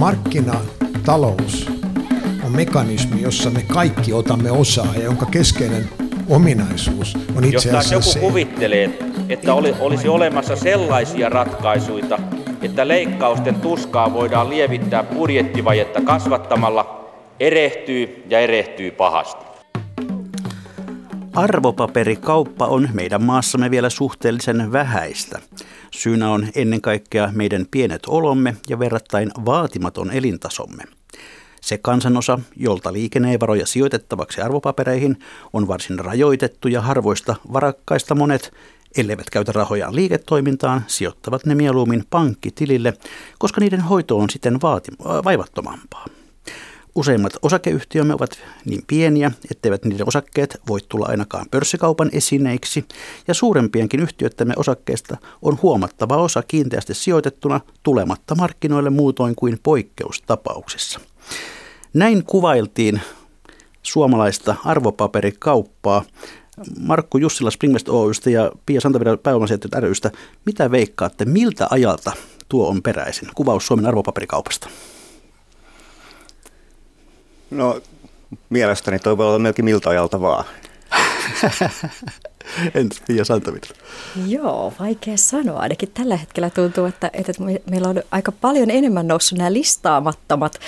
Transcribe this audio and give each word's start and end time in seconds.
Markkinatalous 0.00 1.70
on 2.44 2.52
mekanismi, 2.52 3.22
jossa 3.22 3.50
me 3.50 3.62
kaikki 3.62 4.12
otamme 4.12 4.50
osaa 4.50 4.94
ja 4.94 5.04
jonka 5.04 5.26
keskeinen 5.26 5.88
ominaisuus 6.28 7.18
on 7.36 7.44
itse 7.44 7.56
Jos 7.56 7.66
taas 7.66 7.92
joku 7.92 8.10
se, 8.10 8.18
kuvittelee, 8.18 8.90
että 9.28 9.54
oli, 9.54 9.74
olisi 9.80 10.08
olemassa 10.08 10.56
sellaisia 10.56 11.28
ratkaisuja, 11.28 12.18
että 12.62 12.88
leikkausten 12.88 13.54
tuskaa 13.54 14.12
voidaan 14.12 14.50
lievittää 14.50 15.02
budjettivajetta 15.02 16.00
kasvattamalla, 16.00 17.10
erehtyy 17.40 18.24
ja 18.28 18.40
erehtyy 18.40 18.90
pahasti. 18.90 19.49
Arvopaperikauppa 21.40 22.66
on 22.66 22.88
meidän 22.92 23.22
maassamme 23.22 23.70
vielä 23.70 23.90
suhteellisen 23.90 24.72
vähäistä. 24.72 25.38
Syynä 25.90 26.30
on 26.30 26.48
ennen 26.54 26.80
kaikkea 26.80 27.30
meidän 27.32 27.66
pienet 27.70 28.02
olomme 28.06 28.56
ja 28.68 28.78
verrattain 28.78 29.30
vaatimaton 29.44 30.10
elintasomme. 30.10 30.84
Se 31.60 31.78
kansanosa, 31.78 32.38
jolta 32.56 32.92
liikenne 32.92 33.30
ei 33.30 33.40
varoja 33.40 33.66
sijoitettavaksi 33.66 34.40
arvopapereihin, 34.40 35.18
on 35.52 35.68
varsin 35.68 35.98
rajoitettu 35.98 36.68
ja 36.68 36.80
harvoista 36.80 37.36
varakkaista 37.52 38.14
monet, 38.14 38.52
elleivät 38.96 39.30
käytä 39.30 39.52
rahojaan 39.52 39.96
liiketoimintaan, 39.96 40.84
sijoittavat 40.86 41.46
ne 41.46 41.54
mieluummin 41.54 42.04
pankkitilille, 42.10 42.92
koska 43.38 43.60
niiden 43.60 43.80
hoito 43.80 44.18
on 44.18 44.30
sitten 44.30 44.54
vaati- 44.62 45.24
vaivattomampaa. 45.24 46.06
Useimmat 46.94 47.32
osakeyhtiömme 47.42 48.14
ovat 48.14 48.38
niin 48.64 48.82
pieniä, 48.86 49.30
etteivät 49.50 49.84
niiden 49.84 50.08
osakkeet 50.08 50.60
voi 50.68 50.80
tulla 50.88 51.06
ainakaan 51.06 51.46
pörssikaupan 51.50 52.10
esineiksi, 52.12 52.84
ja 53.28 53.34
suurempienkin 53.34 54.00
yhtiöittämme 54.00 54.54
osakkeista 54.56 55.16
on 55.42 55.58
huomattava 55.62 56.16
osa 56.16 56.42
kiinteästi 56.42 56.94
sijoitettuna 56.94 57.60
tulematta 57.82 58.34
markkinoille 58.34 58.90
muutoin 58.90 59.34
kuin 59.34 59.58
poikkeustapauksissa. 59.62 61.00
Näin 61.94 62.24
kuvailtiin 62.24 63.00
suomalaista 63.82 64.54
arvopaperikauppaa. 64.64 66.04
Markku 66.80 67.18
Jussila 67.18 67.50
Springvest 67.50 67.88
Oystä 67.88 68.30
ja 68.30 68.52
Pia 68.66 68.80
Santavirta 68.80 69.16
pääomasijoittajat 69.16 69.84
rystä. 69.84 70.10
Mitä 70.46 70.70
veikkaatte, 70.70 71.24
miltä 71.24 71.66
ajalta 71.70 72.12
tuo 72.48 72.68
on 72.68 72.82
peräisin? 72.82 73.28
Kuvaus 73.34 73.66
Suomen 73.66 73.86
arvopaperikaupasta. 73.86 74.68
No 77.50 77.80
mielestäni 78.50 78.98
toi 78.98 79.18
voi 79.18 79.26
olla 79.26 79.38
melkein 79.38 79.64
miltä 79.64 79.90
ajalta 79.90 80.20
vaan. 80.20 80.44
Entä 82.74 82.96
Pia 83.06 83.24
Santavirta? 83.24 83.74
Joo, 84.26 84.72
vaikea 84.80 85.16
sanoa. 85.16 85.58
Ainakin 85.60 85.90
tällä 85.94 86.16
hetkellä 86.16 86.50
tuntuu, 86.50 86.84
että, 86.84 87.10
että 87.12 87.32
me- 87.38 87.62
meillä 87.70 87.88
on 87.88 88.02
aika 88.10 88.32
paljon 88.32 88.70
enemmän 88.70 89.08
noussut 89.08 89.38
nämä 89.38 89.52
listaamattomat 89.52 90.60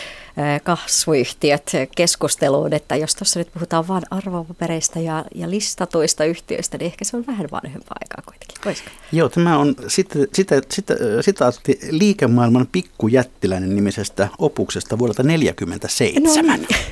kasvuyhtiöt 0.63 1.71
keskusteluun, 1.97 2.73
että 2.73 2.97
jos 2.97 3.15
tuossa 3.15 3.39
nyt 3.39 3.53
puhutaan 3.55 3.89
vain 3.89 4.03
arvopapereista 4.11 4.99
ja, 4.99 5.25
ja 5.35 5.51
listatuista 5.51 6.25
yhtiöistä, 6.25 6.79
niin 6.79 6.87
ehkä 6.87 7.05
se 7.05 7.17
on 7.17 7.27
vähän 7.27 7.49
vanhempaa 7.51 7.97
aikaa 8.01 8.22
Voisiko? 8.65 8.91
Joo, 9.13 9.29
tämä 9.29 9.59
on 9.59 9.75
sitä, 9.89 10.19
sitä, 10.35 10.63
sitä, 10.71 10.95
sitaatti 11.21 11.79
liikemaailman 11.91 12.69
pikkujättiläinen 12.73 13.75
nimisestä 13.75 14.29
opuksesta 14.39 14.99
vuodelta 14.99 15.23
1947. 15.23 16.61
No 16.61 16.67
niin. 16.71 16.87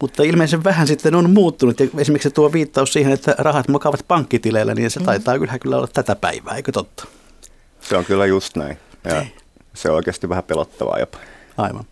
Mutta 0.00 0.22
ilmeisen 0.22 0.64
vähän 0.64 0.86
sitten 0.86 1.14
on 1.14 1.30
muuttunut. 1.30 1.80
Ja 1.80 1.86
esimerkiksi 1.98 2.30
tuo 2.30 2.52
viittaus 2.52 2.92
siihen, 2.92 3.12
että 3.12 3.34
rahat 3.38 3.68
makaavat 3.68 4.04
pankkitileillä, 4.08 4.74
niin 4.74 4.90
se 4.90 5.00
taitaa 5.00 5.38
kyllä, 5.38 5.58
kyllä 5.58 5.76
olla 5.76 5.86
tätä 5.86 6.16
päivää, 6.16 6.56
eikö 6.56 6.72
totta? 6.72 7.06
Se 7.80 7.96
on 7.96 8.04
kyllä 8.04 8.26
just 8.26 8.56
näin. 8.56 8.78
Ja 9.04 9.26
se 9.74 9.90
on 9.90 9.96
oikeasti 9.96 10.28
vähän 10.28 10.44
pelottavaa 10.44 10.98
jopa. 10.98 11.18
Aivan. 11.56 11.84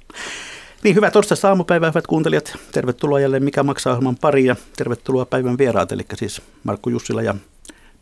Niin, 0.82 0.94
hyvää 0.94 1.10
torstaista 1.10 1.48
aamupäivää, 1.48 1.90
hyvät 1.90 2.06
kuuntelijat. 2.06 2.56
Tervetuloa 2.72 3.20
jälleen 3.20 3.44
Mikä 3.44 3.62
maksaa 3.62 3.92
ohjelman 3.92 4.16
pariin 4.16 4.46
ja 4.46 4.56
tervetuloa 4.76 5.24
päivän 5.24 5.58
vieraat, 5.58 5.92
eli 5.92 6.04
siis 6.14 6.42
Markku 6.64 6.90
Jussila 6.90 7.22
ja 7.22 7.34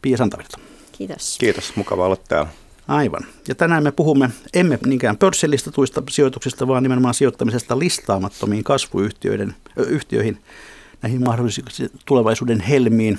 Pia 0.02 0.16
Santavirta. 0.16 0.58
Kiitos. 1.00 1.36
Kiitos, 1.38 1.76
mukava 1.76 2.06
olla 2.06 2.16
täällä. 2.16 2.50
Aivan. 2.88 3.26
Ja 3.48 3.54
tänään 3.54 3.82
me 3.82 3.92
puhumme 3.92 4.30
emme 4.54 4.78
niinkään 4.86 5.16
pörssilistatuista 5.16 6.02
sijoituksista, 6.10 6.68
vaan 6.68 6.82
nimenomaan 6.82 7.14
sijoittamisesta 7.14 7.78
listaamattomiin 7.78 8.64
kasvuyhtiöiden, 8.64 9.54
ö, 9.78 9.82
yhtiöihin, 9.82 10.38
näihin 11.02 11.24
mahdollisesti 11.24 11.90
tulevaisuuden 12.04 12.60
helmiin 12.60 13.18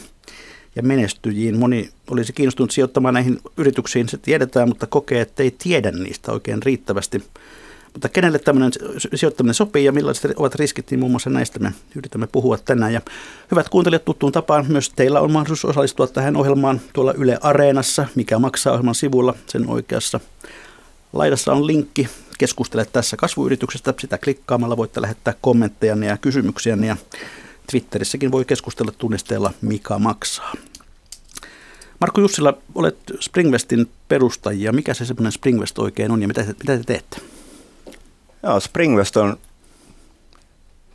ja 0.75 0.83
menestyjiin. 0.83 1.59
Moni 1.59 1.89
olisi 2.11 2.33
kiinnostunut 2.33 2.71
sijoittamaan 2.71 3.13
näihin 3.13 3.39
yrityksiin, 3.57 4.09
se 4.09 4.17
tiedetään, 4.17 4.69
mutta 4.69 4.87
kokee, 4.87 5.21
että 5.21 5.43
ei 5.43 5.55
tiedä 5.57 5.91
niistä 5.91 6.31
oikein 6.31 6.63
riittävästi. 6.63 7.23
Mutta 7.93 8.09
kenelle 8.09 8.39
tämmöinen 8.39 8.71
sijoittaminen 9.15 9.53
sopii 9.53 9.85
ja 9.85 9.91
millaiset 9.91 10.31
ovat 10.35 10.55
riskit, 10.55 10.91
niin 10.91 10.99
muun 10.99 11.11
muassa 11.11 11.29
näistä 11.29 11.59
me 11.59 11.73
yritämme 11.95 12.27
puhua 12.27 12.57
tänään. 12.57 12.93
Ja 12.93 13.01
hyvät 13.51 13.69
kuuntelijat 13.69 14.05
tuttuun 14.05 14.31
tapaan, 14.31 14.65
myös 14.67 14.89
teillä 14.89 15.19
on 15.19 15.31
mahdollisuus 15.31 15.71
osallistua 15.71 16.07
tähän 16.07 16.35
ohjelmaan 16.35 16.81
tuolla 16.93 17.13
Yle 17.13 17.37
Areenassa, 17.41 18.05
mikä 18.15 18.39
maksaa 18.39 18.73
ohjelman 18.73 18.95
sivulla. 18.95 19.35
Sen 19.47 19.69
oikeassa 19.69 20.19
laidassa 21.13 21.53
on 21.53 21.67
linkki. 21.67 22.07
Keskustele 22.37 22.85
tässä 22.85 23.17
kasvuyrityksestä. 23.17 23.93
Sitä 23.99 24.17
klikkaamalla 24.17 24.77
voitte 24.77 25.01
lähettää 25.01 25.33
kommentteja 25.41 25.95
ja 25.95 26.17
kysymyksiä. 26.17 26.77
Ja 26.85 26.97
Twitterissäkin 27.71 28.31
voi 28.31 28.45
keskustella 28.45 28.91
tunnisteella 28.97 29.53
Mikä 29.61 29.99
maksaa. 29.99 30.53
Markku 32.01 32.21
Jussila, 32.21 32.53
olet 32.75 32.97
Springvestin 33.19 33.89
perustajia. 34.07 34.73
Mikä 34.73 34.93
se 34.93 35.05
semmoinen 35.05 35.31
Springvest 35.31 35.79
oikein 35.79 36.11
on 36.11 36.21
ja 36.21 36.27
mitä 36.27 36.43
te, 36.43 36.55
mitä 36.59 36.77
te 36.77 36.83
teette? 36.83 37.21
Joo, 38.43 38.59
Springvest 38.59 39.17
on 39.17 39.37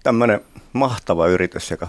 tämmöinen 0.03 0.41
mahtava 0.73 1.27
yritys, 1.27 1.71
joka 1.71 1.89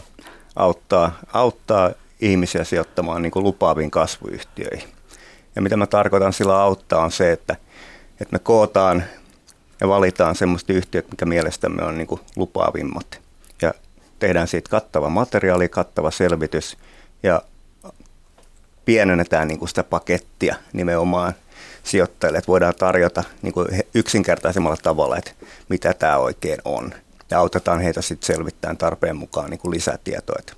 auttaa, 0.56 1.12
auttaa 1.34 1.92
ihmisiä 2.22 2.64
sijoittamaan 2.64 3.22
niin 3.22 3.32
kuin 3.32 3.44
lupaaviin 3.44 3.92
kasvuyhtiöihin. 3.92 4.90
Ja 5.56 5.62
mitä 5.62 5.78
mä 5.78 5.88
tarkoitan 5.88 6.34
sillä 6.34 6.62
auttaa 6.62 7.04
on 7.04 7.12
se, 7.12 7.32
että, 7.32 7.56
että 8.12 8.36
me 8.36 8.40
kootaan 8.40 9.04
ja 9.82 9.88
valitaan 9.88 10.36
semmoista 10.36 10.74
yhtiöt, 10.74 11.12
mikä 11.12 11.26
mielestämme 11.26 11.84
on 11.84 11.98
niin 11.98 12.08
kuin 12.08 12.22
lupaavimmat. 12.36 13.22
Ja 13.62 13.74
tehdään 14.20 14.48
siitä 14.48 14.70
kattava 14.70 15.10
materiaali, 15.10 15.70
kattava 15.70 16.12
selvitys 16.12 16.78
ja 17.24 17.42
pienennetään 18.86 19.48
niin 19.48 19.60
kuin 19.60 19.70
sitä 19.70 19.84
pakettia 19.84 20.56
nimenomaan 20.74 21.34
sijoittajille, 21.88 22.38
että 22.38 22.48
voidaan 22.48 22.76
tarjota 22.76 23.24
niin 23.42 23.54
kuin 23.54 23.68
yksinkertaisemmalla 23.94 24.78
tavalla, 24.84 25.18
että 25.18 25.32
mitä 25.70 25.94
tämä 25.94 26.18
oikein 26.18 26.60
on. 26.66 26.94
Ja 27.30 27.40
autetaan 27.40 27.80
heitä 27.80 28.02
sitten 28.02 28.28
selvittämään 28.36 28.78
tarpeen 28.78 29.16
mukaan 29.16 29.50
niin 29.50 29.60
kuin 29.60 29.72
lisätietoa, 29.72 30.36
että, 30.40 30.54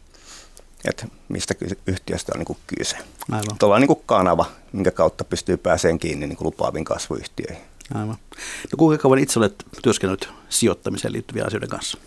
että 0.86 1.06
mistä 1.30 1.56
yhtiöstä 1.88 2.32
on 2.36 2.40
niin 2.40 2.46
kuin 2.46 2.60
kyse. 2.78 2.98
Aivan. 3.32 3.58
Tuolla 3.60 3.76
on 3.76 3.82
niin 3.82 3.88
kuin 3.88 4.04
kanava, 4.06 4.46
minkä 4.72 4.92
kautta 4.92 5.24
pystyy 5.24 5.58
pääsemään 5.58 6.00
kiinni 6.00 6.28
niin 6.28 6.38
kuin 6.38 6.46
lupaaviin 6.46 6.86
kasvuyhtiöihin. 6.86 7.64
Aivan. 7.94 8.18
No 8.72 8.78
kuinka 8.78 9.02
kauan 9.02 9.20
itse 9.20 9.40
olet 9.40 9.66
työskennellyt 9.84 10.30
sijoittamiseen 10.50 11.14
liittyvien 11.14 11.48
asioiden 11.48 11.70
kanssa? 11.70 11.98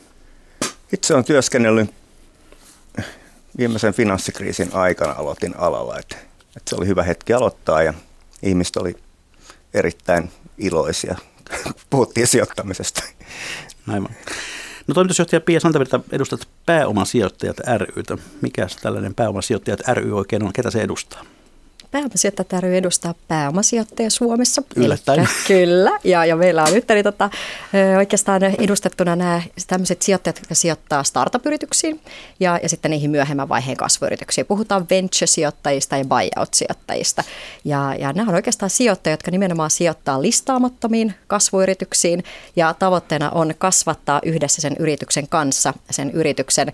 Itse 0.92 1.14
olen 1.14 1.24
työskennellyt 1.24 1.90
viimeisen 3.58 3.94
finanssikriisin 3.94 4.70
aikana 4.72 5.12
aloitin 5.12 5.56
alalla, 5.56 5.98
että, 5.98 6.16
että 6.56 6.70
se 6.70 6.76
oli 6.76 6.86
hyvä 6.86 7.02
hetki 7.02 7.32
aloittaa 7.32 7.82
ja 7.82 7.94
ihmiset 8.42 8.76
oli 8.76 8.96
erittäin 9.74 10.30
iloisia, 10.58 11.16
puhuttiin 11.90 12.26
sijoittamisesta. 12.26 13.02
Aivan. 13.88 14.16
No 14.86 14.94
toimitusjohtaja 14.94 15.40
Pia 15.40 15.60
Santavirta, 15.60 16.00
edustat 16.12 16.48
pääomasijoittajat 16.66 17.56
rytä. 17.96 18.18
Mikä 18.40 18.66
tällainen 18.82 19.14
pääomasijoittajat 19.14 19.80
ry 19.92 20.16
oikein 20.16 20.42
on? 20.42 20.52
Ketä 20.52 20.70
se 20.70 20.82
edustaa? 20.82 21.24
Pääomasijoittajat 21.92 22.62
ry 22.62 22.76
edustaa 22.76 23.14
pääomasijoittajia 23.28 24.10
Suomessa. 24.10 24.62
Yllättäen. 24.76 25.18
Elikkä 25.18 25.34
Kyllä, 25.48 25.98
ja, 26.04 26.24
ja 26.24 26.36
meillä 26.36 26.62
on 26.62 26.72
nyt 26.72 26.90
eli, 26.90 27.02
tota, 27.02 27.30
oikeastaan 27.98 28.42
edustettuna 28.44 29.16
nämä 29.16 29.42
tämmöiset 29.66 30.02
sijoittajat, 30.02 30.38
jotka 30.38 30.54
sijoittaa 30.54 31.04
startup-yrityksiin 31.04 32.00
ja, 32.40 32.60
ja 32.62 32.68
sitten 32.68 32.90
niihin 32.90 33.10
myöhemmän 33.10 33.48
vaiheen 33.48 33.76
kasvuyrityksiin. 33.76 34.46
Puhutaan 34.46 34.86
venture-sijoittajista 34.90 35.96
ja 35.96 36.04
buyout-sijoittajista. 36.04 37.24
Ja, 37.64 37.94
ja 37.98 38.12
nämä 38.12 38.28
on 38.28 38.34
oikeastaan 38.34 38.70
sijoittajia, 38.70 39.12
jotka 39.12 39.30
nimenomaan 39.30 39.70
sijoittaa 39.70 40.22
listaamattomiin 40.22 41.14
kasvuyrityksiin 41.26 42.24
ja 42.56 42.74
tavoitteena 42.74 43.30
on 43.30 43.54
kasvattaa 43.58 44.20
yhdessä 44.24 44.62
sen 44.62 44.76
yrityksen 44.78 45.28
kanssa 45.28 45.74
sen 45.90 46.10
yrityksen 46.10 46.72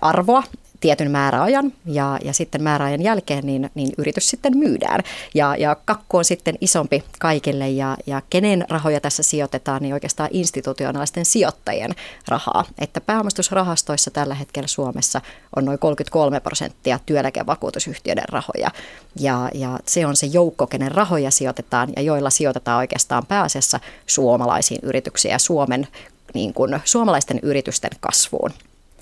arvoa 0.00 0.42
tietyn 0.86 1.10
määräajan 1.10 1.72
ja, 1.86 2.18
ja 2.24 2.32
sitten 2.32 2.62
määräajan 2.62 3.02
jälkeen 3.02 3.46
niin, 3.46 3.70
niin 3.74 3.92
yritys 3.98 4.30
sitten 4.30 4.58
myydään. 4.58 5.00
Ja, 5.34 5.56
ja 5.56 5.76
kakku 5.84 6.16
on 6.16 6.24
sitten 6.24 6.54
isompi 6.60 7.04
kaikille 7.18 7.70
ja, 7.70 7.96
ja 8.06 8.22
kenen 8.30 8.64
rahoja 8.68 9.00
tässä 9.00 9.22
sijoitetaan, 9.22 9.82
niin 9.82 9.94
oikeastaan 9.94 10.30
institutionaalisten 10.32 11.24
sijoittajien 11.24 11.90
rahaa. 12.28 12.64
Että 12.78 13.00
pääomistusrahastoissa 13.00 14.10
tällä 14.10 14.34
hetkellä 14.34 14.66
Suomessa 14.66 15.20
on 15.56 15.64
noin 15.64 15.78
33 15.78 16.40
prosenttia 16.40 16.98
työeläkevakuutusyhtiöiden 17.06 18.28
rahoja. 18.28 18.70
Ja, 19.20 19.50
ja 19.54 19.78
se 19.86 20.06
on 20.06 20.16
se 20.16 20.26
joukko, 20.26 20.66
kenen 20.66 20.92
rahoja 20.92 21.30
sijoitetaan 21.30 21.88
ja 21.96 22.02
joilla 22.02 22.30
sijoitetaan 22.30 22.78
oikeastaan 22.78 23.26
pääasiassa 23.26 23.80
suomalaisiin 24.06 24.80
yrityksiin 24.82 25.32
ja 25.32 25.38
Suomen, 25.38 25.88
niin 26.34 26.54
kuin, 26.54 26.80
suomalaisten 26.84 27.40
yritysten 27.42 27.90
kasvuun. 28.00 28.50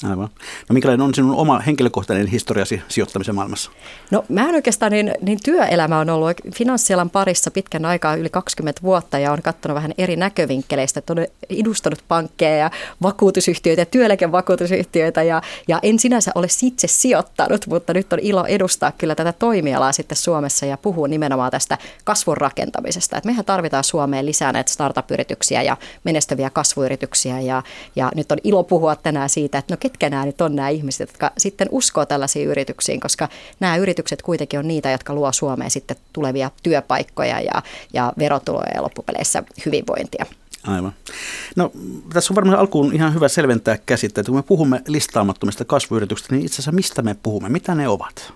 Aivan. 0.02 0.28
No 0.68 0.72
minkälainen 0.72 1.04
on 1.04 1.14
sinun 1.14 1.36
oma 1.36 1.58
henkilökohtainen 1.58 2.26
historiasi 2.26 2.82
sijoittamisen 2.88 3.34
maailmassa? 3.34 3.70
No 4.10 4.24
mä 4.28 4.48
en 4.48 4.54
oikeastaan, 4.54 4.92
niin, 4.92 5.12
niin 5.22 5.38
työelämä 5.44 5.98
on 5.98 6.10
ollut 6.10 6.36
finanssialan 6.54 7.10
parissa 7.10 7.50
pitkän 7.50 7.84
aikaa, 7.84 8.16
yli 8.16 8.28
20 8.28 8.82
vuotta 8.82 9.18
ja 9.18 9.32
on 9.32 9.42
katsonut 9.42 9.74
vähän 9.74 9.92
eri 9.98 10.16
näkövinkkeleistä, 10.16 10.98
että 10.98 11.12
on 11.12 11.26
edustanut 11.50 12.04
pankkeja 12.08 12.56
ja 12.56 12.70
vakuutusyhtiöitä 13.02 13.82
ja 13.82 13.86
työeläkevakuutusyhtiöitä 13.86 15.22
ja, 15.22 15.42
ja 15.68 15.78
en 15.82 15.98
sinänsä 15.98 16.32
ole 16.34 16.46
itse 16.62 16.86
sijoittanut, 16.86 17.66
mutta 17.66 17.94
nyt 17.94 18.12
on 18.12 18.18
ilo 18.18 18.44
edustaa 18.44 18.92
kyllä 18.92 19.14
tätä 19.14 19.32
toimialaa 19.32 19.92
sitten 19.92 20.16
Suomessa 20.16 20.66
ja 20.66 20.76
puhua 20.76 21.08
nimenomaan 21.08 21.50
tästä 21.50 21.78
kasvun 22.04 22.36
rakentamisesta. 22.36 23.16
Että 23.16 23.28
mehän 23.28 23.44
tarvitaan 23.44 23.84
Suomeen 23.84 24.26
lisää 24.26 24.52
näitä 24.52 24.72
startup-yrityksiä 24.72 25.62
ja 25.62 25.76
menestyviä 26.04 26.50
kasvuyrityksiä 26.50 27.40
ja, 27.40 27.62
ja 27.96 28.12
nyt 28.14 28.32
on 28.32 28.38
ilo 28.44 28.62
puhua 28.62 28.96
tänään 28.96 29.28
siitä, 29.28 29.58
että 29.58 29.74
no 29.74 29.78
ketkä 29.84 30.10
nämä 30.10 30.26
nyt 30.26 30.40
on 30.40 30.56
nämä 30.56 30.68
ihmiset, 30.68 31.08
jotka 31.08 31.30
sitten 31.38 31.68
uskoo 31.70 32.06
tällaisiin 32.06 32.48
yrityksiin, 32.48 33.00
koska 33.00 33.28
nämä 33.60 33.76
yritykset 33.76 34.22
kuitenkin 34.22 34.58
on 34.58 34.68
niitä, 34.68 34.90
jotka 34.90 35.14
luo 35.14 35.32
Suomeen 35.32 35.70
sitten 35.70 35.96
tulevia 36.12 36.50
työpaikkoja 36.62 37.40
ja, 37.40 37.62
ja 37.92 38.12
verotuloja 38.18 38.70
ja 38.74 38.82
loppupeleissä 38.82 39.42
hyvinvointia. 39.66 40.26
Aivan. 40.66 40.92
No 41.56 41.72
tässä 42.12 42.32
on 42.32 42.36
varmaan 42.36 42.58
alkuun 42.58 42.94
ihan 42.94 43.14
hyvä 43.14 43.28
selventää 43.28 43.78
käsitteitä. 43.86 44.26
Kun 44.26 44.38
me 44.38 44.42
puhumme 44.42 44.82
listaamattomista 44.88 45.64
kasvuyrityksistä, 45.64 46.34
niin 46.34 46.46
itse 46.46 46.54
asiassa 46.54 46.72
mistä 46.72 47.02
me 47.02 47.16
puhumme? 47.22 47.48
Mitä 47.48 47.74
ne 47.74 47.88
ovat? 47.88 48.32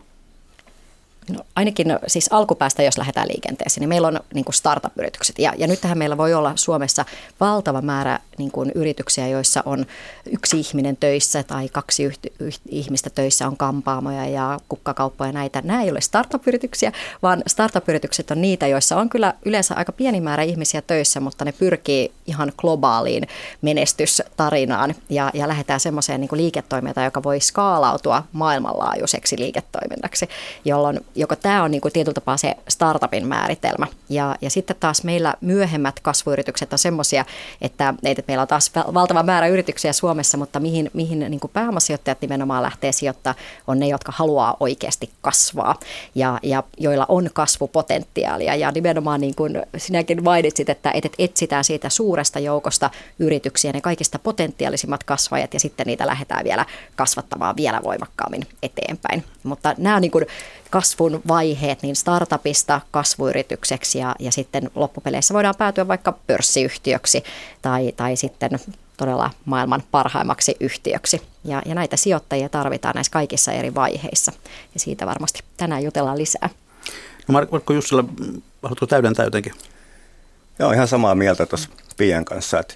No, 1.28 1.44
ainakin 1.56 1.86
siis 2.06 2.28
alkupäästä, 2.32 2.82
jos 2.82 2.98
lähdetään 2.98 3.28
liikenteeseen, 3.28 3.80
niin 3.80 3.88
meillä 3.88 4.08
on 4.08 4.20
niin 4.34 4.44
kuin 4.44 4.54
startup-yritykset. 4.54 5.38
Ja, 5.38 5.52
ja 5.56 5.66
nyt 5.66 5.80
tähän 5.80 5.98
meillä 5.98 6.16
voi 6.16 6.34
olla 6.34 6.52
Suomessa 6.56 7.04
valtava 7.40 7.82
määrä 7.82 8.18
niin 8.38 8.50
kuin 8.50 8.72
yrityksiä, 8.74 9.28
joissa 9.28 9.62
on 9.66 9.86
yksi 10.30 10.60
ihminen 10.60 10.96
töissä 10.96 11.42
tai 11.42 11.68
kaksi 11.68 12.04
yhti, 12.04 12.32
yht, 12.38 12.60
ihmistä 12.68 13.10
töissä, 13.10 13.46
on 13.46 13.56
kampaamoja 13.56 14.26
ja 14.26 14.60
kukkakauppoja 14.68 15.32
näitä. 15.32 15.62
Nämä 15.64 15.82
ei 15.82 15.90
ole 15.90 16.00
startup-yrityksiä, 16.00 16.92
vaan 17.22 17.42
startup-yritykset 17.46 18.30
on 18.30 18.40
niitä, 18.40 18.66
joissa 18.66 18.96
on 18.96 19.08
kyllä 19.08 19.34
yleensä 19.44 19.74
aika 19.74 19.92
pieni 19.92 20.20
määrä 20.20 20.42
ihmisiä 20.42 20.82
töissä, 20.82 21.20
mutta 21.20 21.44
ne 21.44 21.52
pyrkii 21.52 22.12
ihan 22.26 22.52
globaaliin 22.56 23.28
menestystarinaan 23.62 24.94
ja, 25.08 25.30
ja 25.34 25.48
lähdetään 25.48 25.80
semmoiseen 25.80 26.20
niin 26.20 26.28
liiketoimintaan, 26.32 27.04
joka 27.04 27.22
voi 27.22 27.40
skaalautua 27.40 28.22
maailmanlaajuiseksi 28.32 29.38
liiketoiminnaksi, 29.38 30.28
jolloin 30.64 31.00
joko 31.18 31.36
tämä 31.36 31.62
on 31.62 31.70
niin 31.70 31.80
kuin 31.80 31.92
tietyllä 31.92 32.14
tapaa 32.14 32.36
se 32.36 32.54
startupin 32.68 33.26
määritelmä. 33.26 33.86
Ja, 34.08 34.36
ja 34.40 34.50
sitten 34.50 34.76
taas 34.80 35.04
meillä 35.04 35.34
myöhemmät 35.40 36.00
kasvuyritykset 36.00 36.72
on 36.72 36.78
semmoisia, 36.78 37.24
että, 37.60 37.94
että 38.04 38.22
meillä 38.28 38.42
on 38.42 38.48
taas 38.48 38.72
valtava 38.94 39.22
määrä 39.22 39.46
yrityksiä 39.46 39.92
Suomessa, 39.92 40.36
mutta 40.36 40.60
mihin, 40.60 40.90
mihin 40.92 41.18
niin 41.18 41.40
kuin 41.40 41.50
pääomasijoittajat 41.50 42.20
nimenomaan 42.20 42.62
lähtee 42.62 42.92
sijoittaa, 42.92 43.34
on 43.66 43.78
ne, 43.78 43.88
jotka 43.88 44.12
haluaa 44.16 44.56
oikeasti 44.60 45.10
kasvaa 45.20 45.74
ja, 46.14 46.38
ja 46.42 46.62
joilla 46.78 47.06
on 47.08 47.30
kasvupotentiaalia. 47.32 48.54
Ja 48.54 48.72
nimenomaan 48.72 49.20
niin 49.20 49.34
kuin 49.34 49.62
sinäkin 49.76 50.24
mainitsit, 50.24 50.68
että, 50.68 50.90
että 50.94 51.08
etsitään 51.18 51.64
siitä 51.64 51.88
suuresta 51.88 52.38
joukosta 52.38 52.90
yrityksiä 53.18 53.72
ne 53.72 53.80
kaikista 53.80 54.18
potentiaalisimmat 54.18 55.04
kasvajat 55.04 55.54
ja 55.54 55.60
sitten 55.60 55.86
niitä 55.86 56.06
lähdetään 56.06 56.44
vielä 56.44 56.64
kasvattamaan 56.96 57.56
vielä 57.56 57.80
voimakkaammin 57.84 58.46
eteenpäin. 58.62 59.24
Mutta 59.42 59.74
nämä 59.78 59.96
on 59.96 60.02
niin 60.02 60.10
kuin 60.10 60.26
kasvun 60.70 61.20
vaiheet 61.28 61.82
niin 61.82 61.96
startupista 61.96 62.80
kasvuyritykseksi 62.90 63.98
ja, 63.98 64.14
ja 64.18 64.32
sitten 64.32 64.70
loppupeleissä 64.74 65.34
voidaan 65.34 65.54
päätyä 65.58 65.88
vaikka 65.88 66.12
pörssiyhtiöksi 66.26 67.22
tai, 67.62 67.92
tai 67.96 68.16
sitten 68.16 68.50
todella 68.96 69.30
maailman 69.44 69.82
parhaimmaksi 69.90 70.56
yhtiöksi. 70.60 71.22
Ja, 71.44 71.62
ja 71.66 71.74
näitä 71.74 71.96
sijoittajia 71.96 72.48
tarvitaan 72.48 72.94
näissä 72.94 73.10
kaikissa 73.10 73.52
eri 73.52 73.74
vaiheissa 73.74 74.32
ja 74.74 74.80
siitä 74.80 75.06
varmasti 75.06 75.40
tänään 75.56 75.84
jutellaan 75.84 76.18
lisää. 76.18 76.50
No 77.28 77.32
Markko 77.32 77.72
Jussila, 77.72 78.04
haluatko 78.62 78.86
täydentää 78.86 79.24
jotenkin? 79.24 79.52
Joo, 80.58 80.72
ihan 80.72 80.88
samaa 80.88 81.14
mieltä 81.14 81.46
tuossa 81.46 81.68
Pian 81.96 82.24
kanssa, 82.24 82.60
että, 82.60 82.74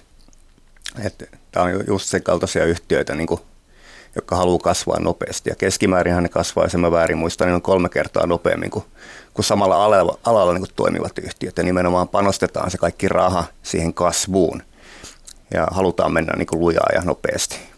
että 1.05 1.25
tämä 1.51 1.65
on 1.65 1.83
just 1.87 2.05
sen 2.05 2.23
kaltaisia 2.23 2.65
yhtiöitä, 2.65 3.15
niin 3.15 3.27
kuin 3.27 3.41
jotka 4.15 4.35
haluaa 4.35 4.59
kasvaa 4.59 4.99
nopeasti. 4.99 5.49
Ja 5.49 5.55
keskimäärin 5.55 6.23
ne 6.23 6.29
kasvaa, 6.29 6.65
jos 6.65 6.75
mä 6.75 6.91
väärin 6.91 7.17
muistan, 7.17 7.47
niin 7.47 7.55
on 7.55 7.61
kolme 7.61 7.89
kertaa 7.89 8.27
nopeammin 8.27 8.69
kuin, 8.69 8.85
kuin 9.33 9.45
samalla 9.45 9.85
alalla, 9.85 10.19
alalla 10.23 10.53
niin 10.53 10.61
kuin 10.61 10.75
toimivat 10.75 11.17
yhtiöt. 11.17 11.57
Ja 11.57 11.63
nimenomaan 11.63 12.07
panostetaan 12.07 12.71
se 12.71 12.77
kaikki 12.77 13.07
raha 13.07 13.43
siihen 13.63 13.93
kasvuun 13.93 14.63
ja 15.53 15.67
halutaan 15.71 16.13
mennä 16.13 16.33
niin 16.37 16.47
kuin 16.47 16.59
lujaa 16.59 16.89
ja 16.95 17.01
nopeasti. 17.01 17.72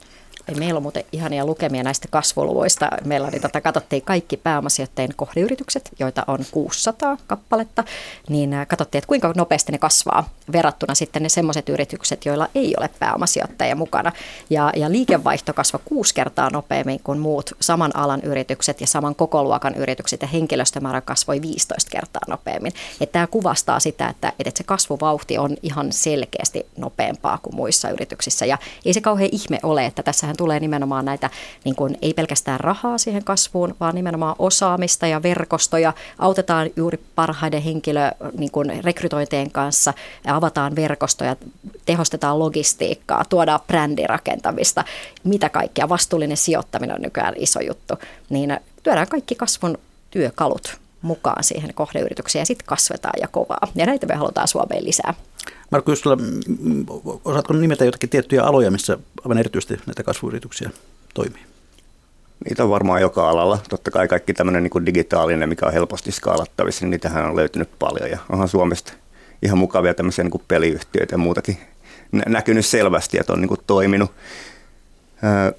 Meillä 0.58 0.78
on 0.78 0.84
muuten 0.84 1.04
ihania 1.12 1.46
lukemia 1.46 1.84
näistä 1.84 2.08
kasvuluvuista. 2.12 2.90
Meillä 3.06 3.30
niin 3.30 3.42
tota, 3.42 3.62
katsottiin 3.62 4.02
kaikki 4.02 4.38
pääomasijoittajien 4.38 5.16
kohdeyritykset, 5.16 5.90
joita 6.00 6.24
on 6.28 6.40
600 6.52 7.18
kappaletta, 7.28 7.84
niin 8.30 8.54
äh, 8.54 8.68
katsottiin, 8.68 9.00
että 9.00 9.08
kuinka 9.08 9.34
nopeasti 9.36 9.72
ne 9.72 9.78
kasvaa 9.78 10.30
verrattuna 10.52 10.96
sitten 10.96 11.24
ne 11.24 11.30
semmoiset 11.30 11.70
yritykset, 11.70 12.26
joilla 12.26 12.48
ei 12.56 12.74
ole 12.80 12.90
pääomasijoittajia 13.00 13.76
mukana. 13.76 14.12
Ja, 14.50 14.72
ja 14.76 14.92
liikevaihto 14.92 15.54
kasvoi 15.54 15.82
kuusi 15.86 16.14
kertaa 16.14 16.50
nopeammin 16.50 17.00
kuin 17.04 17.20
muut 17.20 17.52
saman 17.62 17.96
alan 17.96 18.22
yritykset 18.22 18.82
ja 18.82 18.88
saman 18.88 19.16
kokoluokan 19.16 19.76
yritykset 19.76 20.22
ja 20.22 20.28
henkilöstömäärä 20.28 21.02
kasvoi 21.02 21.42
15 21.42 21.92
kertaa 21.92 22.22
nopeammin. 22.28 22.74
Että 23.02 23.14
tämä 23.14 23.28
kuvastaa 23.28 23.80
sitä, 23.80 24.08
että, 24.08 24.34
että 24.40 24.58
se 24.58 24.64
kasvuvauhti 24.64 25.38
on 25.38 25.58
ihan 25.64 25.92
selkeästi 25.92 26.66
nopeampaa 26.78 27.40
kuin 27.42 27.56
muissa 27.56 27.90
yrityksissä. 27.90 28.46
Ja 28.46 28.58
ei 28.86 28.94
se 28.94 29.02
kauhean 29.02 29.30
ihme 29.32 29.60
ole, 29.64 29.86
että 29.86 30.04
tässä 30.04 30.28
tähän 30.36 30.48
tulee 30.48 30.60
nimenomaan 30.60 31.06
näitä, 31.06 31.30
niin 31.64 31.76
kuin, 31.76 31.98
ei 32.02 32.14
pelkästään 32.14 32.60
rahaa 32.60 32.98
siihen 32.98 33.24
kasvuun, 33.24 33.76
vaan 33.80 33.96
nimenomaan 33.96 34.36
osaamista 34.40 35.08
ja 35.08 35.24
verkostoja. 35.24 35.94
Autetaan 36.20 36.70
juuri 36.76 36.98
parhaiden 37.16 37.62
henkilö 37.62 38.12
niin 38.38 38.52
kuin 38.52 38.84
rekrytointien 38.84 39.52
kanssa, 39.52 39.94
avataan 40.28 40.76
verkostoja, 40.76 41.36
tehostetaan 41.86 42.40
logistiikkaa, 42.40 43.26
tuodaan 43.30 43.60
brändirakentamista, 43.68 44.84
mitä 45.24 45.50
kaikkea. 45.50 45.90
Vastuullinen 45.90 46.38
sijoittaminen 46.38 46.96
on 46.96 47.02
nykyään 47.02 47.34
iso 47.38 47.60
juttu. 47.60 47.96
Niin 48.30 48.60
työdään 48.84 49.08
kaikki 49.08 49.36
kasvun 49.36 49.78
työkalut 50.12 50.78
mukaan 51.02 51.44
siihen 51.44 51.74
kohdeyritykseen 51.74 52.42
ja 52.42 52.46
sitten 52.46 52.68
kasvetaan 52.68 53.20
ja 53.22 53.28
kovaa. 53.28 53.68
Ja 53.76 53.86
näitä 53.86 54.08
me 54.08 54.16
halutaan 54.16 54.48
Suomeen 54.48 54.86
lisää. 54.86 55.14
Markku 55.72 55.92
Justula, 55.92 56.18
osaatko 57.26 57.54
nimetä 57.54 57.86
jotakin 57.86 58.10
tiettyjä 58.10 58.44
aloja, 58.44 58.72
missä 58.72 58.98
aivan 59.24 59.38
erityisesti 59.38 59.80
näitä 59.86 60.04
kasvuyrityksiä 60.04 60.70
toimii? 61.14 61.42
Niitä 62.46 62.64
on 62.64 62.70
varmaan 62.70 63.02
joka 63.02 63.30
alalla. 63.30 63.60
Totta 63.70 63.92
kai 63.92 64.08
kaikki 64.08 64.34
tämmöinen 64.34 64.64
niin 64.64 64.86
digitaalinen, 64.86 65.50
mikä 65.50 65.66
on 65.66 65.74
helposti 65.74 66.12
skaalattavissa, 66.12 66.86
niin 66.86 66.92
niitähän 66.92 67.26
on 67.26 67.36
löytynyt 67.36 67.70
paljon. 67.80 68.10
Ja 68.10 68.18
onhan 68.30 68.48
Suomesta 68.48 68.94
ihan 69.42 69.58
mukavia 69.58 69.94
tämmöisiä 69.94 70.24
niin 70.24 70.44
peliyhtiöitä 70.48 71.14
ja 71.14 71.18
muutakin 71.18 71.58
näkynyt 72.12 72.66
selvästi, 72.66 73.18
että 73.20 73.34
on 73.34 73.42
niin 73.42 73.50
kuin 73.50 73.62
toiminut. 73.68 74.12
Öö, 75.24 75.52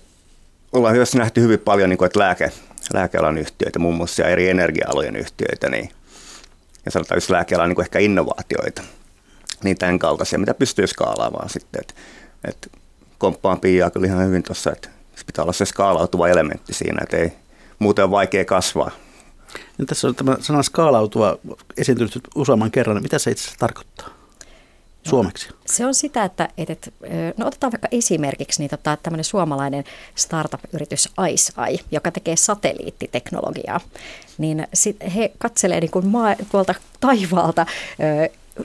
ollaan 0.73 0.97
myös 0.97 1.15
nähty 1.15 1.41
hyvin 1.41 1.59
paljon, 1.59 1.91
niin 1.91 1.99
kuin, 1.99 2.07
että 2.07 2.19
lääke, 2.19 2.53
lääkealan 2.95 3.39
yhtiöitä, 3.39 3.79
muun 3.79 3.95
muassa 3.95 4.25
eri 4.25 4.49
energia-alojen 4.49 5.17
yhtiöitä, 5.17 5.71
niin, 5.71 5.91
ja 6.85 6.91
sanotaan 6.91 7.17
just 7.17 7.31
lääkealan 7.31 7.69
niin 7.69 7.81
ehkä 7.81 7.99
innovaatioita 7.99 8.83
niin 9.65 9.79
tämän 9.79 9.99
kaltaisia, 9.99 10.39
mitä 10.39 10.55
pystyy 10.55 10.87
skaalaamaan 10.87 11.51
sitten. 11.51 11.81
Et, 11.81 11.95
et 12.45 12.73
komppaan 13.19 13.61
Piaa 13.61 13.91
kyllä 13.91 14.07
ihan 14.07 14.27
hyvin 14.27 14.43
tuossa, 14.43 14.73
että 14.73 14.89
pitää 15.27 15.43
olla 15.43 15.53
se 15.53 15.65
skaalautuva 15.65 16.29
elementti 16.29 16.75
siinä, 16.75 17.01
että 17.03 17.17
ei 17.17 17.33
muuten 17.79 18.05
on 18.05 18.11
vaikea 18.11 18.45
kasvaa. 18.45 18.91
Ja 19.79 19.87
tässä 19.87 20.09
on 20.09 20.15
tämä 20.15 20.37
sana 20.41 20.63
skaalautuva 20.63 21.37
esiintynyt 21.77 22.21
useamman 22.35 22.71
kerran. 22.71 23.03
Mitä 23.03 23.19
se 23.19 23.31
itse 23.31 23.43
asiassa 23.43 23.59
tarkoittaa? 23.59 24.17
suomeksi? 25.09 25.49
Se 25.67 25.87
on 25.87 25.95
sitä, 25.95 26.25
että, 26.25 26.49
että 26.59 26.91
no 27.37 27.47
otetaan 27.47 27.73
vaikka 27.73 27.89
esimerkiksi 27.93 28.61
niin 28.63 28.71
tota, 28.71 28.99
tämmöinen 29.03 29.25
suomalainen 29.25 29.85
startup-yritys 30.15 31.09
IceEye, 31.33 31.79
joka 31.91 32.11
tekee 32.11 32.37
satelliittiteknologiaa, 32.37 33.81
niin 34.39 34.67
sit 34.75 34.97
he 35.15 35.33
katselee 35.39 35.81
niin 35.81 35.91
kuin 35.91 36.07
maa, 36.07 36.37
tuolta 36.51 36.75
taivaalta 37.01 37.67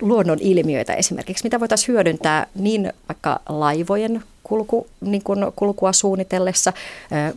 luonnon 0.02 0.38
ilmiöitä 0.42 0.94
esimerkiksi, 0.94 1.44
mitä 1.44 1.60
voitaisiin 1.60 1.88
hyödyntää 1.88 2.48
niin 2.56 2.94
vaikka 3.10 3.40
laivojen 3.50 4.24
kulku, 4.44 4.88
niin 5.02 5.24
kuin 5.24 5.40
kulkua 5.56 5.94
suunnitellessa, 5.94 6.74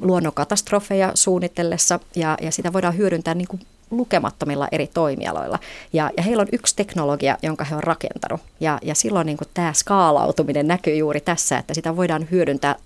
luonnonkatastrofeja 0.01 1.11
suunnitellessa 1.15 2.01
ja, 2.17 2.37
ja 2.41 2.53
sitä 2.53 2.73
voidaan 2.73 2.97
hyödyntää 2.97 3.35
niin 3.35 3.49
kuin 3.49 3.61
lukemattomilla 3.91 4.69
eri 4.73 4.87
toimialoilla. 4.87 5.59
Ja, 5.93 6.11
ja 6.17 6.23
heillä 6.23 6.41
on 6.41 6.49
yksi 6.53 6.77
teknologia, 6.77 7.39
jonka 7.43 7.65
he 7.65 7.77
on 7.77 7.83
rakentanut. 7.83 8.41
Ja, 8.61 8.79
ja 8.83 8.95
silloin 8.95 9.27
niin 9.27 9.37
kuin 9.37 9.49
tämä 9.55 9.73
skaalautuminen 9.73 10.67
näkyy 10.67 10.97
juuri 10.97 11.21
tässä, 11.21 11.59
että 11.59 11.75
sitä 11.75 11.97
voidaan 11.97 12.29
hyödyntää 12.31 12.77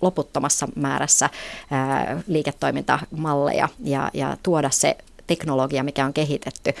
loputtomassa 0.00 0.68
määrässä 0.74 1.30
ää, 1.70 2.22
liiketoimintamalleja 2.26 3.68
ja, 3.84 4.10
ja 4.14 4.36
tuoda 4.42 4.70
se 4.70 4.96
teknologia, 5.26 5.82
mikä 5.82 6.04
on 6.04 6.12
kehitetty 6.12 6.74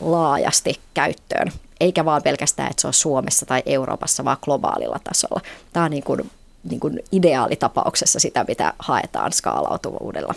laajasti 0.00 0.80
käyttöön. 0.94 1.52
Eikä 1.80 2.04
vaan 2.04 2.22
pelkästään, 2.22 2.70
että 2.70 2.80
se 2.80 2.86
on 2.86 2.92
Suomessa 2.92 3.46
tai 3.46 3.62
Euroopassa, 3.66 4.24
vaan 4.24 4.36
globaalilla 4.42 5.00
tasolla. 5.04 5.40
Tämä 5.72 5.84
on 5.84 5.90
niin 5.90 6.02
kuin 6.02 6.30
niin 6.70 6.80
kuin 6.80 7.00
ideaalitapauksessa 7.12 8.20
sitä, 8.20 8.44
mitä 8.48 8.72
haetaan 8.78 9.32
skaalautuvuudella. 9.32 10.34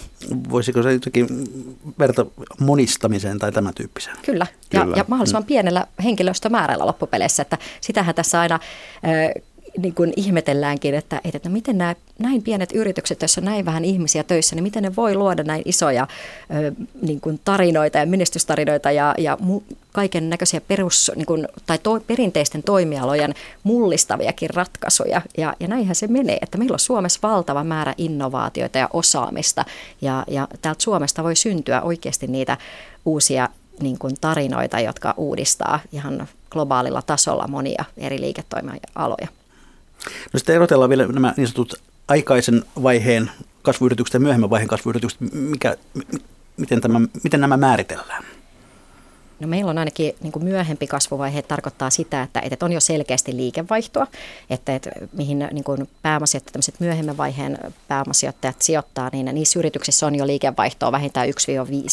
Voisiko 0.49 0.83
se 0.83 0.93
jotenkin 0.93 1.27
verta 1.99 2.25
monistamiseen 2.59 3.39
tai 3.39 3.51
tämän 3.51 3.73
tyyppiseen? 3.73 4.17
Kyllä, 4.25 4.47
ja, 4.73 4.81
Kyllä. 4.81 4.97
ja 4.97 5.05
mahdollisimman 5.07 5.43
mm. 5.43 5.47
pienellä 5.47 5.87
henkilöstömäärällä 6.03 6.85
loppupeleissä, 6.85 7.41
että 7.41 7.57
sitähän 7.81 8.15
tässä 8.15 8.39
aina 8.39 8.59
niin 9.77 9.95
kuin 9.95 10.13
ihmetelläänkin, 10.15 10.95
että, 10.95 11.21
että 11.33 11.49
miten 11.49 11.77
nämä 11.77 11.95
näin 12.19 12.43
pienet 12.43 12.71
yritykset, 12.71 13.21
joissa 13.21 13.41
näin 13.41 13.65
vähän 13.65 13.85
ihmisiä 13.85 14.23
töissä, 14.23 14.55
niin 14.55 14.63
miten 14.63 14.83
ne 14.83 14.95
voi 14.95 15.15
luoda 15.15 15.43
näin 15.43 15.61
isoja 15.65 16.07
ö, 16.55 16.71
niin 17.01 17.21
kuin 17.21 17.39
tarinoita 17.45 17.97
ja 17.97 18.05
menestystarinoita 18.05 18.91
ja, 18.91 19.15
ja 19.17 19.37
mu- 19.41 19.75
kaiken 19.91 20.29
näköisiä 20.29 20.61
perus, 20.61 21.11
niin 21.15 21.25
kuin, 21.25 21.47
tai 21.65 21.77
to, 21.77 21.99
perinteisten 22.07 22.63
toimialojen 22.63 23.33
mullistaviakin 23.63 24.49
ratkaisuja. 24.49 25.21
Ja, 25.37 25.53
ja 25.59 25.67
näinhän 25.67 25.95
se 25.95 26.07
menee, 26.07 26.37
että 26.41 26.57
meillä 26.57 26.73
on 26.73 26.79
Suomessa 26.79 27.19
valtava 27.23 27.63
määrä 27.63 27.93
innovaatioita 27.97 28.77
ja 28.77 28.89
osaamista 28.93 29.65
ja, 30.01 30.23
ja 30.27 30.47
täältä 30.61 30.83
Suomesta 30.83 31.23
voi 31.23 31.35
syntyä 31.35 31.81
oikeasti 31.81 32.27
niitä 32.27 32.57
uusia 33.05 33.49
niin 33.81 33.99
kuin 33.99 34.15
tarinoita, 34.21 34.79
jotka 34.79 35.13
uudistaa 35.17 35.79
ihan 35.91 36.27
globaalilla 36.49 37.01
tasolla 37.01 37.47
monia 37.47 37.85
eri 37.97 38.21
liiketoimialoja. 38.21 39.27
No 40.33 40.37
sitten 40.37 40.55
erotellaan 40.55 40.89
vielä 40.89 41.07
nämä 41.07 41.33
niin 41.37 41.47
sanotut 41.47 41.81
aikaisen 42.07 42.63
vaiheen 42.83 43.31
kasvuyritykset 43.61 44.13
ja 44.13 44.19
myöhemmän 44.19 44.49
vaiheen 44.49 44.67
kasvuyritykset. 44.67 45.19
Mikä, 45.33 45.77
miten, 46.57 46.81
tämä, 46.81 47.01
miten 47.23 47.41
nämä 47.41 47.57
määritellään? 47.57 48.23
No 49.39 49.47
meillä 49.47 49.69
on 49.69 49.77
ainakin 49.77 50.15
niin 50.21 50.31
kuin 50.31 50.43
myöhempi 50.43 50.87
kasvuvaihe 50.87 51.41
tarkoittaa 51.41 51.89
sitä, 51.89 52.21
että, 52.21 52.41
että 52.51 52.65
on 52.65 52.71
jo 52.71 52.79
selkeästi 52.79 53.37
liikevaihtoa, 53.37 54.07
että, 54.49 54.75
että 54.75 54.89
mihin 55.13 55.47
niin 55.51 55.63
kuin 55.63 55.89
pääomasijoittajat, 56.01 56.53
tämmöiset 56.53 56.79
myöhemmän 56.79 57.17
vaiheen 57.17 57.57
pääomasijoittajat 57.87 58.61
sijoittaa, 58.61 59.09
niin 59.13 59.29
niissä 59.33 59.59
yrityksissä 59.59 60.07
on 60.07 60.15
jo 60.15 60.27
liikevaihtoa 60.27 60.91
vähintään 60.91 61.27
1-5 61.27 61.31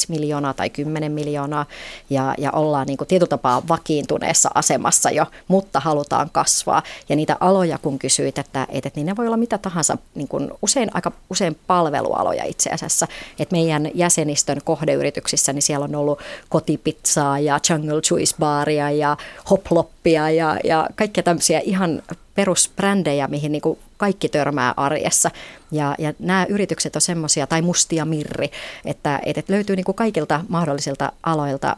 miljoonaa 0.09 0.55
tai 0.55 0.71
10 0.71 1.13
miljoonaa 1.13 1.67
ja, 2.11 2.35
ja 2.39 2.53
ollaan 2.53 2.87
niin 2.87 2.97
kuin 2.97 3.09
tietyllä 3.09 3.29
tapaa 3.29 3.63
vakiintuneessa 3.69 4.51
asemassa 4.55 5.11
jo, 5.11 5.27
mutta 5.49 5.81
halutaan 5.81 6.31
kasvaa. 6.33 6.83
Ja 7.09 7.17
niitä 7.17 7.37
aloja 7.41 7.79
kun 7.79 7.99
kysyit, 7.99 8.39
että, 8.39 8.63
että, 8.63 8.89
että 8.89 8.91
niin 9.01 9.07
ne 9.07 9.17
voi 9.17 9.27
olla 9.27 9.37
mitä 9.37 9.59
tahansa, 9.59 9.99
niin 10.15 10.29
kuin 10.29 10.51
usein 10.63 10.91
aika 10.95 11.13
usein 11.31 11.59
palvelualoja 11.67 12.45
itse 12.45 12.71
asiassa, 12.71 13.07
että 13.39 13.57
meidän 13.57 13.91
jäsenistön 13.95 14.61
kohdeyrityksissä, 14.65 15.53
niin 15.53 15.63
siellä 15.63 15.85
on 15.85 15.95
ollut 15.95 16.19
kotipizzaa, 16.49 17.36
ja 17.39 17.61
Jungle 17.71 18.01
Juice 18.11 18.37
Baria 18.39 18.91
ja 18.91 19.17
Hoploppia 19.51 20.31
ja, 20.31 20.57
ja 20.65 20.89
kaikkia 20.95 21.23
tämmöisiä 21.23 21.61
ihan 21.65 22.03
perusbrändejä, 22.35 23.29
mihin 23.29 23.53
niin 23.53 23.63
kuin 23.63 23.79
kaikki 23.97 24.29
törmää 24.29 24.75
arjessa. 24.77 25.31
Ja, 25.71 25.95
ja 25.99 26.13
nämä 26.19 26.47
yritykset 26.49 26.97
on 26.97 27.03
semmoisia, 27.03 27.47
tai 27.47 27.63
mustia 27.63 28.05
mirri, 28.05 28.51
että, 28.85 29.21
että 29.25 29.43
löytyy 29.49 29.77
niin 29.77 29.85
kuin 29.85 29.95
kaikilta 29.95 30.45
mahdollisilta 30.49 31.13
aloilta 31.23 31.77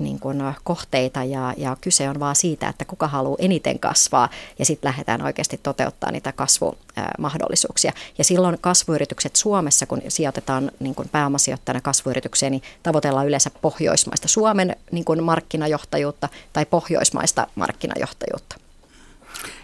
niin 0.00 0.18
kuin 0.18 0.42
kohteita 0.64 1.24
ja, 1.24 1.54
ja 1.56 1.76
kyse 1.80 2.08
on 2.08 2.20
vaan 2.20 2.36
siitä, 2.36 2.68
että 2.68 2.84
kuka 2.84 3.08
haluaa 3.08 3.36
eniten 3.38 3.78
kasvaa 3.78 4.28
ja 4.58 4.64
sitten 4.64 4.88
lähdetään 4.88 5.22
oikeasti 5.22 5.60
toteuttaa 5.62 6.10
niitä 6.10 6.32
kasvumahdollisuuksia. 6.32 7.92
Ja 8.18 8.24
silloin 8.24 8.58
kasvuyritykset 8.60 9.36
Suomessa, 9.36 9.86
kun 9.86 10.02
sijoitetaan 10.08 10.70
niin 10.80 10.94
kuin 10.94 11.08
pääomasijoittajana 11.08 11.80
kasvuyritykseen, 11.80 12.52
niin 12.52 12.62
tavoitellaan 12.82 13.26
yleensä 13.26 13.50
pohjoismaista 13.62 14.28
Suomen 14.28 14.76
niin 14.92 15.04
kuin 15.04 15.22
markkinajohtajuutta 15.24 16.28
tai 16.52 16.66
pohjoismaista 16.66 17.46
markkinajohtajuutta. 17.54 18.61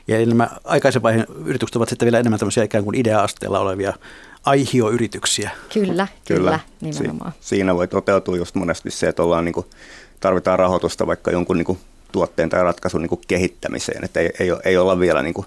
Ja 0.08 0.26
nämä 0.26 0.48
aikaisen 0.64 1.02
vaiheen 1.02 1.26
yritykset 1.44 1.76
ovat 1.76 1.88
sitten 1.88 2.06
vielä 2.06 2.18
enemmän 2.18 2.38
tämmöisiä 2.38 2.64
ikään 2.64 2.84
kuin 2.84 2.96
idea-asteella 2.96 3.60
olevia 3.60 3.92
aihioyrityksiä. 4.44 5.50
Kyllä, 5.72 5.86
kyllä, 5.88 6.08
kyllä 6.24 6.60
nimenomaan. 6.80 7.32
Si- 7.40 7.48
siinä 7.48 7.74
voi 7.74 7.88
toteutua 7.88 8.36
just 8.36 8.54
monesti 8.54 8.90
se, 8.90 9.08
että 9.08 9.22
ollaan 9.22 9.44
niin 9.44 9.52
kuin, 9.52 9.66
tarvitaan 10.20 10.58
rahoitusta 10.58 11.06
vaikka 11.06 11.30
jonkun 11.30 11.56
niin 11.56 11.66
kuin, 11.66 11.78
tuotteen 12.12 12.48
tai 12.48 12.62
ratkaisun 12.62 13.02
niin 13.02 13.08
kuin, 13.08 13.20
kehittämiseen, 13.28 14.04
että 14.04 14.20
ei, 14.20 14.30
ei, 14.40 14.48
ei 14.64 14.76
olla 14.76 15.00
vielä 15.00 15.22
niin 15.22 15.34
kuin, 15.34 15.46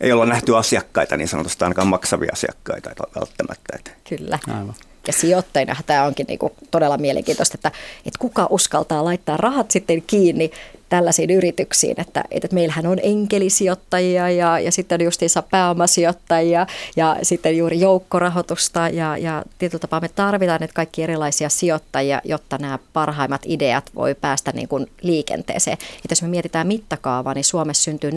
ei 0.00 0.12
olla 0.12 0.26
nähty 0.26 0.56
asiakkaita 0.56 1.16
niin 1.16 1.28
sanotusti 1.28 1.64
ainakaan 1.64 1.88
maksavia 1.88 2.30
asiakkaita 2.32 2.90
välttämättä. 3.14 3.76
Että. 3.76 3.90
Kyllä. 4.08 4.38
Aivan. 4.48 4.74
Ja 5.06 5.12
sijoittajina 5.12 5.76
tämä 5.86 6.04
onkin 6.04 6.26
niin 6.28 6.38
kuin 6.38 6.52
todella 6.70 6.98
mielenkiintoista, 6.98 7.54
että, 7.56 7.68
että 7.98 8.18
kuka 8.18 8.46
uskaltaa 8.50 9.04
laittaa 9.04 9.36
rahat 9.36 9.70
sitten 9.70 10.02
kiinni 10.06 10.50
tällaisiin 10.94 11.30
yrityksiin, 11.30 12.00
että, 12.00 12.24
että 12.30 12.48
meillähän 12.52 12.86
on 12.86 12.98
enkelisijoittajia 13.02 14.30
ja, 14.30 14.58
ja 14.58 14.72
sitten 14.72 15.00
justiinsa 15.00 15.42
pääomasijoittajia 15.42 16.66
ja 16.96 17.16
sitten 17.22 17.56
juuri 17.56 17.80
joukkorahoitusta 17.80 18.88
ja, 18.88 19.16
ja 19.16 19.42
tietyllä 19.58 19.80
tapaa 19.80 20.00
me 20.00 20.08
tarvitaan 20.08 20.60
nyt 20.60 20.72
kaikki 20.72 21.02
erilaisia 21.02 21.48
sijoittajia, 21.48 22.20
jotta 22.24 22.58
nämä 22.58 22.78
parhaimmat 22.92 23.42
ideat 23.46 23.90
voi 23.94 24.14
päästä 24.14 24.52
niin 24.52 24.68
kuin 24.68 24.86
liikenteeseen. 25.02 25.78
Että 25.96 26.10
jos 26.10 26.22
me 26.22 26.28
mietitään 26.28 26.66
mittakaavaa, 26.66 27.34
niin 27.34 27.44
Suomessa 27.44 27.82
syntyy 27.82 28.10
4000-5000 28.10 28.14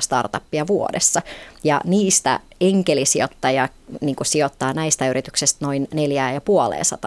startuppia 0.00 0.66
vuodessa 0.66 1.22
ja 1.64 1.80
niistä 1.84 2.40
enkelisijoittaja 2.60 3.68
niin 4.00 4.16
kuin 4.16 4.26
sijoittaa 4.26 4.72
näistä 4.72 5.08
yrityksistä 5.08 5.64
noin 5.66 5.88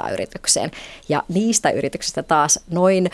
4,5 0.05 0.13
yritykseen. 0.13 0.71
Ja 1.09 1.23
niistä 1.29 1.69
yrityksistä 1.69 2.23
taas 2.23 2.59
noin 2.69 3.09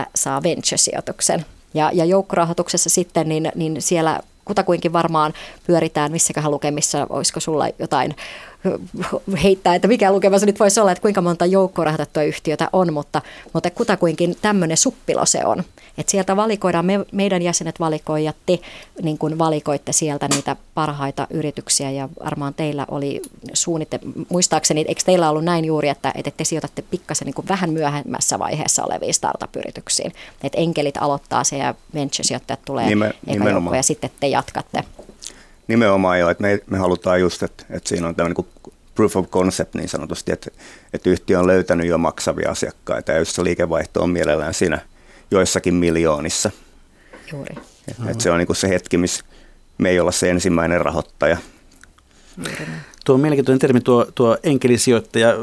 100-150 0.00 0.06
saa 0.14 0.42
venture-sijoituksen. 0.42 1.44
Ja, 1.74 1.90
ja 1.94 2.04
joukkorahoituksessa 2.04 2.90
sitten, 2.90 3.28
niin, 3.28 3.52
niin 3.54 3.82
siellä 3.82 4.20
kutakuinkin 4.44 4.92
varmaan 4.92 5.32
pyöritään 5.66 6.12
missäköhän 6.12 6.50
lukemissa, 6.50 7.06
olisiko 7.10 7.40
sulla 7.40 7.68
jotain 7.78 8.16
heittää, 9.42 9.74
että 9.74 9.88
mikä 9.88 10.12
lukema 10.12 10.38
se 10.38 10.46
nyt 10.46 10.60
voisi 10.60 10.80
olla, 10.80 10.92
että 10.92 11.02
kuinka 11.02 11.20
monta 11.20 11.46
joukkorahoitettua 11.46 12.22
yhtiötä 12.22 12.68
on, 12.72 12.92
mutta, 12.92 13.22
mutta 13.52 13.70
kutakuinkin 13.70 14.36
tämmöinen 14.42 14.76
suppilo 14.76 15.26
se 15.26 15.44
on. 15.44 15.64
Että 15.98 16.10
sieltä 16.10 16.36
valikoidaan, 16.36 16.86
me, 16.86 17.00
meidän 17.12 17.42
jäsenet 17.42 17.80
valikoi 17.80 18.24
ja 18.24 18.32
te 18.46 18.58
niin 19.02 19.18
kuin 19.18 19.38
valikoitte 19.38 19.92
sieltä 19.92 20.28
niitä 20.28 20.56
parhaita 20.74 21.26
yrityksiä 21.30 21.90
ja 21.90 22.08
varmaan 22.24 22.54
teillä 22.54 22.86
oli 22.90 23.22
suunnitte, 23.52 24.00
muistaakseni, 24.28 24.84
eikö 24.88 25.02
teillä 25.04 25.30
ollut 25.30 25.44
näin 25.44 25.64
juuri, 25.64 25.88
että, 25.88 26.12
että 26.14 26.30
te 26.36 26.44
sijoitatte 26.44 26.82
pikkasen 26.82 27.26
niin 27.26 27.48
vähän 27.48 27.70
myöhemmässä 27.70 28.38
vaiheessa 28.38 28.84
oleviin 28.84 29.14
startup-yrityksiin. 29.14 30.12
Että 30.44 30.58
enkelit 30.60 30.96
aloittaa 30.96 31.44
se 31.44 31.58
ja 31.58 31.74
venture-sijoittajat 31.94 32.60
tulee 32.64 32.86
Nime, 32.86 33.12
eka 33.26 33.50
joukko, 33.50 33.74
ja 33.74 33.82
sitten 33.82 34.10
te 34.20 34.26
jatkatte. 34.26 34.84
Nimenomaan 35.68 36.20
jo, 36.20 36.30
että 36.30 36.42
me, 36.42 36.60
me 36.66 36.78
halutaan 36.78 37.20
just, 37.20 37.42
että, 37.42 37.64
että 37.70 37.88
siinä 37.88 38.08
on 38.08 38.14
tämmöinen 38.14 38.36
niin 38.36 38.72
proof 38.94 39.16
of 39.16 39.30
concept 39.30 39.74
niin 39.74 39.88
sanotusti, 39.88 40.32
että, 40.32 40.50
että 40.92 41.10
yhtiö 41.10 41.38
on 41.38 41.46
löytänyt 41.46 41.86
jo 41.86 41.98
maksavia 41.98 42.50
asiakkaita 42.50 43.12
ja 43.12 43.18
jos 43.18 43.34
se 43.34 43.44
liikevaihto 43.44 44.02
on 44.02 44.10
mielellään 44.10 44.54
siinä 44.54 44.80
joissakin 45.34 45.74
miljoonissa. 45.74 46.50
Juuri. 47.32 47.56
Että, 47.88 48.10
että 48.10 48.22
se 48.22 48.30
on 48.30 48.38
niin 48.38 48.46
kuin 48.46 48.56
se 48.56 48.68
hetki, 48.68 48.96
missä 48.96 49.24
me 49.78 49.90
ei 49.90 50.00
olla 50.00 50.12
se 50.12 50.30
ensimmäinen 50.30 50.80
rahoittaja. 50.80 51.36
Juuri. 52.38 52.66
Tuo 53.04 53.14
on 53.14 53.20
mielenkiintoinen 53.20 53.58
termi, 53.58 53.80
tuo, 53.80 54.06
tuo 54.14 54.38
enkelisijoittaja. 54.42 55.34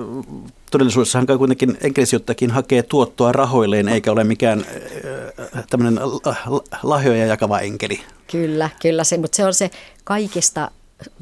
Todellisuudessahan 0.71 1.27
kuitenkin 1.37 1.77
enkelisijoittajakin 1.81 2.51
hakee 2.51 2.83
tuottoa 2.83 3.31
rahoilleen, 3.31 3.87
eikä 3.87 4.11
ole 4.11 4.23
mikään 4.23 4.65
äh, 5.55 5.63
tämmöinen 5.69 5.99
lahjoja 6.83 7.25
jakava 7.25 7.59
enkeli. 7.59 7.99
Kyllä, 8.31 8.69
kyllä 8.81 9.03
se, 9.03 9.17
mutta 9.17 9.35
se 9.35 9.45
on 9.45 9.53
se 9.53 9.71
kaikista 10.03 10.71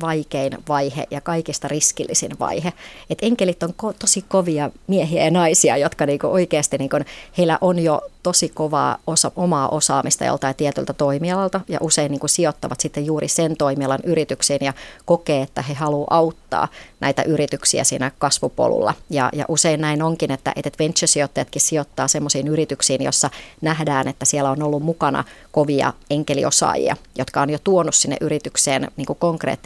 vaikein 0.02 0.58
vaihe 0.68 1.08
ja 1.12 1.22
kaikista 1.22 1.68
riskillisin 1.68 2.32
vaihe. 2.40 2.74
Et 3.10 3.20
enkelit 3.22 3.64
on 3.64 3.70
ko- 3.70 3.94
tosi 4.00 4.26
kovia 4.28 4.72
miehiä 4.88 5.24
ja 5.24 5.32
naisia, 5.32 5.78
jotka 5.78 6.06
niinku 6.06 6.28
oikeasti 6.28 6.78
niinku, 6.78 6.98
heillä 7.38 7.58
on 7.62 7.80
jo 7.80 8.02
tosi 8.24 8.50
kovaa 8.50 8.98
osa, 9.08 9.32
omaa 9.36 9.70
osaamista 9.70 10.26
joltain 10.26 10.56
tietyltä 10.56 10.94
toimialalta 10.94 11.62
ja 11.68 11.80
usein 11.82 12.12
niin 12.12 12.20
kuin 12.20 12.30
sijoittavat 12.30 12.80
sitten 12.80 13.06
juuri 13.06 13.28
sen 13.28 13.58
toimialan 13.58 14.00
yrityksiin 14.04 14.60
ja 14.62 14.74
kokee, 15.06 15.42
että 15.42 15.62
he 15.62 15.74
haluavat 15.74 16.08
auttaa 16.10 16.68
näitä 17.00 17.24
yrityksiä 17.24 17.84
siinä 17.84 18.12
kasvupolulla. 18.18 18.94
Ja, 19.10 19.30
ja 19.34 19.46
usein 19.48 19.82
näin 19.82 20.02
onkin, 20.02 20.32
että, 20.32 20.54
että 20.56 20.70
venture-sijoittajatkin 20.80 21.62
sijoittaa 21.62 22.08
sellaisiin 22.08 22.48
yrityksiin, 22.48 23.04
jossa 23.04 23.30
nähdään, 23.62 24.08
että 24.08 24.26
siellä 24.26 24.52
on 24.52 24.64
ollut 24.64 24.84
mukana 24.84 25.24
kovia 25.52 25.94
enkeliosaajia, 26.10 26.96
jotka 27.18 27.42
on 27.42 27.50
jo 27.50 27.60
tuonut 27.64 27.96
sinne 27.96 28.18
yritykseen 28.22 28.92
niin 28.98 29.06
kuin 29.06 29.20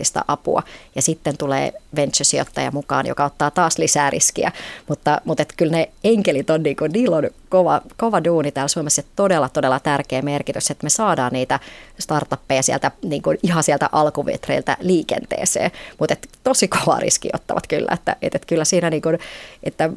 konkreettista 0.03 0.25
apua. 0.27 0.63
Ja 0.95 1.01
sitten 1.01 1.37
tulee 1.37 1.73
venture-sijoittaja 1.95 2.71
mukaan, 2.71 3.07
joka 3.07 3.25
ottaa 3.25 3.51
taas 3.51 3.77
lisää 3.77 4.09
riskiä. 4.09 4.51
Mutta, 4.87 5.21
mutta 5.25 5.41
että 5.41 5.53
kyllä 5.57 5.71
ne 5.71 5.89
enkelit 6.03 6.49
on, 6.49 6.63
niin 6.63 6.75
kuin, 6.75 6.91
niillä 6.91 7.17
on 7.17 7.29
kova, 7.49 7.81
kova 7.97 8.23
duuni 8.23 8.51
täällä 8.51 8.67
Suomessa 8.67 9.03
todella, 9.15 9.49
todella 9.49 9.79
tärkeä 9.79 10.21
merkitys, 10.21 10.71
että 10.71 10.83
me 10.85 10.89
saadaan 10.89 11.33
niitä 11.33 11.59
startuppeja 11.99 12.63
sieltä 12.63 12.91
niin 13.03 13.21
kuin 13.21 13.37
ihan 13.43 13.63
sieltä 13.63 13.89
alkuvetreiltä 13.91 14.77
liikenteeseen. 14.81 15.71
Mutta 15.99 16.15
tosi 16.43 16.67
kova 16.67 16.99
riski 16.99 17.29
ottavat 17.33 17.67
kyllä, 17.67 17.91
että, 17.93 18.15
että, 18.21 18.37
että 18.37 18.47
kyllä 18.47 18.65
siinä 18.65 18.89
niin 18.89 19.01
kuin, 19.01 19.19
että 19.63 19.89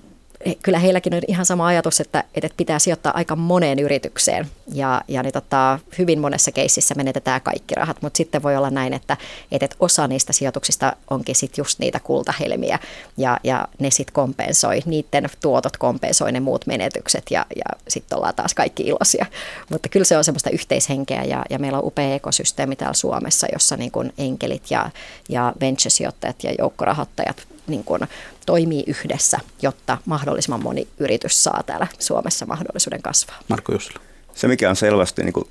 kyllä 0.62 0.78
heilläkin 0.78 1.14
on 1.14 1.20
ihan 1.28 1.46
sama 1.46 1.66
ajatus, 1.66 2.00
että, 2.00 2.24
että 2.34 2.50
pitää 2.56 2.78
sijoittaa 2.78 3.16
aika 3.16 3.36
moneen 3.36 3.78
yritykseen 3.78 4.46
ja, 4.72 5.02
ja 5.08 5.22
niin 5.22 5.32
tota, 5.32 5.78
hyvin 5.98 6.20
monessa 6.20 6.52
keississä 6.52 6.94
menetetään 6.94 7.40
kaikki 7.40 7.74
rahat, 7.74 8.02
mutta 8.02 8.16
sitten 8.16 8.42
voi 8.42 8.56
olla 8.56 8.70
näin, 8.70 8.92
että, 8.92 9.16
että 9.52 9.76
osa 9.80 10.08
niistä 10.08 10.32
sijoituksista 10.32 10.96
onkin 11.10 11.34
sitten 11.34 11.62
just 11.62 11.78
niitä 11.78 12.00
kultahelmiä 12.00 12.78
ja, 13.16 13.40
ja 13.44 13.68
ne 13.78 13.90
sitten 13.90 14.14
kompensoi, 14.14 14.80
niiden 14.86 15.28
tuotot 15.40 15.76
kompensoi 15.76 16.32
ne 16.32 16.40
muut 16.40 16.66
menetykset 16.66 17.24
ja, 17.30 17.46
ja 17.56 17.64
sitten 17.88 18.18
ollaan 18.18 18.34
taas 18.34 18.54
kaikki 18.54 18.82
iloisia. 18.82 19.26
Mutta 19.70 19.88
kyllä 19.88 20.04
se 20.04 20.16
on 20.16 20.24
semmoista 20.24 20.50
yhteishenkeä 20.50 21.24
ja, 21.24 21.44
ja 21.50 21.58
meillä 21.58 21.78
on 21.78 21.86
upea 21.86 22.14
ekosysteemi 22.14 22.76
täällä 22.76 22.94
Suomessa, 22.94 23.46
jossa 23.52 23.76
niin 23.76 23.90
kuin 23.90 24.12
enkelit 24.18 24.70
ja, 24.70 24.90
ja 25.28 25.52
venture-sijoittajat 25.60 26.44
ja 26.44 26.54
joukkorahoittajat 26.58 27.55
niin 27.66 27.84
kuin 27.84 28.02
toimii 28.46 28.84
yhdessä, 28.86 29.38
jotta 29.62 29.98
mahdollisimman 30.04 30.62
moni 30.62 30.88
yritys 30.98 31.44
saa 31.44 31.62
täällä 31.66 31.86
Suomessa 31.98 32.46
mahdollisuuden 32.46 33.02
kasvaa. 33.02 33.36
Marko 33.48 33.72
Jussila. 33.72 34.00
Se, 34.34 34.48
mikä 34.48 34.70
on 34.70 34.76
selvästi 34.76 35.22
niin 35.22 35.32
kuin 35.32 35.48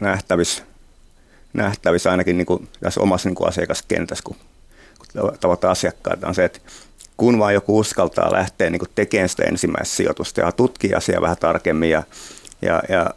nähtävissä, 0.00 0.62
nähtävissä 1.52 2.10
ainakin 2.10 2.38
niin 2.38 2.46
kuin 2.46 2.68
tässä 2.80 3.00
omassa 3.00 3.28
niin 3.28 3.36
kuin 3.36 3.48
asiakaskentässä, 3.48 4.24
kun, 4.24 4.36
kun 4.98 5.32
tavataan 5.40 5.72
asiakkaita, 5.72 6.28
on 6.28 6.34
se, 6.34 6.44
että 6.44 6.60
kun 7.16 7.38
vaan 7.38 7.54
joku 7.54 7.78
uskaltaa 7.78 8.32
lähteä 8.32 8.70
niin 8.70 8.78
kuin 8.78 8.90
tekemään 8.94 9.28
sitä 9.28 9.42
ensimmäistä 9.42 9.96
sijoitusta 9.96 10.40
ja 10.40 10.52
tutkii 10.52 10.94
asiaa 10.94 11.22
vähän 11.22 11.36
tarkemmin 11.36 11.90
ja, 11.90 12.02
ja, 12.62 12.82
ja 12.88 13.10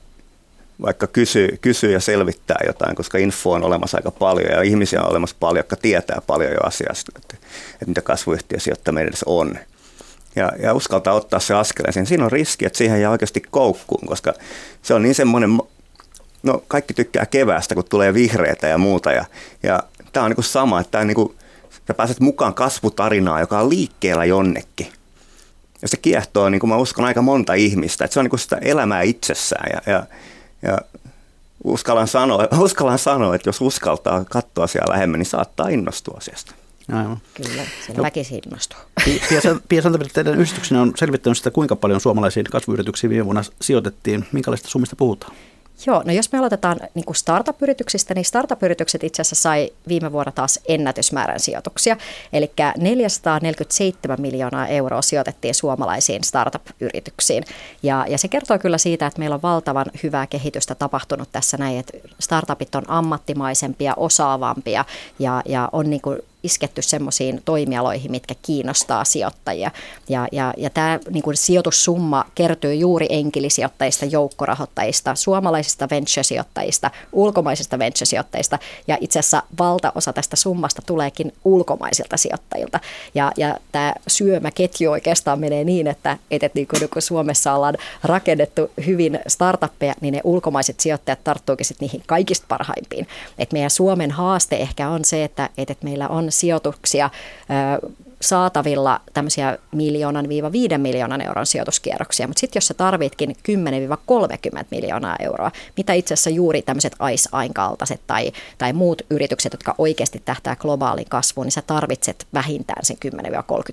vaikka 0.82 1.08
kysyy, 1.08 1.58
kysyy 1.62 1.92
ja 1.92 2.00
selvittää 2.00 2.60
jotain, 2.68 2.96
koska 2.96 3.18
info 3.18 3.52
on 3.52 3.64
olemassa 3.64 3.98
aika 3.98 4.12
paljon 4.12 4.52
ja 4.52 4.62
ihmisiä 4.62 5.02
on 5.02 5.12
olemassa 5.12 5.36
paljon, 5.40 5.60
jotka 5.60 5.76
tietää 5.76 6.22
paljon 6.28 6.52
jo 6.52 6.60
asiasta, 6.64 7.12
että, 7.16 7.36
että 7.74 7.86
mitä 7.86 8.02
kasvuyhtiösijoittaminen 8.02 9.08
edes 9.08 9.24
on. 9.26 9.58
Ja, 10.36 10.52
ja 10.60 10.74
uskaltaa 10.74 11.14
ottaa 11.14 11.40
se 11.40 11.54
askeleen. 11.54 12.06
Siinä 12.06 12.26
on 12.26 12.32
riski, 12.32 12.66
että 12.66 12.78
siihen 12.78 13.02
jää 13.02 13.12
oikeasti 13.12 13.42
koukkuun, 13.52 14.08
koska 14.08 14.34
se 14.82 14.94
on 14.94 15.02
niin 15.02 15.16
semmoinen, 15.16 15.58
no 16.44 16.64
kaikki 16.68 16.94
tykkää 16.94 17.26
keväästä, 17.26 17.76
kun 17.76 17.84
tulee 17.90 18.14
vihreitä 18.14 18.68
ja 18.68 18.78
muuta. 18.78 19.12
Ja, 19.12 19.26
ja 19.64 19.84
tämä 20.14 20.24
on 20.24 20.30
niin 20.30 20.36
kuin 20.36 20.46
sama, 20.46 20.80
että 20.80 20.92
tämä 20.92 21.06
niin 21.06 21.16
kuin, 21.16 21.36
sä 21.88 21.94
pääset 21.94 22.20
mukaan 22.20 22.54
kasvutarinaan, 22.54 23.42
joka 23.42 23.60
on 23.60 23.70
liikkeellä 23.70 24.26
jonnekin. 24.26 24.88
Ja 25.82 25.88
se 25.88 25.98
kiehtoo, 25.98 26.50
niin 26.50 26.60
kuin 26.60 26.70
mä 26.70 26.78
uskon, 26.78 27.06
aika 27.06 27.22
monta 27.22 27.54
ihmistä. 27.54 28.06
Että 28.06 28.14
se 28.14 28.20
on 28.20 28.24
niin 28.24 28.30
kuin 28.30 28.40
sitä 28.40 28.58
elämää 28.62 29.02
itsessään. 29.02 29.70
Ja, 29.74 29.94
ja 29.94 30.04
ja 30.62 30.78
uskallan 31.64 32.08
sanoa, 32.08 32.48
uskallan 32.60 33.00
sanoa, 33.00 33.36
että 33.36 33.50
jos 33.50 33.62
uskaltaa 33.62 34.26
katsoa 34.26 34.68
siellä 34.68 34.94
lähemmän, 34.94 35.20
niin 35.20 35.26
saattaa 35.26 35.68
innostua 35.68 36.18
asiasta. 36.18 36.56
Aivan. 36.92 37.18
Kyllä, 37.34 37.64
sen 37.88 37.96
no. 37.96 38.04
väkisin 38.04 38.42
innostuu. 38.46 38.80
Pia 39.70 39.82
Santavirta, 39.84 40.14
teidän 40.14 40.34
yhdistyksenä 40.34 40.82
on 40.82 40.94
selvittänyt 40.96 41.38
sitä, 41.38 41.52
kuinka 41.52 41.76
paljon 41.76 42.02
suomalaisiin 42.02 42.46
kasvuyrityksiin 42.46 43.10
viime 43.10 43.26
vuonna 43.26 43.44
sijoitettiin. 43.62 44.28
Minkälaista 44.32 44.70
summista 44.70 44.96
puhutaan? 44.96 45.36
Joo, 45.86 46.04
no 46.06 46.14
jos 46.14 46.32
me 46.32 46.40
aloitetaan 46.40 46.80
niin 46.94 47.06
kuin 47.06 47.16
startup-yrityksistä, 47.16 48.14
niin 48.14 48.26
startup-yritykset 48.26 49.04
itse 49.04 49.22
asiassa 49.22 49.44
sai 49.44 49.70
viime 49.88 50.12
vuonna 50.12 50.32
taas 50.32 50.60
ennätysmäärän 50.68 51.40
sijoituksia. 51.40 51.98
Eli 52.34 52.52
447 52.78 54.22
miljoonaa 54.22 54.68
euroa 54.68 55.02
sijoitettiin 55.02 55.56
suomalaisiin 55.56 56.24
startup-yrityksiin. 56.24 57.44
Ja, 57.84 58.06
ja 58.10 58.18
se 58.18 58.28
kertoo 58.28 58.60
kyllä 58.60 58.78
siitä, 58.78 59.08
että 59.08 59.20
meillä 59.20 59.34
on 59.34 59.42
valtavan 59.42 59.86
hyvää 60.04 60.28
kehitystä 60.28 60.76
tapahtunut 60.76 61.30
tässä 61.32 61.58
näin, 61.58 61.80
että 61.80 61.98
startupit 62.20 62.76
on 62.76 62.84
ammattimaisempia, 62.88 63.94
osaavampia 63.98 64.86
ja, 65.20 65.42
ja 65.46 65.70
on 65.72 65.90
niin 65.90 66.02
kuin 66.02 66.20
isketty 66.44 66.82
semmoisiin 66.82 67.42
toimialoihin, 67.46 68.12
mitkä 68.12 68.36
kiinnostaa 68.42 69.06
sijoittajia. 69.06 69.72
Ja, 70.10 70.28
ja, 70.32 70.54
ja 70.58 70.70
tämä 70.70 71.00
niin 71.10 71.24
kuin 71.24 71.38
sijoitussumma 71.38 72.26
kertyy 72.36 72.74
juuri 72.74 73.06
enkelisijoittajista, 73.10 74.06
joukkorahoittajista, 74.06 75.16
suomalaisista 75.16 75.88
venture-sijoittajista, 75.90 76.92
ulkomaisista 77.12 77.80
venture-sijoittajista 77.80 78.60
ja 78.88 78.98
itse 79.02 79.20
asiassa 79.20 79.44
valtaosa 79.60 80.14
tästä 80.14 80.36
summasta 80.36 80.82
tuleekin 80.86 81.34
ulkomaisilta 81.46 82.18
sijoittajilta. 82.18 82.80
Ja, 83.16 83.32
ja 83.38 83.58
tämä 83.72 83.94
syömäketju 84.08 84.92
oikeastaan 84.92 85.40
menee 85.40 85.64
niin, 85.64 85.88
että, 85.88 86.18
että 86.32 86.50
niin 86.54 86.68
kun 86.68 87.02
Suomessa 87.02 87.54
ollaan 87.54 87.78
rakennettu 88.04 88.72
hyvin 88.86 89.20
startuppeja, 89.28 89.94
niin 90.02 90.14
ne 90.14 90.22
ulkomaiset 90.24 90.80
sijoittajat 90.80 91.24
tarttuukin 91.24 91.66
sitten 91.66 91.86
niihin 91.86 92.04
kaikista 92.08 92.46
parhaimpiin. 92.48 93.08
Et 93.38 93.54
meidän 93.54 93.70
Suomen 93.70 94.12
haaste 94.12 94.56
ehkä 94.56 94.90
on 94.90 95.06
se, 95.06 95.24
että, 95.24 95.50
että 95.58 95.76
meillä 95.82 96.08
on 96.08 96.31
sijoituksia 96.32 97.10
saatavilla 98.22 99.02
tämmöisiä 99.14 99.58
miljoonan 99.72 100.30
viiva 100.30 100.52
viiden 100.52 100.82
miljoonan 100.82 101.22
euron 101.22 101.46
sijoituskierroksia, 101.46 102.28
mutta 102.28 102.40
sitten 102.40 102.58
jos 102.58 102.68
sä 102.68 102.74
tarvitkin 102.74 103.36
10-30 104.62 104.66
miljoonaa 104.72 105.16
euroa, 105.20 105.52
mitä 105.78 105.94
itse 105.94 106.14
asiassa 106.14 106.30
juuri 106.30 106.62
tämmöiset 106.62 106.96
ICE 107.14 107.54
kaltaiset 107.54 108.02
tai, 108.08 108.32
tai 108.58 108.74
muut 108.74 109.02
yritykset, 109.10 109.54
jotka 109.54 109.76
oikeasti 109.78 110.22
tähtää 110.26 110.56
globaaliin 110.56 111.10
kasvuun, 111.10 111.46
niin 111.46 111.52
sä 111.52 111.62
tarvitset 111.68 112.28
vähintään 112.34 112.86
sen 112.86 112.98
10-30 113.06 113.12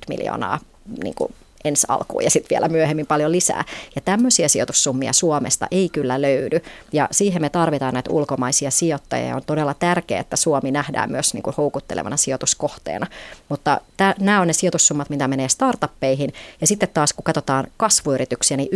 miljoonaa 0.09 0.61
niin 1.03 1.15
kuin 1.15 1.35
ensi 1.65 1.87
alkuun 1.89 2.25
ja 2.25 2.31
sitten 2.31 2.51
vielä 2.51 2.69
myöhemmin 2.69 3.07
paljon 3.07 3.33
lisää. 3.33 3.65
Ja 3.95 4.01
tämmöisiä 4.01 4.49
sijoitussummia 4.49 5.13
Suomesta 5.13 5.67
ei 5.71 5.89
kyllä 5.89 6.23
löydy 6.23 6.61
ja 6.93 7.09
siihen 7.11 7.43
me 7.43 7.51
tarvitaan 7.51 7.95
näitä 7.95 8.11
ulkomaisia 8.11 8.71
sijoittajia 8.71 9.37
on 9.37 9.43
todella 9.47 9.75
tärkeää, 9.75 10.21
että 10.21 10.37
Suomi 10.37 10.71
nähdään 10.71 11.11
myös 11.11 11.35
niin 11.35 11.43
kuin 11.43 11.57
houkuttelevana 11.57 12.17
sijoituskohteena. 12.17 13.07
Mutta 13.49 13.81
nämä 14.21 14.41
on 14.41 14.47
ne 14.47 14.53
sijoitussummat, 14.53 15.11
mitä 15.11 15.29
menee 15.29 15.49
startuppeihin 15.49 16.33
ja 16.61 16.67
sitten 16.67 16.89
taas 16.95 17.13
kun 17.13 17.25
katsotaan 17.25 17.67
kasvuyrityksiä, 17.77 18.57
niin 18.57 18.69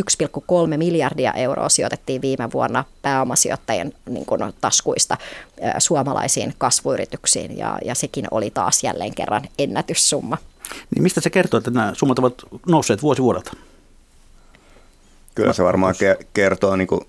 1,3 0.72 0.76
miljardia 0.76 1.32
euroa 1.32 1.68
sijoitettiin 1.68 2.22
viime 2.22 2.52
vuonna 2.52 2.84
pääomasijoittajien 3.02 3.92
niin 4.08 4.26
kuin 4.26 4.40
taskuista 4.60 5.16
suomalaisiin 5.78 6.54
kasvuyrityksiin 6.58 7.58
ja, 7.58 7.78
ja 7.84 7.94
sekin 7.94 8.26
oli 8.30 8.50
taas 8.50 8.84
jälleen 8.84 9.14
kerran 9.14 9.42
ennätyssumma. 9.58 10.38
Niin 10.94 11.02
mistä 11.02 11.20
se 11.20 11.30
kertoo, 11.30 11.58
että 11.58 11.70
nämä 11.70 11.92
summat 11.94 12.18
ovat 12.18 12.34
nousseet 12.66 13.02
vuosi 13.02 13.22
vuodelta? 13.22 13.52
Kyllä 15.34 15.52
se 15.52 15.62
varmaan 15.62 15.94
kertoo 16.34 16.76
niin 16.76 16.88
kuin 16.88 17.00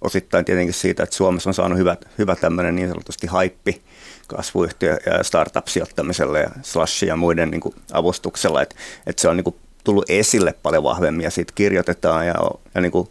osittain 0.00 0.44
tietenkin 0.44 0.74
siitä, 0.74 1.02
että 1.02 1.16
Suomessa 1.16 1.50
on 1.50 1.54
saanut 1.54 1.78
hyvä, 1.78 1.96
hyvä 2.18 2.36
tämmöinen 2.36 2.76
niin 2.76 2.88
sanotusti 2.88 3.26
haippi 3.26 3.82
kasvuyhtiö- 4.26 4.98
ja 5.06 5.22
startup-sijoittamiselle 5.22 6.40
ja 6.40 6.50
slash 6.62 7.04
ja 7.04 7.16
muiden 7.16 7.50
niin 7.50 7.60
kuin 7.60 7.74
avustuksella, 7.92 8.62
että, 8.62 8.76
että 9.06 9.22
se 9.22 9.28
on 9.28 9.36
niin 9.36 9.44
kuin 9.44 9.56
tullut 9.84 10.10
esille 10.10 10.54
paljon 10.62 10.82
vahvemmin 10.82 11.24
ja 11.24 11.30
siitä 11.30 11.52
kirjoitetaan 11.54 12.26
ja, 12.26 12.34
ja 12.74 12.80
niin 12.80 12.92
kuin, 12.92 13.08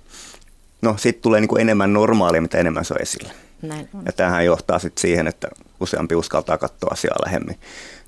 no 0.82 0.95
siitä 0.98 1.21
tulee 1.21 1.41
niin 1.41 1.50
kuin 1.50 1.62
enemmän 1.62 1.93
normaalia, 1.93 2.41
mitä 2.41 2.58
enemmän 2.58 2.86
se 2.86 2.93
on 2.93 3.02
esillä. 3.02 3.32
Näin 3.62 3.89
on. 3.93 4.04
Ja 4.06 4.12
tämähän 4.12 4.45
johtaa 4.45 4.80
sitten 4.80 5.02
siihen, 5.02 5.28
että 5.28 5.48
useampi 5.80 6.15
uskaltaa 6.15 6.58
katsoa 6.58 6.89
asiaa 6.93 7.15
lähemmin. 7.26 7.60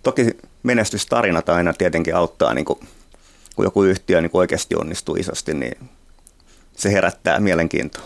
Toki 0.04 0.38
menestystarinat 0.64 1.50
aina 1.50 1.74
tietenkin 1.74 2.16
auttaa, 2.16 2.54
niin 2.54 2.66
kuin, 2.66 2.80
kun 3.56 3.66
joku 3.66 3.84
yhtiö 3.84 4.22
niin 4.22 4.32
oikeasti 4.34 4.76
onnistuu 4.76 5.16
isosti, 5.16 5.54
niin 5.54 5.90
se 6.76 6.92
herättää 6.92 7.40
mielenkiintoa. 7.40 8.04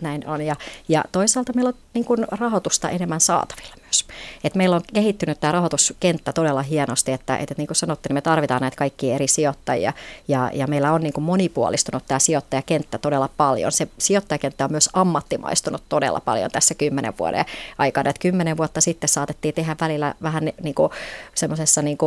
Näin 0.00 0.26
on. 0.26 0.40
Ja, 0.42 0.56
ja 0.88 1.04
toisaalta 1.12 1.52
meillä 1.52 1.68
on 1.68 1.74
niin 1.94 2.04
kuin 2.04 2.26
rahoitusta 2.30 2.90
enemmän 2.90 3.20
saatavilla 3.20 3.83
myös. 3.94 4.18
että 4.44 4.56
meillä 4.56 4.76
on 4.76 4.82
kehittynyt 4.94 5.40
tämä 5.40 5.52
rahoituskenttä 5.52 6.32
todella 6.32 6.62
hienosti, 6.62 7.12
että, 7.12 7.36
että 7.36 7.54
niin 7.58 7.66
kuin 7.66 7.76
sanottu, 7.76 8.08
niin 8.08 8.14
me 8.14 8.20
tarvitaan 8.20 8.60
näitä 8.60 8.76
kaikkia 8.76 9.14
eri 9.14 9.28
sijoittajia 9.28 9.92
ja, 10.28 10.50
ja 10.54 10.66
meillä 10.66 10.92
on 10.92 11.00
niin 11.00 11.12
kuin 11.12 11.24
monipuolistunut 11.24 12.06
tämä 12.06 12.18
sijoittajakenttä 12.18 12.98
todella 12.98 13.28
paljon. 13.36 13.72
Se 13.72 13.88
sijoittajakenttä 13.98 14.64
on 14.64 14.70
myös 14.70 14.90
ammattimaistunut 14.92 15.82
todella 15.88 16.20
paljon 16.20 16.50
tässä 16.50 16.74
kymmenen 16.74 17.14
vuoden 17.18 17.44
aikana, 17.78 18.10
että 18.10 18.20
kymmenen 18.20 18.56
vuotta 18.56 18.80
sitten 18.80 19.08
saatettiin 19.08 19.54
tehdä 19.54 19.76
välillä 19.80 20.14
vähän 20.22 20.52
niin 20.62 20.74
kuin 20.74 20.92
semmoisessa 21.34 21.82
niin 21.82 21.98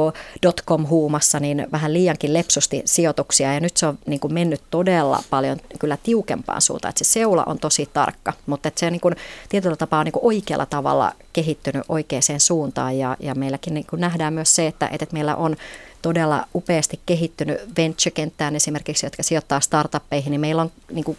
dotcom-huumassa 0.46 1.40
niin 1.40 1.68
vähän 1.72 1.94
liiankin 1.94 2.34
lepsusti 2.34 2.82
sijoituksia 2.86 3.54
ja 3.54 3.60
nyt 3.60 3.78
se 3.78 3.86
on 3.86 4.00
niin 4.06 4.20
kuin 4.20 4.34
mennyt 4.34 4.62
todella 4.70 5.24
paljon 5.30 5.58
kyllä 5.80 5.98
tiukempaan 6.04 6.62
suuntaan, 6.62 6.90
että 6.90 7.04
se 7.04 7.12
seula 7.12 7.44
on 7.46 7.60
tosi 7.60 7.90
tarkka, 7.94 8.34
mutta 8.46 8.72
se 8.76 8.92
niin 8.92 9.02
kuin, 9.02 9.16
tietyllä 9.50 9.76
tapaa 9.76 10.00
on 10.00 10.06
niin 10.06 10.14
kuin 10.14 10.26
oikealla 10.26 10.66
tavalla 10.66 11.14
kehittynyt 11.34 11.77
oikeaan 11.90 12.40
suuntaan. 12.40 12.98
Ja, 12.98 13.18
ja 13.20 13.36
meilläkin 13.36 13.74
niin 13.74 13.86
kuin 13.90 14.00
nähdään 14.00 14.34
myös 14.34 14.56
se, 14.56 14.68
että, 14.68 14.90
että 14.92 15.08
meillä 15.12 15.36
on 15.36 15.56
todella 16.02 16.48
upeasti 16.56 17.00
kehittynyt 17.06 17.58
venture-kenttään 17.78 18.56
esimerkiksi, 18.56 19.06
jotka 19.06 19.24
sijoittaa 19.24 19.60
startuppeihin, 19.60 20.32
niin 20.32 20.42
meillä 20.42 20.62
on 20.62 20.72
niin 20.92 21.06
kuin 21.06 21.18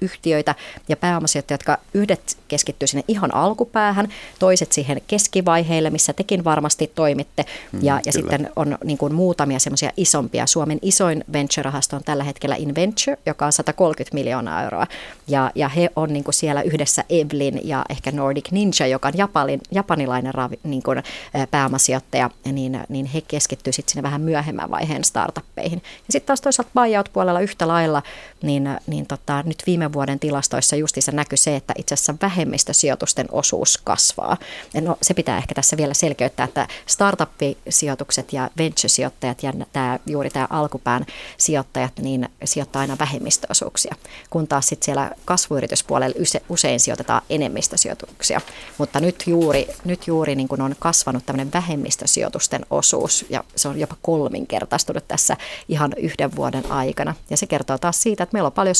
yhtiöitä 0.00 0.54
ja 0.88 0.96
pääomasijoittajat, 0.96 1.60
jotka 1.60 1.78
yhdet 1.94 2.36
keskittyy 2.48 2.88
sinne 2.88 3.04
ihan 3.08 3.34
alkupäähän, 3.34 4.08
toiset 4.38 4.72
siihen 4.72 5.00
keskivaiheille, 5.06 5.90
missä 5.90 6.12
tekin 6.12 6.44
varmasti 6.44 6.92
toimitte, 6.94 7.44
mm, 7.72 7.80
ja, 7.82 8.00
ja 8.06 8.12
sitten 8.12 8.50
on 8.56 8.78
niin 8.84 8.98
kuin 8.98 9.14
muutamia 9.14 9.58
semmoisia 9.58 9.90
isompia. 9.96 10.46
Suomen 10.46 10.78
isoin 10.82 11.24
venture-rahasto 11.32 11.96
on 11.96 12.04
tällä 12.04 12.24
hetkellä 12.24 12.56
Inventure, 12.56 13.18
joka 13.26 13.46
on 13.46 13.52
130 13.52 14.14
miljoonaa 14.14 14.62
euroa, 14.62 14.86
ja, 15.28 15.50
ja 15.54 15.68
he 15.68 15.90
on 15.96 16.12
niin 16.12 16.24
kuin 16.24 16.34
siellä 16.34 16.62
yhdessä 16.62 17.04
Evlin 17.08 17.60
ja 17.64 17.84
ehkä 17.88 18.12
Nordic 18.12 18.50
Ninja, 18.50 18.86
joka 18.86 19.08
on 19.08 19.14
Japanin, 19.16 19.60
japanilainen 19.70 20.34
ravi, 20.34 20.58
niin 20.62 20.82
kuin, 20.82 21.02
pääomasijoittaja, 21.50 22.30
niin, 22.52 22.80
niin 22.88 23.06
he 23.06 23.20
keskittyy 23.20 23.72
sitten 23.72 23.92
sinne 23.92 24.02
vähän 24.02 24.20
myöhemmän 24.20 24.70
vaiheen 24.70 25.04
startuppeihin. 25.04 25.82
Ja 25.84 26.12
sitten 26.12 26.26
taas 26.26 26.40
toisaalta 26.40 26.70
buyout-puolella 26.74 27.40
yhtä 27.40 27.68
lailla, 27.68 28.02
niin, 28.42 28.68
niin 28.86 29.06
tota, 29.06 29.42
nyt 29.46 29.62
viime 29.66 29.92
vuoden 29.92 30.18
tilastoissa 30.18 30.76
justissa 30.76 31.12
näkyy 31.12 31.36
se, 31.36 31.56
että 31.56 31.74
itse 31.78 31.94
asiassa 31.94 32.14
vähemmistösijoitusten 32.22 33.26
osuus 33.32 33.78
kasvaa. 33.84 34.36
No, 34.80 34.96
se 35.02 35.14
pitää 35.14 35.38
ehkä 35.38 35.54
tässä 35.54 35.76
vielä 35.76 35.94
selkeyttää, 35.94 36.44
että 36.44 36.68
startup-sijoitukset 36.86 38.32
ja 38.32 38.50
venture-sijoittajat 38.58 39.42
ja 39.42 39.52
tämä, 39.72 39.98
juuri 40.06 40.30
tämä 40.30 40.46
alkupään 40.50 41.06
sijoittajat 41.38 41.92
niin 42.00 42.28
sijoittaa 42.44 42.80
aina 42.80 42.96
vähemmistöosuuksia, 42.98 43.94
kun 44.30 44.48
taas 44.48 44.66
sitten 44.66 44.84
siellä 44.84 45.10
kasvuyrityspuolella 45.24 46.16
usein 46.48 46.80
sijoitetaan 46.80 47.22
enemmistösijoituksia. 47.30 48.40
Mutta 48.78 49.00
nyt 49.00 49.24
juuri, 49.26 49.66
nyt 49.84 50.06
juuri 50.06 50.34
niin 50.34 50.48
kuin 50.48 50.60
on 50.60 50.76
kasvanut 50.78 51.26
tämmöinen 51.26 51.52
vähemmistösijoitusten 51.52 52.66
osuus 52.70 53.26
ja 53.28 53.44
se 53.56 53.68
on 53.68 53.80
jopa 53.80 53.96
kolminkertaistunut 54.02 55.08
tässä 55.08 55.36
ihan 55.68 55.92
yhden 55.96 56.36
vuoden 56.36 56.72
aikana. 56.72 57.14
Ja 57.30 57.36
se 57.36 57.46
kertoo 57.46 57.78
taas 57.78 58.02
siitä, 58.02 58.22
että 58.22 58.34
meillä 58.34 58.46
on 58.46 58.52
paljon 58.52 58.74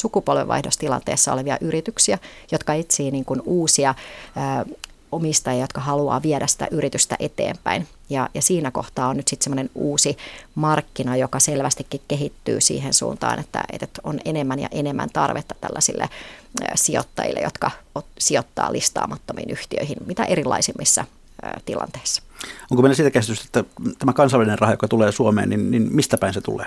sukupolvenvaihdostilanteessa 0.75 1.33
olevia 1.33 1.59
yrityksiä, 1.61 2.19
jotka 2.53 2.75
etsii 2.75 3.11
niin 3.11 3.25
kuin 3.25 3.43
uusia 3.45 3.95
omistajia, 5.13 5.61
jotka 5.61 5.81
haluaa 5.81 6.23
viedä 6.23 6.47
sitä 6.47 6.69
yritystä 6.71 7.17
eteenpäin. 7.19 7.89
Ja, 8.11 8.29
ja 8.35 8.43
siinä 8.43 8.71
kohtaa 8.71 9.09
on 9.09 9.17
nyt 9.17 9.29
sitten 9.29 9.45
semmoinen 9.45 9.71
uusi 9.75 10.17
markkina, 10.55 11.17
joka 11.17 11.41
selvästikin 11.41 12.01
kehittyy 12.09 12.61
siihen 12.61 12.95
suuntaan, 12.95 13.39
että, 13.39 13.63
että 13.73 14.01
on 14.05 14.21
enemmän 14.25 14.59
ja 14.59 14.69
enemmän 14.71 15.11
tarvetta 15.13 15.55
tällaisille 15.61 16.09
sijoittajille, 16.75 17.41
jotka 17.41 17.71
sijoittaa 18.19 18.73
listaamattomiin 18.73 19.51
yhtiöihin, 19.51 19.97
mitä 20.07 20.25
erilaisimmissa 20.25 21.05
tilanteissa. 21.65 22.23
Onko 22.71 22.83
meillä 22.83 22.95
sitä 22.95 23.11
käsitystä, 23.11 23.61
että 23.61 23.65
tämä 23.99 24.13
kansainvälinen 24.13 24.59
raha, 24.59 24.73
joka 24.73 24.89
tulee 24.89 25.13
Suomeen, 25.13 25.49
niin, 25.49 25.71
niin 25.71 25.89
mistä 25.91 26.19
päin 26.19 26.35
se 26.35 26.41
tulee? 26.41 26.67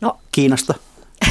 No, 0.00 0.18
Kiinasta? 0.32 0.74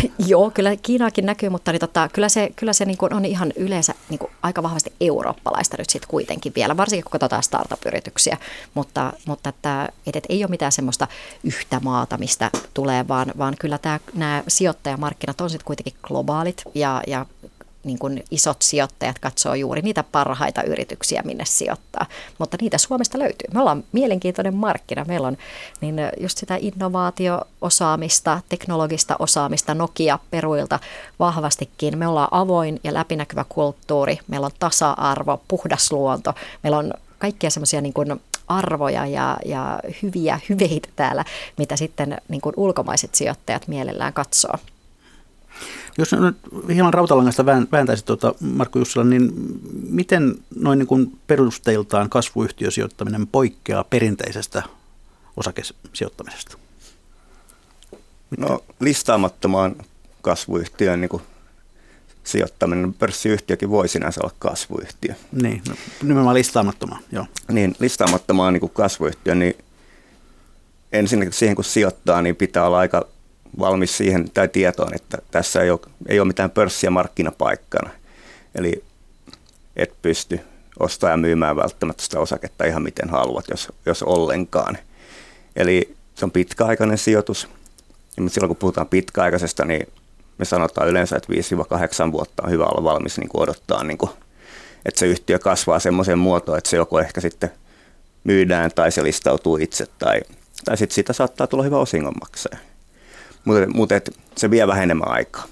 Joo, 0.28 0.52
kyllä 0.52 0.76
Kiinaakin 0.76 1.26
näkyy, 1.26 1.50
mutta 1.50 1.72
niin 1.72 1.80
tota, 1.80 2.10
kyllä 2.14 2.30
se, 2.30 2.50
kyllä 2.56 2.74
se 2.74 2.86
niin 2.86 2.98
kuin 2.98 3.14
on 3.14 3.26
ihan 3.26 3.54
yleensä 3.56 3.94
niin 4.10 4.20
kuin 4.20 4.32
aika 4.42 4.64
vahvasti 4.64 4.94
eurooppalaista 5.02 5.78
nyt 5.80 5.90
sitten 5.90 6.10
kuitenkin 6.10 6.52
vielä, 6.56 6.78
varsinkin 6.78 7.04
kun 7.04 7.12
katsotaan 7.12 7.44
startup-yrityksiä. 7.44 8.38
Mutta, 8.74 9.14
mutta 9.26 9.50
että, 9.50 9.90
että, 10.08 10.20
että 10.20 10.34
ei 10.34 10.44
ole 10.44 10.50
mitään 10.50 10.72
semmoista 10.72 11.08
yhtä 11.44 11.80
maata, 11.80 12.18
mistä 12.18 12.52
tulee, 12.74 13.08
vaan, 13.08 13.34
vaan 13.38 13.56
kyllä 13.60 13.78
tämä, 13.78 14.00
nämä 14.14 14.44
sijoittajamarkkinat 14.48 15.42
on 15.42 15.50
sitten 15.50 15.66
kuitenkin 15.66 15.94
globaalit 16.04 16.62
ja, 16.76 17.02
ja 17.08 17.26
niin 17.86 18.00
kuin 18.00 18.24
isot 18.32 18.62
sijoittajat 18.62 19.20
katsoo 19.20 19.54
juuri 19.54 19.82
niitä 19.82 20.04
parhaita 20.04 20.64
yrityksiä, 20.64 21.22
minne 21.26 21.46
sijoittaa. 21.46 22.06
Mutta 22.38 22.58
niitä 22.62 22.78
Suomesta 22.78 23.20
löytyy. 23.20 23.48
Me 23.54 23.60
ollaan 23.60 23.84
mielenkiintoinen 23.92 24.56
markkina. 24.56 25.06
Meillä 25.08 25.28
on 25.28 25.38
niin 25.82 25.96
just 26.20 26.38
sitä 26.38 26.56
innovaatio-osaamista, 26.56 28.42
teknologista 28.50 29.16
osaamista 29.20 29.74
Nokia-peruilta 29.74 30.80
vahvastikin. 31.20 31.98
Me 31.98 32.08
ollaan 32.08 32.28
avoin 32.32 32.80
ja 32.84 32.94
läpinäkyvä 32.94 33.46
kulttuuri. 33.50 34.20
Meillä 34.28 34.46
on 34.46 34.52
tasa-arvo, 34.60 35.42
puhdas 35.48 35.92
luonto. 35.92 36.34
Meillä 36.64 36.78
on 36.78 36.94
kaikkia 37.20 37.50
semmoisia 37.50 37.82
niin 37.82 37.94
kuin 37.94 38.22
arvoja 38.48 39.06
ja, 39.06 39.38
ja 39.46 39.80
hyviä 40.04 40.40
hyveitä 40.50 40.90
täällä, 40.96 41.26
mitä 41.58 41.76
sitten 41.76 42.18
niin 42.28 42.42
kuin 42.42 42.54
ulkomaiset 42.58 43.16
sijoittajat 43.16 43.68
mielellään 43.68 44.14
katsoo. 44.14 44.54
Jos 45.98 46.12
nyt 46.12 46.38
hieman 46.74 46.94
rautalangasta 46.94 47.46
vääntäisi 47.46 48.06
tuota 48.06 48.36
Markku 48.40 48.80
Jussila, 48.80 49.06
niin 49.06 49.32
miten 49.90 50.36
noin 50.56 50.80
niin 50.80 50.88
kuin 50.88 51.20
perusteiltaan 51.28 52.10
kasvuyhtiösijoittaminen 52.10 53.28
poikkeaa 53.28 53.84
perinteisestä 53.84 54.64
osakesijoittamisesta? 55.38 56.58
No 58.38 58.64
listaamattomaan 58.80 59.76
kasvuyhtiöön 60.22 61.02
niin 61.02 61.10
kuin 61.10 61.24
sijoittaminen, 62.24 62.94
pörssiyhtiökin 62.94 63.70
voi 63.70 63.88
sinänsä 63.88 64.22
olla 64.24 64.34
kasvuyhtiö. 64.40 65.14
Niin, 65.32 65.62
no, 65.70 65.76
nimenomaan 66.04 66.36
listaamattomaan, 66.36 67.02
joo. 67.12 67.26
Niin, 67.52 67.76
listaamattomaan 67.80 68.54
niin 68.54 68.62
kuin 68.62 68.72
kasvuyhtiö, 68.72 69.36
niin 69.36 69.58
ensinnäkin 70.92 71.34
siihen 71.34 71.56
kun 71.56 71.66
sijoittaa, 71.66 72.22
niin 72.22 72.36
pitää 72.36 72.66
olla 72.66 72.80
aika 72.80 73.08
valmis 73.60 73.98
siihen 73.98 74.32
tai 74.34 74.48
tietoon, 74.48 74.96
että 74.96 75.18
tässä 75.32 75.62
ei 75.62 75.72
ole, 75.72 75.80
ei 76.08 76.20
ole 76.20 76.28
mitään 76.28 76.52
pörssiä 76.52 76.90
markkinapaikkana. 76.90 77.90
Eli 78.56 78.84
et 79.76 79.94
pysty 80.02 80.40
ostamaan 80.80 81.14
ja 81.14 81.18
myymään 81.18 81.56
välttämättä 81.56 82.04
sitä 82.04 82.20
osaketta 82.20 82.66
ihan 82.66 82.84
miten 82.84 83.10
haluat, 83.10 83.46
jos, 83.52 83.72
jos 83.86 84.04
ollenkaan. 84.04 84.78
Eli 85.56 85.96
se 86.16 86.26
on 86.26 86.32
pitkäaikainen 86.32 86.98
sijoitus. 86.98 87.48
Ja 88.18 88.30
silloin 88.30 88.50
kun 88.50 88.58
puhutaan 88.58 88.88
pitkäaikaisesta, 88.88 89.66
niin 89.66 89.88
me 90.38 90.46
sanotaan 90.46 90.88
yleensä, 90.88 91.16
että 91.16 91.34
5-8 92.08 92.12
vuotta 92.12 92.44
on 92.44 92.52
hyvä 92.52 92.66
olla 92.66 92.84
valmis 92.84 93.18
niin 93.18 93.30
odottaa, 93.34 93.84
niin 93.84 93.98
kuin, 93.98 94.12
että 94.86 95.00
se 95.00 95.06
yhtiö 95.06 95.40
kasvaa 95.40 95.80
semmoiseen 95.80 96.20
muotoon, 96.20 96.58
että 96.58 96.70
se 96.70 96.78
joko 96.78 97.00
ehkä 97.00 97.22
sitten 97.22 97.52
myydään 98.24 98.72
tai 98.76 98.92
se 98.92 99.04
listautuu 99.04 99.58
itse 99.58 99.86
tai, 100.00 100.22
tai 100.66 100.78
sitten 100.78 100.96
siitä 100.96 101.14
saattaa 101.14 101.48
tulla 101.48 101.64
hyvä 101.64 101.78
osingonmaksaja. 101.78 102.58
Mutta, 103.46 103.68
mutta 103.74 103.96
et 103.96 104.18
se 104.38 104.52
vie 104.52 104.68
vähän 104.68 104.84
enemmän 104.84 105.12
aikaa. 105.12 105.48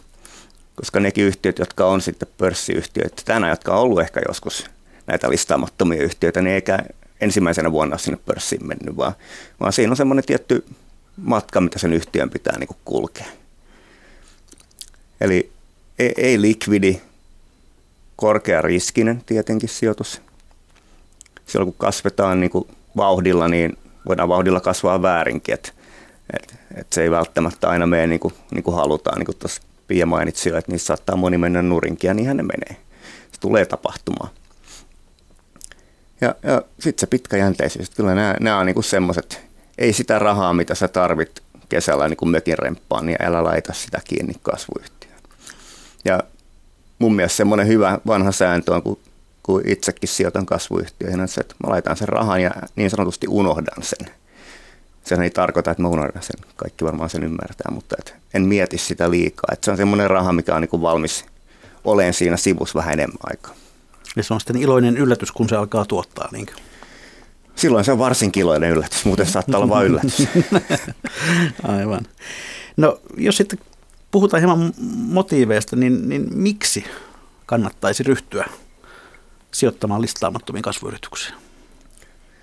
Koska 0.76 1.00
nekin 1.00 1.26
yhtiöt, 1.26 1.60
jotka 1.60 1.86
on 1.86 2.02
sitten 2.02 2.28
pörssiyhtiöitä 2.38 3.22
tänään, 3.26 3.50
jotka 3.50 3.74
on 3.74 3.82
ollut 3.82 4.02
ehkä 4.02 4.22
joskus 4.28 4.66
näitä 5.08 5.30
listaamattomia 5.30 6.04
yhtiöitä, 6.04 6.42
niin 6.42 6.54
eikä 6.54 6.80
ensimmäisenä 7.22 7.72
vuonna 7.72 7.98
sinne 7.98 8.20
pörssiin 8.26 8.68
mennyt, 8.68 8.98
vaan, 8.98 9.14
vaan 9.60 9.74
siinä 9.74 9.92
on 9.92 9.98
semmoinen 9.98 10.26
tietty 10.26 10.66
matka, 11.18 11.62
mitä 11.62 11.80
sen 11.80 11.94
yhtiön 11.94 12.30
pitää 12.30 12.60
niin 12.60 12.70
kulkea. 12.86 13.26
Eli 15.22 15.52
ei, 16.00 16.14
ei 16.18 16.42
likvidi, 16.42 17.02
korkea 18.16 18.62
riskinen 18.62 19.22
tietenkin 19.26 19.70
sijoitus. 19.70 20.22
Silloin 21.46 21.72
kun 21.72 21.78
kasvetaan 21.78 22.40
niin 22.40 22.50
kuin 22.50 22.68
vauhdilla, 22.98 23.48
niin 23.48 23.78
voidaan 24.08 24.30
vauhdilla 24.30 24.60
kasvaa 24.60 25.02
väärinkin. 25.02 25.54
Että 25.54 25.72
et, 26.34 26.56
et 26.76 26.94
se 26.94 27.04
ei 27.04 27.12
välttämättä 27.12 27.70
aina 27.70 27.88
mene 27.88 28.08
niin 28.08 28.20
kuin, 28.20 28.34
niin 28.52 28.64
kuin 28.64 28.76
halutaan, 28.76 29.18
niin 29.18 29.26
kuin 29.26 29.38
tuossa 29.38 29.62
Pia 29.88 30.06
mainitsi 30.06 30.50
että 30.50 30.72
niissä 30.72 30.86
saattaa 30.86 31.16
moni 31.16 31.38
mennä 31.38 31.62
nurinkin 31.62 32.08
ja 32.08 32.14
niinhän 32.14 32.38
ne 32.38 32.44
menee. 32.44 32.82
Se 33.32 33.40
tulee 33.40 33.66
tapahtumaan. 33.66 34.30
Ja, 36.22 36.36
ja 36.44 36.62
sitten 36.80 37.00
se 37.00 37.08
pitkäjänteisyys, 37.08 37.90
kyllä 37.90 38.16
nämä, 38.16 38.36
nämä 38.40 38.60
on 38.60 38.66
niin 38.66 38.84
semmoiset, 38.84 39.42
ei 39.78 39.94
sitä 39.94 40.20
rahaa, 40.20 40.54
mitä 40.54 40.76
sä 40.76 40.88
tarvit 40.88 41.44
kesällä 41.70 42.08
niin 42.08 42.18
kuin 42.18 42.30
mökin 42.30 42.60
remppaan, 42.60 43.06
niin 43.06 43.18
älä 43.22 43.44
laita 43.44 43.74
sitä 43.74 44.02
kiinni 44.04 44.34
kasvuyhtiöön. 44.42 45.20
Ja 46.06 46.20
mun 47.00 47.16
mielestä 47.16 47.38
semmoinen 47.38 47.68
hyvä 47.68 48.00
vanha 48.08 48.32
sääntö 48.32 48.76
on, 48.76 48.84
kun, 48.84 49.00
kun 49.44 49.62
itsekin 49.66 50.10
sijoitan 50.10 50.46
kasvuyhtiöihin, 50.46 51.22
että 51.22 51.56
mä 51.64 51.72
laitan 51.72 51.98
sen 51.98 52.10
rahan 52.10 52.42
ja 52.42 52.52
niin 52.76 52.90
sanotusti 52.90 53.28
unohdan 53.30 53.84
sen– 53.84 54.08
sehän 55.04 55.24
ei 55.24 55.30
tarkoita, 55.30 55.72
että 55.72 55.84
mä 55.84 55.90
unohdan 55.90 56.24
sen. 56.24 56.46
Kaikki 56.56 56.86
varmaan 56.86 57.10
sen 57.10 57.24
ymmärtää, 57.24 57.72
mutta 57.72 57.96
et 58.00 58.16
en 58.34 58.42
mieti 58.42 58.78
sitä 58.78 59.12
liikaa. 59.12 59.50
Et 59.54 59.64
se 59.64 59.72
on 59.72 59.78
semmoinen 59.78 60.10
raha, 60.10 60.34
mikä 60.34 60.56
on 60.56 60.62
niin 60.62 60.82
valmis 60.82 61.26
olen 61.84 62.14
siinä 62.14 62.38
sivussa 62.38 62.80
vähän 62.80 62.94
enemmän 62.94 63.18
aikaa. 63.24 63.54
Ja 64.16 64.24
se 64.24 64.34
on 64.34 64.40
sitten 64.40 64.58
iloinen 64.58 64.98
yllätys, 64.98 65.32
kun 65.32 65.50
se 65.50 65.56
alkaa 65.56 65.86
tuottaa. 65.86 66.30
Niin 66.32 66.48
Silloin 67.56 67.86
se 67.86 67.92
on 67.92 68.00
varsin 68.00 68.32
kiloinen 68.32 68.72
yllätys, 68.72 69.06
muuten 69.06 69.26
saattaa 69.26 69.58
olla 69.60 69.70
vain 69.70 69.88
yllätys. 69.88 70.28
Aivan. 71.64 72.06
No 72.78 73.00
jos 73.18 73.38
sitten 73.38 73.60
puhutaan 74.12 74.42
hieman 74.42 74.74
motiiveista, 74.96 75.76
niin, 75.76 76.10
niin 76.10 76.28
miksi 76.34 76.86
kannattaisi 77.46 78.04
ryhtyä 78.04 78.46
sijoittamaan 79.52 80.02
listaamattomiin 80.02 80.64
kasvuyrityksiin? 80.64 81.43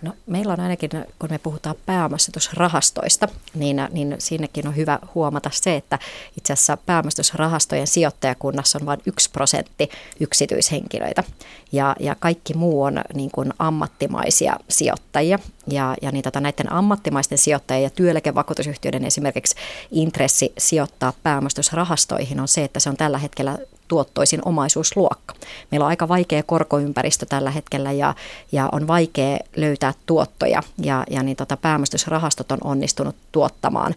No, 0.03 0.13
meillä 0.27 0.53
on 0.53 0.61
ainakin, 0.61 0.91
kun 1.19 1.31
me 1.31 1.39
puhutaan 1.39 1.77
pääomassijoitusrahastoista, 1.87 3.29
niin, 3.55 3.83
niin 3.91 4.17
siinäkin 4.19 4.69
on 4.69 4.77
hyvä 4.77 4.99
huomata 5.15 5.51
se, 5.53 5.77
että 5.77 5.99
itse 6.39 6.53
asiassa 6.53 6.77
pääomassijoitusrahastojen 6.77 7.87
sijoittajakunnassa 7.87 8.79
on 8.83 8.87
vain 8.87 9.01
yksi 9.07 9.31
prosentti 9.31 9.91
yksityishenkilöitä. 10.21 11.25
Ja, 11.73 11.97
ja 12.01 12.17
kaikki 12.21 12.55
muu 12.55 12.83
on 12.83 13.01
niin 13.15 13.31
kuin 13.31 13.53
ammattimaisia 13.59 14.57
sijoittajia. 14.69 15.39
Ja, 15.67 15.97
ja 16.03 16.11
niin 16.11 16.23
tota, 16.23 16.41
näiden 16.41 16.73
ammattimaisten 16.73 17.39
sijoittajien 17.39 17.83
ja 17.83 17.91
työeläkevakuutusyhtiöiden 17.91 19.05
esimerkiksi 19.05 19.57
intressi 19.91 20.53
sijoittaa 20.59 21.13
pääomassijoitusrahastoihin 21.23 22.41
on 22.41 22.49
se, 22.49 22.65
että 22.65 22.81
se 22.81 22.91
on 22.91 22.97
tällä 22.97 23.19
hetkellä 23.19 23.59
tuottoisin 23.91 24.41
omaisuusluokka. 24.45 25.35
Meillä 25.71 25.85
on 25.85 25.91
aika 25.91 26.09
vaikea 26.09 26.43
korkoympäristö 26.43 27.27
tällä 27.27 27.51
hetkellä 27.51 27.93
ja, 27.93 28.15
ja 28.53 28.69
on 28.73 28.87
vaikea 28.87 29.39
löytää 29.57 29.95
tuottoja 30.07 30.63
ja, 30.83 31.05
ja 31.11 31.23
niin 31.23 31.37
tota, 31.37 31.57
pääomistusrahastot 31.57 32.53
on 32.53 32.59
onnistunut 32.65 33.17
tuottamaan 33.33 33.95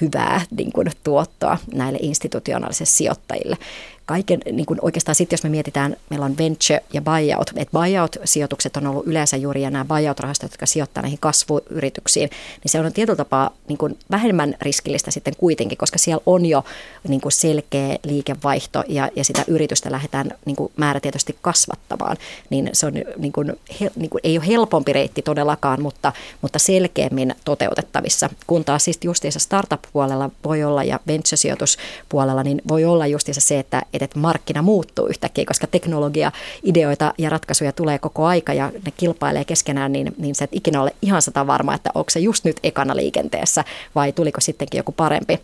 hyvää 0.00 0.40
niin 0.56 0.72
kuin, 0.72 0.90
tuottoa 1.04 1.58
näille 1.74 1.98
institutionaalisille 2.02 2.90
sijoittajille 2.90 3.56
kaiken, 4.06 4.40
niin 4.52 4.66
kuin 4.66 4.78
oikeastaan 4.82 5.14
sitten 5.14 5.36
jos 5.36 5.44
me 5.44 5.50
mietitään, 5.50 5.96
meillä 6.10 6.26
on 6.26 6.38
venture 6.38 6.80
ja 6.92 7.02
buyout, 7.02 7.50
että 7.56 7.78
buyout-sijoitukset 7.78 8.76
on 8.76 8.86
ollut 8.86 9.06
yleensä 9.06 9.36
juuri 9.36 9.62
ja 9.62 9.70
nämä 9.70 9.84
buyout-rahastot, 9.84 10.50
jotka 10.50 10.66
sijoittaa 10.66 11.02
näihin 11.02 11.18
kasvuyrityksiin, 11.18 12.30
niin 12.64 12.70
se 12.70 12.80
on 12.80 12.92
tietyllä 12.92 13.16
tapaa 13.16 13.50
niin 13.68 13.78
kuin 13.78 13.98
vähemmän 14.10 14.54
riskillistä 14.62 15.10
sitten 15.10 15.36
kuitenkin, 15.36 15.78
koska 15.78 15.98
siellä 15.98 16.22
on 16.26 16.46
jo 16.46 16.64
niin 17.08 17.20
kuin 17.20 17.32
selkeä 17.32 17.98
liikevaihto 18.04 18.84
ja, 18.88 19.10
ja 19.16 19.24
sitä 19.24 19.44
yritystä 19.48 19.92
lähdetään 19.92 20.30
niin 20.44 20.56
kuin 20.56 20.72
määrätietoisesti 20.76 21.38
kasvattamaan, 21.42 22.16
niin 22.50 22.70
se 22.72 22.86
on 22.86 22.92
niin 23.16 23.32
kuin, 23.32 23.52
he, 23.80 23.90
niin 23.96 24.10
kuin, 24.10 24.20
ei 24.24 24.38
ole 24.38 24.46
helpompi 24.46 24.92
reitti 24.92 25.22
todellakaan, 25.22 25.82
mutta, 25.82 26.12
mutta 26.42 26.58
selkeämmin 26.58 27.34
toteutettavissa, 27.44 28.30
kun 28.46 28.64
taas 28.64 28.84
siis 28.84 28.98
justiinsa 29.04 29.38
startup-puolella 29.38 30.30
voi 30.44 30.64
olla 30.64 30.84
ja 30.84 31.00
venture-sijoituspuolella, 31.06 32.42
niin 32.42 32.62
voi 32.68 32.84
olla 32.84 33.06
justiinsa 33.06 33.40
se, 33.40 33.58
että 33.58 33.82
että 34.02 34.18
markkina 34.18 34.62
muuttuu 34.62 35.06
yhtäkkiä, 35.06 35.44
koska 35.44 35.66
teknologia, 35.66 36.32
ideoita 36.62 37.14
ja 37.18 37.30
ratkaisuja 37.30 37.72
tulee 37.72 37.98
koko 37.98 38.26
aika 38.26 38.52
ja 38.52 38.72
ne 38.86 38.92
kilpailee 38.96 39.44
keskenään, 39.44 39.92
niin, 39.92 40.14
niin 40.18 40.34
se 40.34 40.44
et 40.44 40.50
ikinä 40.52 40.82
ole 40.82 40.94
ihan 41.02 41.22
sata 41.22 41.46
varma, 41.46 41.74
että 41.74 41.90
onko 41.94 42.10
se 42.10 42.20
just 42.20 42.44
nyt 42.44 42.56
ekana 42.62 42.96
liikenteessä 42.96 43.64
vai 43.94 44.12
tuliko 44.12 44.40
sittenkin 44.40 44.78
joku 44.78 44.92
parempi 44.92 45.40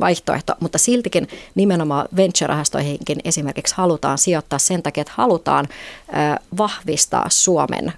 vaihtoehto, 0.00 0.54
mutta 0.60 0.78
siltikin 0.78 1.28
nimenomaan 1.54 2.08
venture-rahastoihinkin 2.16 3.20
esimerkiksi 3.24 3.74
halutaan 3.76 4.18
sijoittaa 4.18 4.58
sen 4.58 4.82
takia, 4.82 5.00
että 5.00 5.12
halutaan 5.16 5.68
vahvistaa 6.58 7.26
Suomen 7.28 7.92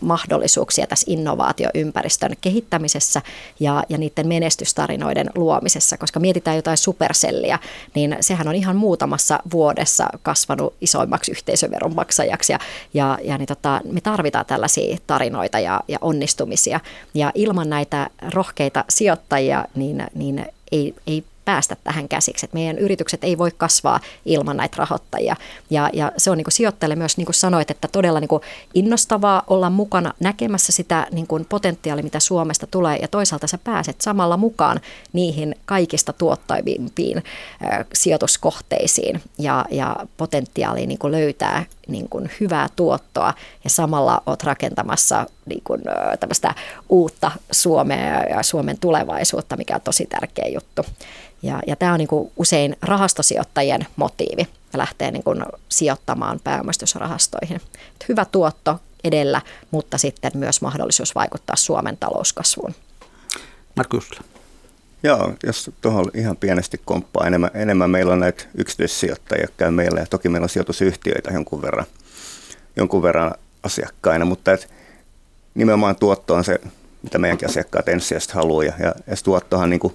mahdollisuuksia 0.00 0.86
tässä 0.86 1.06
innovaatioympäristön 1.08 2.32
kehittämisessä 2.40 3.22
ja, 3.60 3.84
ja 3.88 3.98
niiden 3.98 4.28
menestystarinoiden 4.28 5.30
luomisessa, 5.34 5.98
koska 5.98 6.20
mietitään 6.20 6.56
jotain 6.56 6.76
superselliä, 6.76 7.58
niin 7.94 8.16
sehän 8.20 8.48
on 8.48 8.54
ihan 8.54 8.76
muutamassa 8.76 9.38
vuodessa 9.52 10.08
kasvanut 10.22 10.74
isoimmaksi 10.80 11.32
yhteisöveron 11.32 11.94
maksajaksi 11.94 12.52
ja, 12.52 12.58
ja, 12.94 13.18
ja 13.24 13.38
niin 13.38 13.48
tota, 13.48 13.80
me 13.92 14.00
tarvitaan 14.00 14.46
tällaisia 14.46 14.96
tarinoita 15.06 15.58
ja, 15.58 15.80
ja 15.88 15.98
onnistumisia. 16.00 16.80
Ja 17.14 17.30
ilman 17.34 17.70
näitä 17.70 18.10
rohkeita 18.34 18.84
sijoittajia 18.88 19.64
niin, 19.74 20.06
niin 20.14 20.46
ei, 20.72 20.94
ei 21.06 21.24
päästä 21.44 21.76
tähän 21.84 22.08
käsiksi. 22.08 22.46
Että 22.46 22.56
meidän 22.56 22.78
yritykset 22.78 23.24
ei 23.24 23.38
voi 23.38 23.50
kasvaa 23.56 24.00
ilman 24.24 24.56
näitä 24.56 24.76
rahoittajia. 24.78 25.36
Ja, 25.70 25.90
ja 25.92 26.12
se 26.16 26.30
on 26.30 26.36
niin 26.36 26.44
kuin 26.44 26.52
sijoittajille 26.52 26.96
myös, 26.96 27.16
niin 27.16 27.26
kuin 27.26 27.34
sanoit, 27.34 27.70
että 27.70 27.88
todella 27.88 28.20
niin 28.20 28.28
kuin 28.28 28.42
innostavaa 28.74 29.42
olla 29.46 29.70
mukana 29.70 30.14
näkemässä 30.20 30.72
sitä 30.72 31.06
niin 31.10 31.26
kuin 31.26 31.46
potentiaalia, 31.48 32.04
mitä 32.04 32.20
Suomesta 32.20 32.66
tulee. 32.66 32.96
Ja 32.96 33.08
toisaalta 33.08 33.46
sä 33.46 33.58
pääset 33.58 34.00
samalla 34.00 34.36
mukaan 34.36 34.80
niihin 35.12 35.54
kaikista 35.64 36.12
tuottavimpiin 36.12 37.16
äh, 37.18 37.84
sijoituskohteisiin 37.94 39.22
ja, 39.38 39.64
ja 39.70 39.96
potentiaaliin 40.16 40.88
niin 40.88 40.98
kuin 40.98 41.12
löytää 41.12 41.64
niin 41.92 42.08
kuin 42.08 42.30
hyvää 42.40 42.68
tuottoa 42.76 43.34
ja 43.64 43.70
samalla 43.70 44.22
olet 44.26 44.42
rakentamassa 44.42 45.26
niin 45.46 45.62
kuin, 45.64 45.82
uutta 46.88 47.30
Suomea 47.50 48.22
ja 48.22 48.42
Suomen 48.42 48.78
tulevaisuutta, 48.78 49.56
mikä 49.56 49.74
on 49.74 49.80
tosi 49.80 50.06
tärkeä 50.06 50.48
juttu. 50.48 50.82
Ja, 51.42 51.60
ja 51.66 51.76
tämä 51.76 51.92
on 51.92 51.98
niin 51.98 52.08
kuin 52.08 52.32
usein 52.36 52.76
rahastosijoittajien 52.82 53.86
motiivi 53.96 54.48
lähteä 54.74 55.10
niin 55.10 55.22
kuin 55.22 55.42
sijoittamaan 55.68 56.40
pääomistusrahastoihin. 56.44 57.60
Hyvä 58.08 58.24
tuotto 58.24 58.80
edellä, 59.04 59.40
mutta 59.70 59.98
sitten 59.98 60.32
myös 60.34 60.60
mahdollisuus 60.60 61.14
vaikuttaa 61.14 61.56
Suomen 61.56 61.96
talouskasvuun. 61.96 62.74
Markus. 63.76 64.10
Joo, 65.02 65.34
jos 65.46 65.70
tuohon 65.80 66.10
ihan 66.14 66.36
pienesti 66.36 66.80
komppaa. 66.84 67.26
Enemmän, 67.26 67.50
enemmän 67.54 67.90
meillä 67.90 68.12
on 68.12 68.20
näitä 68.20 68.44
yksityissijoittajia, 68.54 69.42
jotka 69.42 69.56
käy 69.56 69.70
meillä. 69.70 70.00
Ja 70.00 70.06
toki 70.06 70.28
meillä 70.28 70.44
on 70.44 70.48
sijoitusyhtiöitä 70.48 71.30
jonkun 71.30 71.62
verran, 71.62 71.86
jonkun 72.76 73.02
verran 73.02 73.34
asiakkaina, 73.62 74.24
mutta 74.24 74.52
et 74.52 74.68
nimenomaan 75.54 75.96
tuotto 75.96 76.34
on 76.34 76.44
se, 76.44 76.60
mitä 77.02 77.18
meidänkin 77.18 77.48
asiakkaat 77.48 77.88
ensisijaisesti 77.88 78.34
haluaa. 78.34 78.64
Ja, 78.64 78.72
ja, 78.78 78.94
tuottohan 79.24 79.70
niin 79.70 79.80
kuin, 79.80 79.94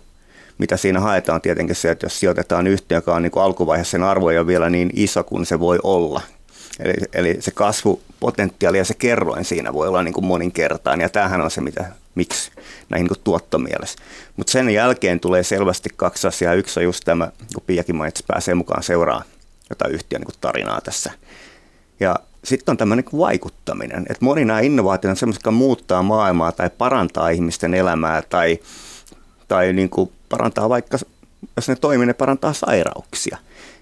mitä 0.58 0.78
siinä 0.78 1.00
haetaan 1.00 1.42
tietenkin 1.42 1.76
se, 1.76 1.92
että 1.92 2.06
jos 2.06 2.20
sijoitetaan 2.20 2.68
yhtiö, 2.68 2.98
joka 2.98 3.16
on 3.16 3.22
niin 3.22 3.32
kuin 3.32 3.44
alkuvaiheessa 3.44 3.92
sen 3.92 4.04
arvo 4.04 4.30
ei 4.30 4.38
ole 4.38 4.48
vielä 4.48 4.70
niin 4.70 4.90
iso 4.94 5.24
kuin 5.24 5.46
se 5.46 5.60
voi 5.60 5.80
olla, 5.84 6.22
Eli, 6.80 6.94
eli 7.14 7.38
se 7.40 7.52
kasvupotentiaali 8.18 8.78
ja 8.78 8.86
se 8.86 8.94
kerroin 8.94 9.46
siinä 9.46 9.74
voi 9.74 9.88
olla 9.88 10.04
niin 10.04 10.14
kuin 10.14 10.26
moninkertainen, 10.26 11.06
ja 11.06 11.10
tämähän 11.10 11.42
on 11.42 11.52
se, 11.52 11.62
mitä, 11.62 11.92
miksi 12.16 12.52
näin 12.90 13.06
niin 13.06 13.24
tuottomielessä. 13.24 14.00
Mutta 14.38 14.52
sen 14.52 14.70
jälkeen 14.70 15.20
tulee 15.20 15.44
selvästi 15.44 15.90
kaksi 15.96 16.28
asiaa. 16.28 16.54
Yksi 16.54 16.80
on 16.80 16.84
just 16.84 17.04
tämä, 17.06 17.32
kun 17.54 17.64
Piakin 17.68 17.96
mainitsi, 17.96 18.24
pääsee 18.28 18.56
mukaan 18.56 18.84
seuraa 18.84 19.24
jotain 19.70 19.94
yhtiön 19.94 20.22
niin 20.22 20.38
tarinaa 20.42 20.82
tässä. 20.82 21.12
Ja 22.00 22.16
sitten 22.44 22.74
on 22.74 22.78
tämmöinen 22.78 23.06
niin 23.12 23.22
vaikuttaminen, 23.22 24.06
että 24.10 24.26
moni 24.26 24.46
nämä 24.46 24.60
innovaatiot 24.60 25.10
on 25.10 25.18
semmoisia, 25.18 25.38
jotka 25.38 25.52
muuttaa 25.52 26.04
maailmaa 26.04 26.52
tai 26.52 26.70
parantaa 26.70 27.30
ihmisten 27.30 27.74
elämää 27.74 28.22
tai, 28.22 28.60
tai 29.48 29.74
niin 29.74 29.90
kuin 29.90 30.12
parantaa 30.30 30.70
vaikka, 30.70 30.98
jos 31.56 31.70
ne 31.70 31.76
toimii, 31.76 32.06
ne 32.06 32.14
parantaa 32.14 32.54
sairauksia. 32.54 33.38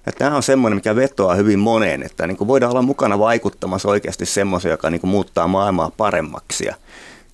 Ja 0.05 0.11
tämä 0.11 0.35
on 0.35 0.43
semmoinen, 0.43 0.77
mikä 0.77 0.95
vetoaa 0.95 1.35
hyvin 1.35 1.59
moneen, 1.59 2.03
että 2.03 2.27
niin 2.27 2.37
kuin 2.37 2.47
voidaan 2.47 2.71
olla 2.71 2.81
mukana 2.81 3.19
vaikuttamassa 3.19 3.89
oikeasti 3.89 4.25
semmoisen, 4.25 4.69
joka 4.71 4.89
niin 4.89 5.01
kuin 5.01 5.11
muuttaa 5.11 5.47
maailmaa 5.47 5.91
paremmaksi. 5.97 6.65
Ja, 6.65 6.75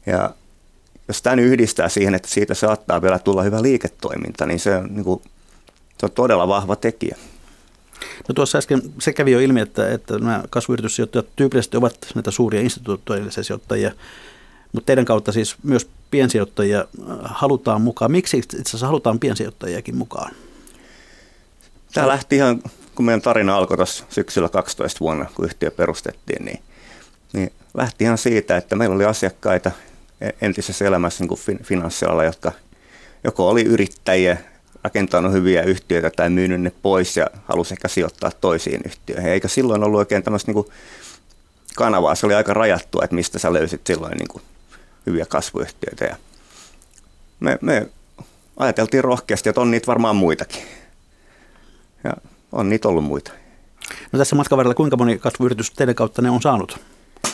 ja 0.06 0.30
jos 1.08 1.22
tämän 1.22 1.40
yhdistää 1.40 1.90
siihen, 1.90 2.16
että 2.16 2.28
siitä 2.28 2.54
saattaa 2.54 3.02
vielä 3.02 3.20
tulla 3.20 3.44
hyvä 3.44 3.62
liiketoiminta, 3.62 4.46
niin 4.46 4.60
se 4.60 4.76
on, 4.76 4.88
niin 4.92 5.04
kuin, 5.04 5.22
se 5.98 6.06
on 6.06 6.12
todella 6.12 6.48
vahva 6.48 6.76
tekijä. 6.76 7.18
No 8.28 8.34
tuossa 8.34 8.58
äsken 8.58 8.82
se 9.00 9.14
kävi 9.14 9.32
jo 9.32 9.40
ilmi, 9.40 9.62
että, 9.62 9.92
että 9.92 10.20
nämä 10.20 10.44
kasvuyrityssijoittajat 10.50 11.26
tyypillisesti 11.36 11.78
ovat 11.78 11.96
näitä 12.16 12.32
suuria 12.32 12.62
instituutioillisia 12.62 13.44
sijoittajia, 13.44 13.92
mutta 14.72 14.86
teidän 14.86 15.06
kautta 15.06 15.32
siis 15.32 15.56
myös 15.64 15.90
piensijoittajia 16.12 16.80
äh, 16.80 17.18
halutaan 17.24 17.82
mukaan. 17.82 18.12
Miksi 18.12 18.38
itse 18.38 18.62
asiassa 18.62 18.88
halutaan 18.88 19.20
piensijoittajiakin 19.20 19.96
mukaan? 19.96 20.32
Tämä 21.94 22.08
lähti 22.08 22.36
ihan, 22.36 22.62
kun 22.96 23.06
meidän 23.06 23.22
tarina 23.22 23.58
alkoi 23.58 23.78
tuossa 23.78 24.06
syksyllä 24.10 24.50
12 24.50 25.00
vuonna, 25.00 25.26
kun 25.36 25.46
yhtiö 25.46 25.72
perustettiin, 25.72 26.46
niin, 26.46 26.60
niin 27.34 27.52
lähti 27.74 28.04
ihan 28.04 28.18
siitä, 28.18 28.58
että 28.58 28.76
meillä 28.76 28.96
oli 28.96 29.06
asiakkaita 29.06 29.72
e, 30.22 30.30
entisessä 30.42 30.86
elämässä 30.86 31.24
niin 31.24 31.60
finanssialalla, 31.64 32.24
jotka 32.24 32.52
joko 33.24 33.50
oli 33.50 33.64
yrittäjiä, 33.64 34.38
rakentanut 34.84 35.34
hyviä 35.34 35.64
yhtiöitä 35.64 36.10
tai 36.10 36.30
myynyt 36.30 36.62
ne 36.62 36.72
pois 36.82 37.18
ja 37.18 37.28
halusi 37.46 37.74
ehkä 37.74 37.88
sijoittaa 37.88 38.32
toisiin 38.42 38.82
yhtiöihin. 38.86 39.32
Eikä 39.32 39.48
silloin 39.48 39.84
ollut 39.84 40.00
oikein 40.00 40.24
tämmöistä 40.24 40.52
niin 40.52 40.66
kanavaa. 41.76 42.16
Se 42.16 42.26
oli 42.26 42.34
aika 42.34 42.54
rajattua, 42.54 43.04
että 43.04 43.16
mistä 43.16 43.40
sä 43.40 43.54
löysit 43.54 43.88
silloin 43.88 44.18
niin 44.18 44.28
kuin 44.28 44.44
hyviä 45.06 45.26
kasvuyhtiöitä. 45.26 46.06
Ja 46.06 46.16
me, 47.40 47.58
me 47.62 47.88
ajateltiin 48.58 49.04
rohkeasti, 49.04 49.50
että 49.50 49.62
on 49.62 49.72
niitä 49.72 49.88
varmaan 49.88 50.16
muitakin. 50.16 50.64
On 52.52 52.70
niitä 52.70 52.88
ollut 52.88 53.04
muita. 53.04 53.32
No 54.12 54.20
tässä 54.20 54.36
matkan 54.36 54.58
varrella 54.58 54.76
kuinka 54.76 54.98
moni 54.98 55.20
kasvuyritys 55.20 55.72
teidän 55.72 55.96
kautta 55.96 56.22
ne 56.22 56.30
on 56.30 56.42
saanut 56.42 56.80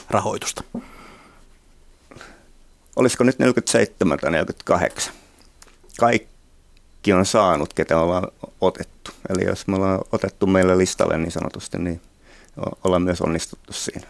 rahoitusta? 0.09 0.63
Olisiko 2.95 3.23
nyt 3.23 3.39
47 3.39 4.19
tai 4.19 4.31
48? 4.31 5.13
Kaikki 5.99 7.13
on 7.13 7.25
saanut, 7.25 7.73
ketä 7.73 7.99
ollaan 7.99 8.27
otettu. 8.61 9.11
Eli 9.29 9.45
jos 9.45 9.67
me 9.67 9.75
ollaan 9.75 9.99
otettu 10.11 10.47
meille 10.47 10.77
listalle 10.77 11.17
niin 11.17 11.31
sanotusti, 11.31 11.77
niin 11.77 12.01
ollaan 12.83 13.01
myös 13.01 13.21
onnistuttu 13.21 13.73
siinä. 13.73 14.07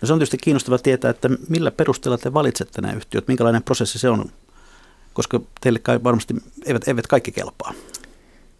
No 0.00 0.06
se 0.06 0.12
on 0.12 0.18
tietysti 0.18 0.38
kiinnostava 0.38 0.78
tietää, 0.78 1.10
että 1.10 1.28
millä 1.48 1.70
perusteella 1.70 2.18
te 2.18 2.34
valitsette 2.34 2.80
nämä 2.80 2.94
yhtiöt, 2.94 3.28
minkälainen 3.28 3.62
prosessi 3.62 3.98
se 3.98 4.08
on, 4.08 4.30
koska 5.12 5.40
teille 5.60 5.80
varmasti 6.04 6.34
eivät, 6.66 6.88
eivät 6.88 7.06
kaikki 7.06 7.32
kelpaa. 7.32 7.72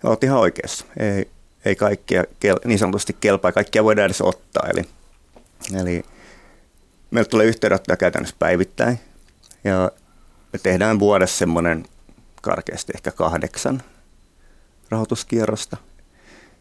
Olet 0.03 0.25
ihan 0.25 0.39
oikeassa. 0.39 0.85
Ei, 0.97 1.29
ei 1.65 1.77
kaikkia 1.77 2.25
niin 2.65 2.79
sanotusti 2.79 3.17
kelpaa, 3.21 3.53
kaikkia 3.53 3.85
voidaan 3.85 4.07
edes 4.07 4.21
ottaa. 4.21 4.67
Eli, 4.73 4.85
eli 5.81 6.05
meillä 7.11 7.29
tulee 7.29 7.47
yhteydenottoja 7.47 7.97
käytännössä 7.97 8.37
päivittäin 8.39 9.01
ja 9.65 9.91
me 10.53 10.59
tehdään 10.59 10.99
vuodessa 10.99 11.39
semmoinen 11.39 11.85
karkeasti 12.43 12.93
ehkä 12.97 13.11
kahdeksan 13.11 13.83
rahoituskierrosta. 14.91 15.77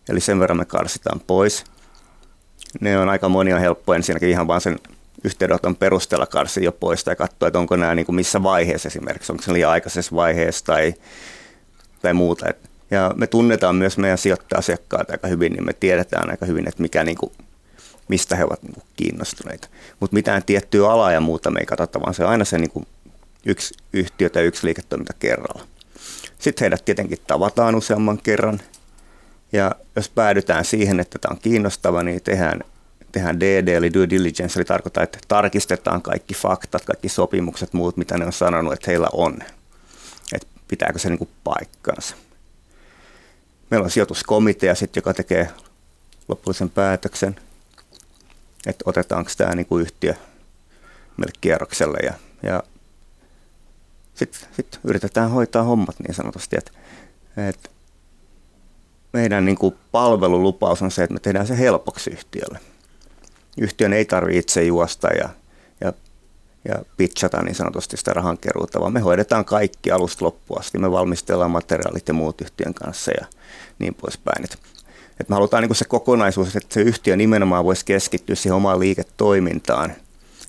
Eli 0.10 0.20
sen 0.20 0.40
verran 0.40 0.58
me 0.58 0.66
karsitaan 0.66 1.20
pois. 1.20 1.64
Ne 2.82 3.00
on 3.00 3.10
aika 3.10 3.30
monia 3.30 3.60
helppo 3.60 3.94
ensinnäkin 3.94 4.30
ihan 4.30 4.48
vaan 4.48 4.62
sen 4.62 4.80
yhteydenoton 5.24 5.76
perusteella 5.76 6.26
karsi 6.26 6.64
jo 6.64 6.72
pois 6.72 7.04
tai 7.04 7.16
katsoa, 7.16 7.48
että 7.48 7.60
onko 7.60 7.76
nämä 7.76 7.96
niin 7.96 8.06
kuin 8.06 8.16
missä 8.16 8.44
vaiheessa 8.44 8.88
esimerkiksi, 8.88 9.32
onko 9.32 9.44
se 9.44 9.54
liian 9.54 9.72
aikaisessa 9.72 10.16
vaiheessa 10.16 10.66
tai, 10.66 10.94
tai 12.02 12.14
muuta. 12.14 12.46
Ja 12.92 13.14
me 13.16 13.28
tunnetaan 13.28 13.76
myös 13.76 13.98
meidän 13.98 14.18
sijoittaja-asiakkaat 14.18 15.10
aika 15.10 15.28
hyvin, 15.28 15.54
niin 15.54 15.66
me 15.66 15.74
tiedetään 15.74 16.30
aika 16.30 16.46
hyvin, 16.46 16.68
että 16.68 16.82
mikä 16.82 17.04
niin 17.04 17.18
kuin, 17.18 17.32
mistä 18.08 18.36
he 18.36 18.44
ovat 18.44 18.64
niin 18.64 18.74
kuin 18.74 18.84
kiinnostuneita. 18.96 19.68
Mutta 20.00 20.14
mitään 20.14 20.44
tiettyä 20.44 20.92
alaa 20.92 21.12
ja 21.12 21.20
muuta 21.20 21.52
me 21.52 21.60
ei 21.60 21.66
katsota, 21.66 22.02
vaan 22.02 22.14
se 22.14 22.24
on 22.24 22.30
aina 22.30 22.46
se 22.46 22.58
niin 22.58 22.72
kuin 22.72 22.88
yksi 23.46 23.74
yhtiö 23.94 24.30
tai 24.30 24.44
yksi 24.44 24.66
liiketoiminta 24.66 25.14
kerralla. 25.20 25.68
Sitten 26.40 26.64
heidät 26.64 26.86
tietenkin 26.86 27.18
tavataan 27.28 27.76
useamman 27.76 28.18
kerran. 28.18 28.60
Ja 29.52 29.72
jos 29.96 30.10
päädytään 30.10 30.66
siihen, 30.66 31.00
että 31.00 31.20
tämä 31.20 31.34
on 31.34 31.42
kiinnostava, 31.42 32.04
niin 32.04 32.24
tehdään, 32.24 32.62
tehdään 33.12 33.40
DD 33.40 33.68
eli 33.68 33.94
due 33.94 34.10
diligence, 34.10 34.60
eli 34.60 34.66
tarkoittaa, 34.66 35.04
että 35.04 35.20
tarkistetaan 35.28 36.02
kaikki 36.02 36.34
faktat, 36.34 36.86
kaikki 36.86 37.10
sopimukset, 37.10 37.74
muut, 37.74 37.98
mitä 37.98 38.18
ne 38.18 38.26
on 38.26 38.34
sanonut, 38.34 38.74
että 38.74 38.92
heillä 38.92 39.10
on. 39.14 39.40
Että 40.34 40.48
pitääkö 40.68 41.00
se 41.00 41.10
niin 41.10 41.18
kuin. 41.18 41.30
Meillä 43.70 43.84
on 43.84 43.92
sijoituskomitea, 43.92 44.76
sit, 44.76 44.96
joka 44.96 45.14
tekee 45.14 45.50
lopullisen 46.28 46.70
päätöksen, 46.70 47.36
että 48.66 48.84
otetaanko 48.86 49.32
tämä 49.38 49.56
niin 49.56 49.66
kuin 49.66 49.82
yhtiö 49.82 50.14
meille 51.18 51.34
kierrokselle. 51.42 51.98
Ja, 52.04 52.14
ja 52.44 52.64
sitten 54.16 54.50
sit 54.56 54.80
yritetään 54.84 55.32
hoitaa 55.32 55.64
hommat 55.64 56.00
niin 56.00 56.16
sanotusti. 56.16 56.56
Että, 56.58 56.72
että 57.50 57.70
meidän 59.14 59.46
niin 59.46 59.58
kuin 59.58 59.76
palvelulupaus 59.92 60.82
on 60.82 60.92
se, 60.92 61.04
että 61.04 61.14
me 61.14 61.20
tehdään 61.20 61.48
se 61.48 61.58
helpoksi 61.58 62.10
yhtiölle. 62.10 62.60
Yhtiön 63.58 63.94
ei 63.94 64.06
tarvitse 64.06 64.40
itse 64.40 64.64
juosta 64.64 65.08
ja, 65.08 65.30
ja, 66.66 66.76
pitchata 66.98 67.42
niin 67.42 67.56
sanotusti 67.56 67.98
sitä 67.98 68.14
rahankeruuta, 68.14 68.80
vaan 68.80 68.94
me 68.94 69.00
hoidetaan 69.00 69.46
kaikki 69.46 69.92
alusta 69.92 70.26
loppuun 70.26 70.60
asti. 70.60 70.78
Me 70.78 70.92
valmistellaan 70.92 71.52
materiaalit 71.52 72.08
ja 72.08 72.14
muut 72.14 72.42
yhtiön 72.42 72.74
kanssa 72.74 73.12
ja 73.22 73.26
niin 73.80 73.96
poispäin. 73.96 74.44
Että, 74.44 74.58
että 75.20 75.32
me 75.32 75.34
halutaan 75.34 75.64
niin 75.64 75.76
se 75.76 75.86
kokonaisuus, 75.86 76.56
että 76.56 76.74
se 76.74 76.82
yhtiö 76.82 77.16
nimenomaan 77.16 77.66
voisi 77.66 77.86
keskittyä 77.86 78.36
siihen 78.36 78.56
omaan 78.56 78.80
liiketoimintaan 78.80 79.94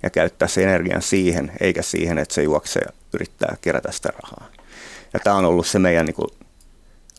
ja 0.03 0.11
käyttää 0.11 0.49
se 0.49 0.63
energian 0.63 1.03
siihen, 1.03 1.53
eikä 1.61 1.83
siihen, 1.83 2.19
että 2.19 2.35
se 2.35 2.43
juoksee 2.43 2.83
ja 2.87 2.93
yrittää 3.15 3.57
kerätä 3.61 3.93
sitä 3.93 4.09
rahaa. 4.23 4.49
Ja 5.13 5.21
tämä 5.21 5.37
on 5.37 5.45
ollut 5.45 5.67
se 5.67 5.79
meidän 5.79 6.07
niin 6.07 6.15
kuin 6.15 6.29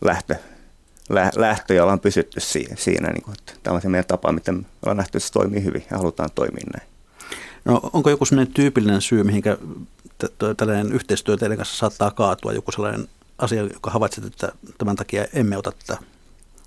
lähtö, 0.04 0.36
lähtö, 1.36 1.74
jolla 1.74 1.92
on 1.92 2.00
pysytty 2.00 2.40
siinä 2.76 3.08
niin 3.08 3.22
kuin, 3.22 3.34
että 3.38 3.52
tämä 3.62 3.74
on 3.74 3.82
se 3.82 3.88
meidän 3.88 4.06
tapa, 4.06 4.32
miten 4.32 4.54
me 4.54 4.64
ollaan 4.82 4.96
nähty, 4.96 5.18
että 5.18 5.26
se 5.26 5.32
toimii 5.32 5.64
hyvin 5.64 5.84
ja 5.90 5.96
halutaan 5.96 6.30
toimia 6.34 6.64
näin. 6.76 6.89
No, 7.64 7.80
onko 7.92 8.10
joku 8.10 8.24
sellainen 8.24 8.54
tyypillinen 8.54 9.00
syy, 9.02 9.24
mihinkä 9.24 9.58
tällainen 10.56 10.92
yhteistyö 10.92 11.36
teidän 11.36 11.56
kanssa 11.56 11.76
saattaa 11.76 12.10
kaatua, 12.10 12.52
joku 12.52 12.72
sellainen 12.72 13.08
asia, 13.38 13.62
joka 13.62 13.90
havaitset, 13.90 14.24
että 14.24 14.52
tämän 14.78 14.96
takia 14.96 15.24
emme 15.32 15.56
ota 15.56 15.72
tätä 15.72 16.02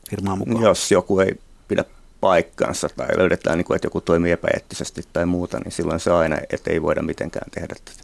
firmaa 0.10 0.36
mukaan? 0.36 0.64
Jos 0.64 0.92
joku 0.92 1.20
ei 1.20 1.40
pidä 1.68 1.86
paikkansa 2.22 2.90
tai 2.90 3.18
löydetään, 3.18 3.58
niin 3.58 3.66
kuin, 3.66 3.76
että 3.76 3.86
joku 3.86 4.02
toimii 4.02 4.32
epäeettisesti 4.32 5.04
tai 5.14 5.26
muuta, 5.26 5.60
niin 5.60 5.72
silloin 5.72 6.00
se 6.00 6.12
aina, 6.12 6.38
että 6.50 6.72
ei 6.72 6.82
voida 6.82 7.02
mitenkään 7.02 7.52
tehdä 7.52 7.76
tätä. 7.86 8.04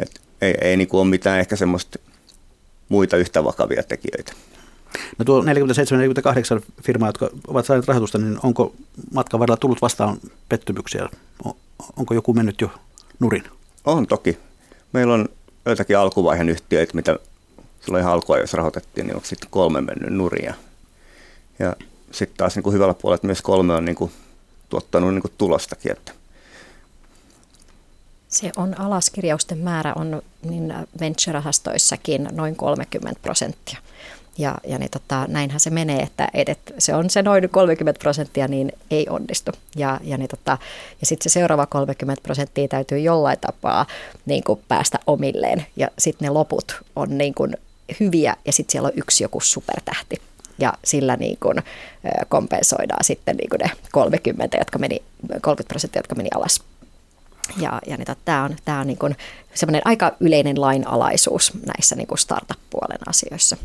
Et 0.00 0.20
ei 0.40 0.54
ei 0.60 0.76
niin 0.76 0.88
kuin 0.88 1.00
ole 1.00 1.08
mitään 1.10 1.40
ehkä 1.40 1.56
semmoista 1.56 1.98
muita 2.88 3.16
yhtä 3.16 3.44
vakavia 3.44 3.82
tekijöitä. 3.82 4.32
No 5.18 5.24
tuo 5.24 5.42
47-48 5.42 5.44
firmaa, 6.82 7.08
jotka 7.08 7.30
ovat 7.48 7.66
saaneet 7.66 7.88
rahoitusta, 7.88 8.18
niin 8.18 8.38
onko 8.42 8.74
matkan 9.14 9.40
varrella 9.40 9.56
tullut 9.56 9.82
vastaan 9.82 10.18
pettymyksiä? 10.48 11.08
Onko 11.96 12.14
joku 12.14 12.34
mennyt 12.34 12.60
jo 12.60 12.70
nurin? 13.18 13.44
On 13.84 14.06
toki. 14.06 14.38
Meillä 14.92 15.14
on 15.14 15.28
joitakin 15.66 15.98
alkuvaiheen 15.98 16.48
yhtiöitä, 16.48 16.94
mitä 16.94 17.18
silloin 17.80 18.02
ihan 18.02 18.12
alkua, 18.12 18.38
jos 18.38 18.52
rahoitettiin, 18.52 19.06
niin 19.06 19.16
on 19.16 19.22
sitten 19.24 19.50
kolme 19.50 19.80
mennyt 19.80 20.12
nuria. 20.12 20.54
Ja 21.58 21.76
sitten 22.12 22.36
taas 22.36 22.54
niin 22.54 22.62
kuin 22.62 22.74
hyvällä 22.74 22.94
puolella, 22.94 23.14
että 23.14 23.26
myös 23.26 23.42
kolme 23.42 23.74
on 23.74 23.84
niin 23.84 23.94
kuin 23.94 24.12
tuottanut 24.68 25.14
niin 25.14 25.22
kuin 25.22 25.32
tulostakin. 25.38 25.92
Että. 25.92 26.12
Se 28.28 28.52
on 28.56 28.80
alaskirjausten 28.80 29.58
määrä 29.58 29.92
on 29.96 30.22
niin 30.42 30.74
venture-rahastoissakin 31.00 32.28
noin 32.30 32.56
30 32.56 33.20
prosenttia. 33.22 33.78
Ja, 34.38 34.54
ja 34.66 34.78
niin 34.78 34.90
tota, 34.90 35.24
näinhän 35.28 35.60
se 35.60 35.70
menee, 35.70 36.00
että 36.00 36.28
edet, 36.34 36.58
se 36.78 36.94
on 36.94 37.10
se 37.10 37.22
noin 37.22 37.48
30 37.50 37.98
prosenttia, 37.98 38.48
niin 38.48 38.72
ei 38.90 39.06
onnistu. 39.10 39.52
Ja, 39.76 40.00
ja, 40.04 40.18
niin 40.18 40.28
tota, 40.28 40.58
ja 41.00 41.06
sitten 41.06 41.30
se 41.30 41.32
seuraava 41.32 41.66
30 41.66 42.22
prosenttia 42.22 42.68
täytyy 42.68 42.98
jollain 42.98 43.38
tapaa 43.40 43.86
niin 44.26 44.44
kuin 44.44 44.60
päästä 44.68 44.98
omilleen. 45.06 45.66
Ja 45.76 45.88
sitten 45.98 46.26
ne 46.26 46.30
loput 46.30 46.82
on 46.96 47.18
niin 47.18 47.34
kuin 47.34 47.56
hyviä 48.00 48.36
ja 48.44 48.52
sitten 48.52 48.72
siellä 48.72 48.86
on 48.86 48.98
yksi 48.98 49.24
joku 49.24 49.40
supertähti. 49.40 50.16
Ja 50.58 50.72
sillä 50.84 51.16
niin 51.16 51.38
kuin 51.42 51.62
kompensoidaan 52.28 53.04
sitten 53.04 53.36
niin 53.36 53.50
kuin 53.50 53.58
ne 53.58 53.70
30, 53.92 54.58
jotka 54.58 54.78
meni, 54.78 55.02
30 55.40 55.68
prosenttia, 55.68 55.98
jotka 55.98 56.14
meni 56.14 56.28
alas. 56.34 56.62
Ja, 57.60 57.80
ja 57.86 57.96
niin, 57.96 58.06
tämä 58.24 58.44
on, 58.44 58.56
tämä 58.64 58.80
on 58.80 58.86
niin 58.86 58.98
kuin 58.98 59.16
aika 59.84 60.12
yleinen 60.20 60.60
lainalaisuus 60.60 61.52
näissä 61.66 61.96
niin 61.96 62.06
kuin 62.06 62.18
startup-puolen 62.18 63.08
asioissa 63.08 63.56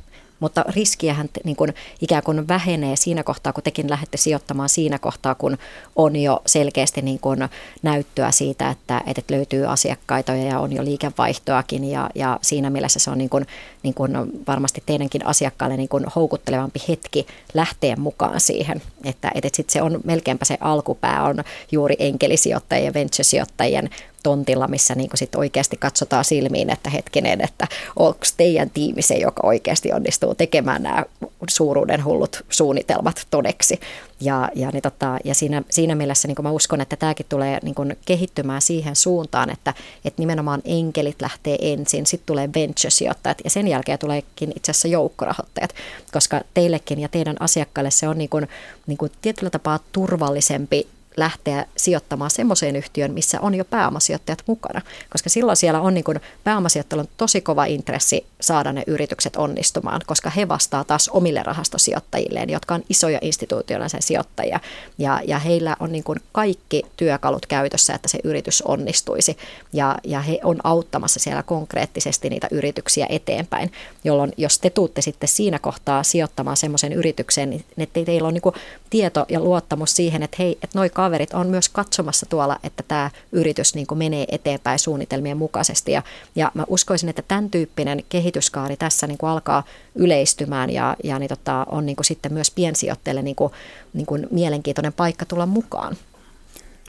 mutta 0.42 0.66
riskiähän 0.76 1.30
niin 1.44 1.56
kuin 1.56 1.74
ikään 2.02 2.24
kuin 2.24 2.48
vähenee 2.48 2.96
siinä 2.96 3.24
kohtaa, 3.24 3.54
kun 3.54 3.64
tekin 3.64 3.90
lähdette 3.90 4.18
sijoittamaan 4.18 4.70
siinä 4.70 5.00
kohtaa, 5.00 5.36
kun 5.36 5.58
on 5.96 6.16
jo 6.16 6.42
selkeästi 6.46 7.02
niin 7.02 7.20
kuin 7.20 7.40
näyttöä 7.84 8.32
siitä, 8.32 8.70
että, 8.70 9.02
että 9.08 9.22
löytyy 9.36 9.66
asiakkaita 9.66 10.32
ja 10.32 10.60
on 10.60 10.74
jo 10.74 10.84
liikevaihtoakin 10.84 11.84
ja, 11.84 12.10
ja 12.16 12.40
siinä 12.42 12.70
mielessä 12.70 13.00
se 13.00 13.12
on 13.12 13.18
niin 13.18 13.30
kuin, 13.30 13.46
niin 13.84 13.94
kuin 13.94 14.12
varmasti 14.48 14.84
teidänkin 14.86 15.26
asiakkaille 15.26 15.78
niin 15.78 15.90
kuin 15.90 16.06
houkuttelevampi 16.16 16.80
hetki 16.88 17.28
lähteä 17.54 17.96
mukaan 17.96 18.40
siihen, 18.40 18.82
että, 19.06 19.32
että 19.36 19.50
sitten 19.54 19.74
se 19.74 19.82
on 19.82 20.00
melkeinpä 20.04 20.46
se 20.46 20.58
alkupää 20.62 21.24
on 21.24 21.44
juuri 21.72 21.96
enkelisijoittajien 22.00 22.86
ja 22.86 22.94
venture-sijoittajien 22.94 23.90
tontilla, 24.24 24.68
missä 24.68 24.96
niin 24.96 25.10
sit 25.16 25.36
oikeasti 25.36 25.78
katsotaan 25.78 26.26
silmiin, 26.26 26.70
että 26.70 26.90
hetkinen, 26.90 27.42
että 27.42 27.68
onko 27.96 28.20
teidän 28.38 28.70
tiimi 28.70 29.02
se, 29.02 29.16
joka 29.16 29.48
oikeasti 29.48 29.94
onnistuu 29.94 30.36
tekemään 30.36 30.84
nämä 30.84 31.06
suuruuden 31.50 32.06
hullut 32.06 32.46
suunnitelmat 32.50 33.28
todeksi. 33.32 33.80
Ja, 34.22 34.50
ja, 34.56 34.70
niin 34.72 34.82
tota, 34.82 35.18
ja 35.24 35.36
siinä, 35.36 35.62
siinä 35.70 35.96
mielessä 35.96 36.28
niin 36.28 36.38
mä 36.42 36.52
uskon, 36.52 36.82
että 36.82 36.96
tämäkin 36.96 37.26
tulee 37.30 37.60
niin 37.64 37.98
kehittymään 38.06 38.62
siihen 38.62 38.96
suuntaan, 38.96 39.50
että, 39.50 39.74
että 40.06 40.22
nimenomaan 40.22 40.62
enkelit 40.66 41.22
lähtee 41.22 41.58
ensin, 41.62 42.06
sitten 42.06 42.28
tulee 42.28 42.50
venture-sijoittajat 42.56 43.38
ja 43.44 43.50
sen 43.50 43.68
jälkeen 43.68 44.00
tuleekin 44.00 44.54
itse 44.56 44.72
asiassa 44.72 44.88
joukkorahoittajat, 44.88 45.74
koska 46.12 46.42
teillekin 46.54 47.00
ja 47.00 47.10
teidän 47.10 47.36
asiakkaille 47.40 47.92
se 47.92 48.08
on 48.08 48.18
niin 48.18 48.30
kuin, 48.30 48.48
niin 48.88 48.98
kuin 48.98 49.12
tietyllä 49.22 49.50
tapaa 49.50 49.80
turvallisempi 49.92 50.88
lähteä 51.18 51.66
sijoittamaan 51.78 52.32
semmoiseen 52.32 52.76
yhtiöön, 52.76 53.12
missä 53.14 53.42
on 53.42 53.56
jo 53.56 53.66
pääomasijoittajat 53.66 54.44
mukana. 54.48 54.82
Koska 55.10 55.30
silloin 55.30 55.58
siellä 55.58 55.82
on 55.82 55.94
niin 55.94 56.04
kuin 56.04 56.20
pääomasijoittajalla 56.44 57.02
on 57.02 57.16
tosi 57.18 57.42
kova 57.42 57.66
intressi 57.66 58.26
saada 58.42 58.74
ne 58.74 58.84
yritykset 58.88 59.36
onnistumaan, 59.36 60.02
koska 60.06 60.30
he 60.30 60.48
vastaa 60.48 60.84
taas 60.84 61.10
omille 61.10 61.44
rahastosijoittajilleen, 61.44 62.50
jotka 62.50 62.76
on 62.76 62.84
isoja 62.90 63.20
instituutiollisia 63.22 64.02
sijoittajia. 64.02 64.60
Ja, 64.98 65.22
ja 65.28 65.40
heillä 65.40 65.76
on 65.80 65.92
niin 65.92 66.04
kaikki 66.32 66.84
työkalut 66.98 67.46
käytössä, 67.46 67.94
että 67.94 68.08
se 68.08 68.20
yritys 68.24 68.62
onnistuisi. 68.62 69.38
Ja, 69.74 69.98
ja 70.04 70.20
he 70.20 70.40
on 70.44 70.58
auttamassa 70.64 71.20
siellä 71.20 71.44
konkreettisesti 71.44 72.30
niitä 72.30 72.48
yrityksiä 72.52 73.06
eteenpäin, 73.10 73.72
jolloin 74.04 74.32
jos 74.38 74.60
te 74.60 74.70
tuutte 74.70 75.02
sitten 75.02 75.30
siinä 75.30 75.60
kohtaa 75.60 76.04
sijoittamaan 76.04 76.58
semmoisen 76.58 76.94
yritykseen, 76.94 77.50
niin 77.50 77.90
teillä 78.06 78.28
on 78.28 78.34
niin 78.34 78.64
tieto 78.90 79.26
ja 79.30 79.40
luottamus 79.40 79.96
siihen, 79.96 80.24
että 80.24 80.38
hei, 80.40 80.52
että 80.52 80.80
noi 80.80 80.90
kaverit 81.02 81.34
on 81.34 81.48
myös 81.48 81.70
katsomassa 81.70 82.26
tuolla, 82.26 82.60
että 82.64 82.84
tämä 82.88 83.10
yritys 83.32 83.76
niin 83.76 83.88
kuin 83.88 83.98
menee 83.98 84.26
eteenpäin 84.32 84.80
suunnitelmien 84.80 85.38
mukaisesti. 85.38 85.92
Ja, 85.92 86.04
ja 86.36 86.52
mä 86.54 86.64
uskoisin, 86.68 87.10
että 87.10 87.22
tämän 87.28 87.50
tyyppinen 87.50 88.04
kehityskaari 88.10 88.78
tässä 88.78 89.08
niin 89.08 89.18
kuin 89.18 89.30
alkaa 89.30 89.64
yleistymään 89.96 90.70
ja, 90.70 90.96
ja 91.04 91.20
niin 91.20 91.30
tota, 91.30 91.66
on 91.70 91.86
niin 91.86 91.96
kuin 91.96 92.06
sitten 92.06 92.34
myös 92.34 92.52
piensijoittajille 92.52 93.22
niin 93.22 93.36
kuin, 93.36 93.54
niin 93.94 94.06
kuin 94.06 94.28
mielenkiintoinen 94.32 94.94
paikka 94.94 95.26
tulla 95.26 95.46
mukaan. 95.46 95.98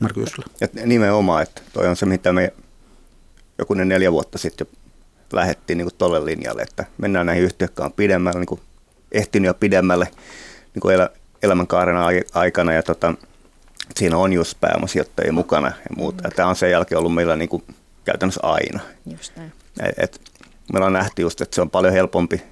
Marko 0.01 0.20
Jussila. 0.20 0.46
Ja 0.61 0.68
nimenomaan, 0.87 1.42
että 1.42 1.62
toi 1.72 1.88
on 1.88 1.96
se, 1.96 2.07
mitä 2.07 2.33
me 2.33 2.53
joku 3.59 3.75
neljä 3.75 4.12
vuotta 4.12 4.38
sitten 4.38 4.66
lähdettiin 5.33 5.79
niin 5.79 5.88
tuolle 5.98 6.25
linjalle, 6.25 6.62
että 6.62 6.85
mennään 6.98 7.27
näihin 7.27 7.44
yhtiökkaan 7.44 7.92
pidemmälle, 7.92 8.40
niin 8.40 8.46
kuin 8.46 8.61
ehtinyt 9.12 9.46
jo 9.46 9.55
pidemmälle 9.55 10.09
niin 10.75 10.81
kuin 10.81 10.94
elä, 10.94 11.11
elämänkaaren 11.42 11.96
aikana 12.35 12.72
ja 12.72 12.83
tota, 12.83 13.14
siinä 13.97 14.16
on 14.16 14.33
just 14.33 14.61
pääomasijoittajia 14.61 15.33
mukana 15.33 15.66
ja 15.66 15.97
muuta. 15.97 16.29
Mm. 16.29 16.35
Tämä 16.37 16.49
on 16.49 16.57
sen 16.57 16.71
jälkeen 16.71 16.99
ollut 16.99 17.14
meillä 17.14 17.37
niin 17.37 17.49
kuin 17.49 17.62
käytännössä 18.05 18.40
aina. 18.42 18.81
Just 19.07 19.37
näin. 19.37 19.52
Et, 19.81 19.94
et, 19.98 20.21
meillä 20.73 20.87
on 20.87 20.92
nähty 20.92 21.23
just, 21.23 21.40
että 21.40 21.54
se 21.54 21.61
on 21.61 21.71
paljon 21.71 21.92
helpompi 21.92 22.42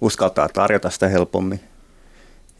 uskaltaa 0.00 0.48
tarjota 0.48 0.90
sitä 0.90 1.08
helpommin. 1.08 1.60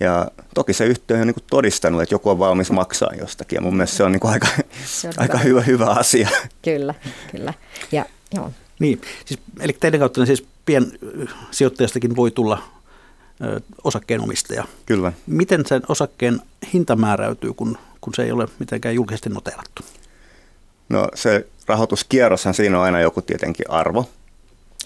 Ja 0.00 0.30
toki 0.54 0.72
se 0.72 0.86
yhtiö 0.86 1.16
on 1.16 1.26
niin 1.26 1.34
kuin 1.34 1.44
todistanut, 1.50 2.02
että 2.02 2.14
joku 2.14 2.30
on 2.30 2.38
valmis 2.38 2.70
maksaa 2.70 3.10
jostakin. 3.18 3.56
Ja 3.56 3.60
mun 3.60 3.76
mielestä 3.76 3.96
se 3.96 4.04
on 4.04 4.12
niin 4.12 4.20
kuin 4.20 4.32
aika, 4.32 4.46
se 4.84 5.08
on 5.08 5.14
aika 5.22 5.38
hyvä. 5.38 5.60
hyvä, 5.60 5.86
asia. 5.86 6.28
Kyllä, 6.62 6.94
kyllä. 7.30 7.54
Ja, 7.92 8.06
joo. 8.34 8.50
Niin, 8.78 9.00
siis, 9.24 9.40
eli 9.60 9.72
teidän 9.72 10.00
kautta 10.00 10.20
niin 10.20 10.26
siis 10.26 10.46
piensijoittajastakin 10.66 12.16
voi 12.16 12.30
tulla 12.30 12.62
ö, 13.44 13.60
osakkeenomistaja. 13.84 14.64
Kyllä. 14.86 15.12
Miten 15.26 15.66
sen 15.66 15.82
osakkeen 15.88 16.40
hinta 16.72 16.96
määräytyy, 16.96 17.54
kun, 17.54 17.78
kun 18.04 18.14
se 18.14 18.22
ei 18.22 18.32
ole 18.32 18.48
mitenkään 18.58 18.94
julkisesti 18.94 19.30
noterattu? 19.30 19.82
No 20.88 21.08
se 21.14 21.46
rahoituskierroshan 21.66 22.54
siinä 22.54 22.78
on 22.78 22.84
aina 22.84 23.00
joku 23.00 23.22
tietenkin 23.22 23.70
arvo. 23.70 24.10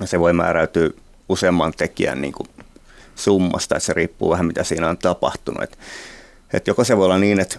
Se 0.05 0.21
voi 0.21 0.33
määräytyä 0.33 0.91
useamman 1.29 1.73
tekijän 1.77 2.21
niin 2.21 2.33
kuin 2.33 2.49
summasta, 3.17 3.77
että 3.77 3.87
se 3.87 3.93
riippuu 3.93 4.31
vähän 4.31 4.47
mitä 4.47 4.65
siinä 4.65 4.89
on 4.89 4.99
tapahtunut. 4.99 5.63
Et, 5.63 5.79
et 6.53 6.67
joko 6.67 6.85
se 6.85 6.97
voi 6.97 7.05
olla 7.05 7.19
niin, 7.19 7.41
että 7.41 7.59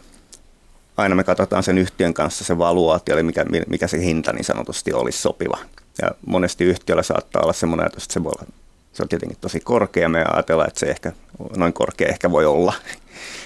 aina 0.98 1.16
me 1.16 1.24
katsotaan 1.24 1.64
sen 1.64 1.78
yhtiön 1.78 2.14
kanssa 2.14 2.44
se 2.44 2.58
valuaatio, 2.58 3.16
eli 3.16 3.24
mikä, 3.24 3.46
mikä 3.68 3.88
se 3.88 4.00
hinta 4.02 4.34
niin 4.34 4.46
sanotusti 4.46 4.94
olisi 4.94 5.22
sopiva. 5.22 5.58
Ja 6.02 6.12
monesti 6.26 6.64
yhtiöllä 6.64 7.04
saattaa 7.04 7.42
olla 7.42 7.54
semmoinen 7.54 7.84
ajatus, 7.84 8.04
että 8.04 8.14
se 8.14 8.24
voi 8.24 8.32
olla, 8.40 8.52
se 8.94 9.04
on 9.04 9.10
tietenkin 9.10 9.38
tosi 9.42 9.60
korkea, 9.60 10.10
me 10.10 10.24
ajatellaan, 10.34 10.68
että 10.68 10.80
se 10.80 10.86
ehkä, 10.86 11.12
noin 11.58 11.74
korkea 11.74 12.08
ehkä 12.08 12.32
voi 12.32 12.46
olla, 12.46 12.74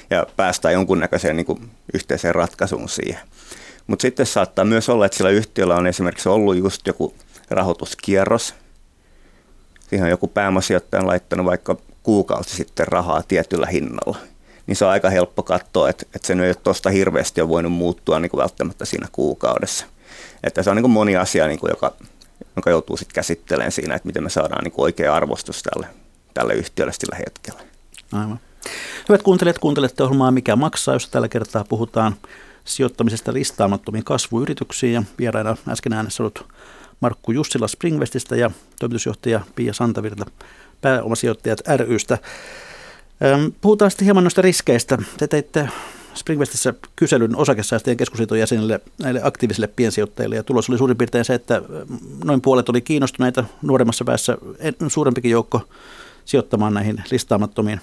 ja 0.09 0.27
päästään 0.37 0.73
jonkunnäköiseen 0.73 1.37
niin 1.37 1.45
kuin 1.45 1.69
yhteiseen 1.93 2.35
ratkaisuun 2.35 2.89
siihen. 2.89 3.21
Mutta 3.87 4.01
sitten 4.01 4.25
saattaa 4.25 4.65
myös 4.65 4.89
olla, 4.89 5.05
että 5.05 5.17
sillä 5.17 5.29
yhtiöllä 5.29 5.75
on 5.75 5.87
esimerkiksi 5.87 6.29
ollut 6.29 6.57
just 6.57 6.87
joku 6.87 7.13
rahoituskierros, 7.49 8.53
siihen 9.89 10.03
on 10.05 10.09
joku 10.09 10.27
pääomasijoittaja 10.27 11.07
laittanut 11.07 11.45
vaikka 11.45 11.77
kuukausi 12.03 12.55
sitten 12.55 12.87
rahaa 12.87 13.23
tietyllä 13.27 13.67
hinnalla, 13.67 14.17
niin 14.67 14.75
se 14.75 14.85
on 14.85 14.91
aika 14.91 15.09
helppo 15.09 15.43
katsoa, 15.43 15.89
että, 15.89 16.05
että 16.15 16.27
se 16.27 16.33
ei 16.33 16.39
ole 16.39 16.55
tuosta 16.55 16.89
hirveästi 16.89 17.41
ole 17.41 17.49
voinut 17.49 17.71
muuttua 17.71 18.19
niin 18.19 18.29
kuin 18.29 18.41
välttämättä 18.41 18.85
siinä 18.85 19.07
kuukaudessa. 19.11 19.85
Että 20.43 20.63
se 20.63 20.69
on 20.69 20.75
niin 20.75 20.83
kuin 20.83 20.91
moni 20.91 21.17
asia, 21.17 21.47
niin 21.47 21.59
kuin 21.59 21.69
joka, 21.69 21.93
joka 22.55 22.69
joutuu 22.69 22.97
sitten 22.97 23.15
käsittelemään 23.15 23.71
siinä, 23.71 23.95
että 23.95 24.07
miten 24.07 24.23
me 24.23 24.29
saadaan 24.29 24.63
niin 24.63 24.73
oikea 24.77 25.15
arvostus 25.15 25.63
tälle, 25.63 25.87
tälle 26.33 26.53
yhtiölle 26.53 26.93
sillä 26.93 27.15
hetkellä. 27.15 27.59
Aivan. 28.11 28.39
Hyvät 29.09 29.23
kuuntelijat, 29.23 29.59
kuuntelette 29.59 30.03
ohjelmaa 30.03 30.31
Mikä 30.31 30.55
maksaa, 30.55 30.95
jossa 30.95 31.11
tällä 31.11 31.27
kertaa 31.27 31.65
puhutaan 31.69 32.15
sijoittamisesta 32.65 33.33
listaamattomiin 33.33 34.03
kasvuyrityksiin 34.03 34.93
ja 34.93 35.03
vieraina 35.19 35.57
äsken 35.69 35.93
äänessä 35.93 36.23
ollut 36.23 36.45
Markku 36.99 37.31
Jussila 37.31 37.67
Springvestistä 37.67 38.35
ja 38.35 38.51
toimitusjohtaja 38.79 39.41
Pia 39.55 39.73
Santavirta 39.73 40.25
pääomasijoittajat 40.81 41.59
rystä. 41.77 42.17
Puhutaan 43.61 43.91
sitten 43.91 44.05
hieman 44.05 44.23
noista 44.23 44.41
riskeistä. 44.41 44.97
Te 45.17 45.27
teitte 45.27 45.69
Springvestissä 46.15 46.73
kyselyn 46.95 47.35
osakesäästöjen 47.35 47.97
keskusliiton 47.97 48.39
jäsenille, 48.39 48.79
näille 48.97 49.21
aktiivisille 49.23 49.67
piensijoittajille, 49.67 50.35
ja 50.35 50.43
tulos 50.43 50.69
oli 50.69 50.77
suurin 50.77 50.97
piirtein 50.97 51.25
se, 51.25 51.33
että 51.33 51.61
noin 52.23 52.41
puolet 52.41 52.69
oli 52.69 52.81
kiinnostuneita, 52.81 53.43
nuoremmassa 53.61 54.05
päässä 54.05 54.37
suurempikin 54.87 55.31
joukko 55.31 55.61
sijoittamaan 56.25 56.73
näihin 56.73 57.03
listaamattomiin 57.11 57.81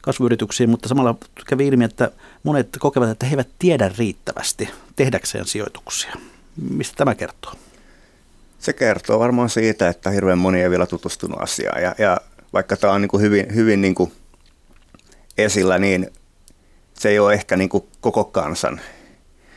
kasvuyrityksiin, 0.00 0.70
mutta 0.70 0.88
samalla 0.88 1.14
kävi 1.46 1.66
ilmi, 1.66 1.84
että 1.84 2.10
monet 2.42 2.68
kokevat, 2.78 3.08
että 3.08 3.26
he 3.26 3.32
eivät 3.32 3.48
tiedä 3.58 3.90
riittävästi 3.98 4.68
tehdäkseen 4.96 5.46
sijoituksia. 5.46 6.12
Mistä 6.70 6.94
tämä 6.96 7.14
kertoo? 7.14 7.52
Se 8.58 8.72
kertoo 8.72 9.18
varmaan 9.18 9.50
siitä, 9.50 9.88
että 9.88 10.10
hirveän 10.10 10.38
moni 10.38 10.62
ei 10.62 10.70
vielä 10.70 10.86
tutustunut 10.86 11.40
asiaan. 11.40 11.82
Ja, 11.82 11.94
ja 11.98 12.16
vaikka 12.52 12.76
tämä 12.76 12.92
on 12.92 13.00
niin 13.00 13.08
kuin 13.08 13.22
hyvin, 13.22 13.54
hyvin 13.54 13.80
niin 13.80 13.94
kuin 13.94 14.12
esillä, 15.38 15.78
niin 15.78 16.10
se 16.94 17.08
ei 17.08 17.18
ole 17.18 17.32
ehkä 17.32 17.56
niin 17.56 17.68
kuin 17.68 17.88
koko 18.00 18.24
kansan 18.24 18.80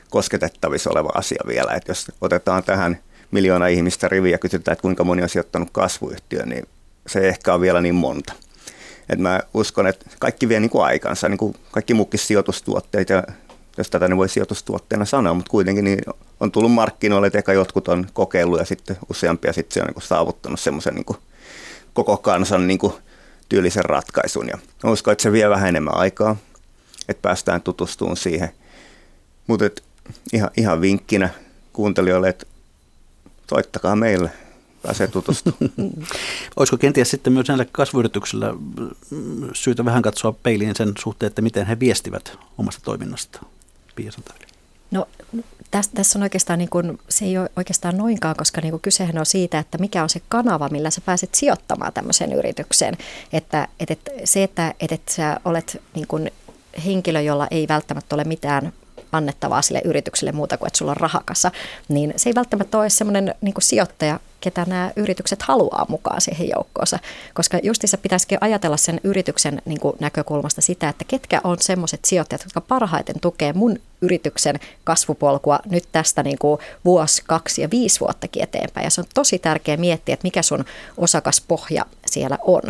kosketettavissa 0.10 0.90
oleva 0.90 1.10
asia 1.14 1.44
vielä. 1.48 1.72
Että 1.72 1.92
jos 1.92 2.12
otetaan 2.22 2.64
tähän 2.64 3.00
miljoona 3.32 3.68
ihmistä 3.68 4.08
riviä 4.08 4.32
ja 4.32 4.38
kysytään, 4.38 4.74
että 4.74 4.82
kuinka 4.82 5.04
moni 5.04 5.24
on 5.24 5.30
sijoittanut 5.30 5.70
kasvuyhtiöön, 5.72 6.50
niin 6.50 6.68
se 7.08 7.20
ei 7.20 7.28
ehkä 7.28 7.54
ole 7.54 7.62
vielä 7.62 7.82
niin 7.82 7.96
monta. 7.96 8.34
Et 9.10 9.20
mä 9.20 9.40
uskon, 9.54 9.88
että 9.88 10.06
kaikki 10.20 10.50
vie 10.50 10.60
niin 10.60 10.70
kuin 10.70 10.86
aikansa, 10.86 11.30
niin 11.30 11.38
kuin 11.38 11.56
kaikki 11.72 11.94
muukin 11.94 12.20
sijoitustuotteet, 12.20 13.10
ja 13.10 13.24
jos 13.78 13.90
tätä 13.90 14.08
ne 14.08 14.18
voi 14.18 14.30
sijoitustuotteena 14.30 15.06
sanoa, 15.06 15.34
mutta 15.34 15.50
kuitenkin 15.50 15.86
niin 15.86 16.02
on 16.40 16.52
tullut 16.52 16.72
markkinoille, 16.72 17.28
että 17.34 17.54
jotkut 17.54 17.88
on 17.88 18.08
kokeillut 18.14 18.60
ja 18.60 18.66
sitten 18.66 18.98
useampia 19.10 19.54
sitten 19.54 19.74
se 19.74 19.82
on 19.82 19.86
niin 19.86 19.94
kuin 19.94 20.04
saavuttanut 20.04 20.60
semmoisen 20.60 20.96
niin 20.96 21.06
koko 21.94 22.18
kansan 22.18 22.68
niin 22.68 22.80
kuin 22.80 22.94
tyylisen 23.50 23.86
ratkaisun. 23.86 24.48
Ja 24.48 24.58
mä 24.84 24.92
uskon, 24.92 25.12
että 25.12 25.22
se 25.22 25.32
vie 25.32 25.50
vähän 25.50 25.70
enemmän 25.70 25.98
aikaa, 25.98 26.36
että 27.10 27.22
päästään 27.22 27.62
tutustumaan 27.62 28.18
siihen. 28.18 28.50
Mutta 29.48 29.66
ihan, 30.34 30.50
ihan 30.58 30.82
vinkkinä 30.82 31.30
kuuntelijoille, 31.74 32.30
että 32.30 32.46
soittakaa 33.50 33.96
meille, 33.96 34.32
pääsee 34.82 35.08
tutustumaan. 35.08 35.72
Olisiko 36.58 36.78
kenties 36.78 37.12
sitten 37.12 37.34
myös 37.34 37.48
näillä 37.48 37.66
kasvuyrityksillä 37.72 38.54
syytä 39.54 39.86
vähän 39.86 40.02
katsoa 40.02 40.32
peiliin 40.32 40.76
sen 40.76 40.94
suhteen, 41.00 41.28
että 41.28 41.42
miten 41.42 41.66
he 41.66 41.80
viestivät 41.80 42.38
omasta 42.58 42.82
toiminnasta? 42.84 43.40
Pia 43.96 44.12
No 44.92 45.08
tässä, 45.72 45.92
tässä 45.96 46.20
on 46.20 46.24
oikeastaan, 46.24 46.60
niin 46.60 46.70
kuin, 46.70 47.00
se 47.10 47.26
ei 47.26 47.38
ole 47.38 47.50
oikeastaan 47.56 47.98
noinkaan, 47.98 48.36
koska 48.36 48.62
niin 48.62 48.72
kuin 48.72 48.82
kysehän 48.82 49.18
on 49.18 49.26
siitä, 49.26 49.60
että 49.60 49.78
mikä 49.78 50.04
on 50.04 50.10
se 50.10 50.22
kanava, 50.30 50.70
millä 50.70 50.90
sä 50.90 51.02
pääset 51.02 51.36
sijoittamaan 51.36 51.94
tämmöiseen 51.94 52.34
yritykseen. 52.34 52.98
Että, 53.34 53.68
että, 53.80 53.94
että 53.94 54.12
se, 54.24 54.44
että, 54.44 54.74
että, 54.80 54.96
että 54.96 55.14
sä 55.14 55.40
olet 55.46 55.82
niin 55.96 56.08
kuin 56.08 56.32
henkilö, 56.86 57.22
jolla 57.22 57.48
ei 57.52 57.68
välttämättä 57.68 58.16
ole 58.16 58.24
mitään 58.24 58.74
annettavaa 59.12 59.62
sille 59.62 59.82
yritykselle 59.86 60.32
muuta 60.32 60.58
kuin, 60.58 60.68
että 60.68 60.78
sulla 60.78 60.92
on 60.92 60.98
rahakassa, 60.98 61.52
niin 61.88 62.14
se 62.16 62.30
ei 62.30 62.36
välttämättä 62.36 62.78
ole 62.78 62.90
semmoinen 62.90 63.36
niin 63.42 63.54
sijoittaja, 63.60 64.20
ketä 64.42 64.66
nämä 64.68 64.92
yritykset 64.96 65.42
haluaa 65.42 65.86
mukaan 65.90 66.22
siihen 66.22 66.50
joukkoonsa. 66.50 67.00
Koska 67.34 67.60
justissa 67.64 67.98
pitäisikin 67.98 68.38
ajatella 68.42 68.78
sen 68.78 69.02
yrityksen 69.04 69.62
niin 69.66 69.80
kuin 69.80 69.96
näkökulmasta 70.00 70.62
sitä, 70.62 70.90
että 70.90 71.06
ketkä 71.08 71.42
on 71.44 71.58
semmoiset 71.60 72.06
sijoittajat, 72.06 72.44
jotka 72.44 72.62
parhaiten 72.62 73.20
tukee 73.20 73.54
mun 73.54 73.80
yrityksen 74.02 74.60
kasvupolkua 74.84 75.60
nyt 75.70 75.84
tästä 75.92 76.24
niin 76.24 76.38
kuin 76.38 76.62
vuosi, 76.86 77.24
kaksi 77.28 77.62
ja 77.62 77.70
viisi 77.72 78.00
vuottakin 78.00 78.44
eteenpäin. 78.44 78.84
Ja 78.84 78.90
se 78.90 79.02
on 79.02 79.08
tosi 79.14 79.40
tärkeää 79.40 79.78
miettiä, 79.78 80.14
että 80.14 80.26
mikä 80.26 80.42
sun 80.42 80.66
osakaspohja 80.98 81.86
siellä 82.06 82.38
on. 82.42 82.62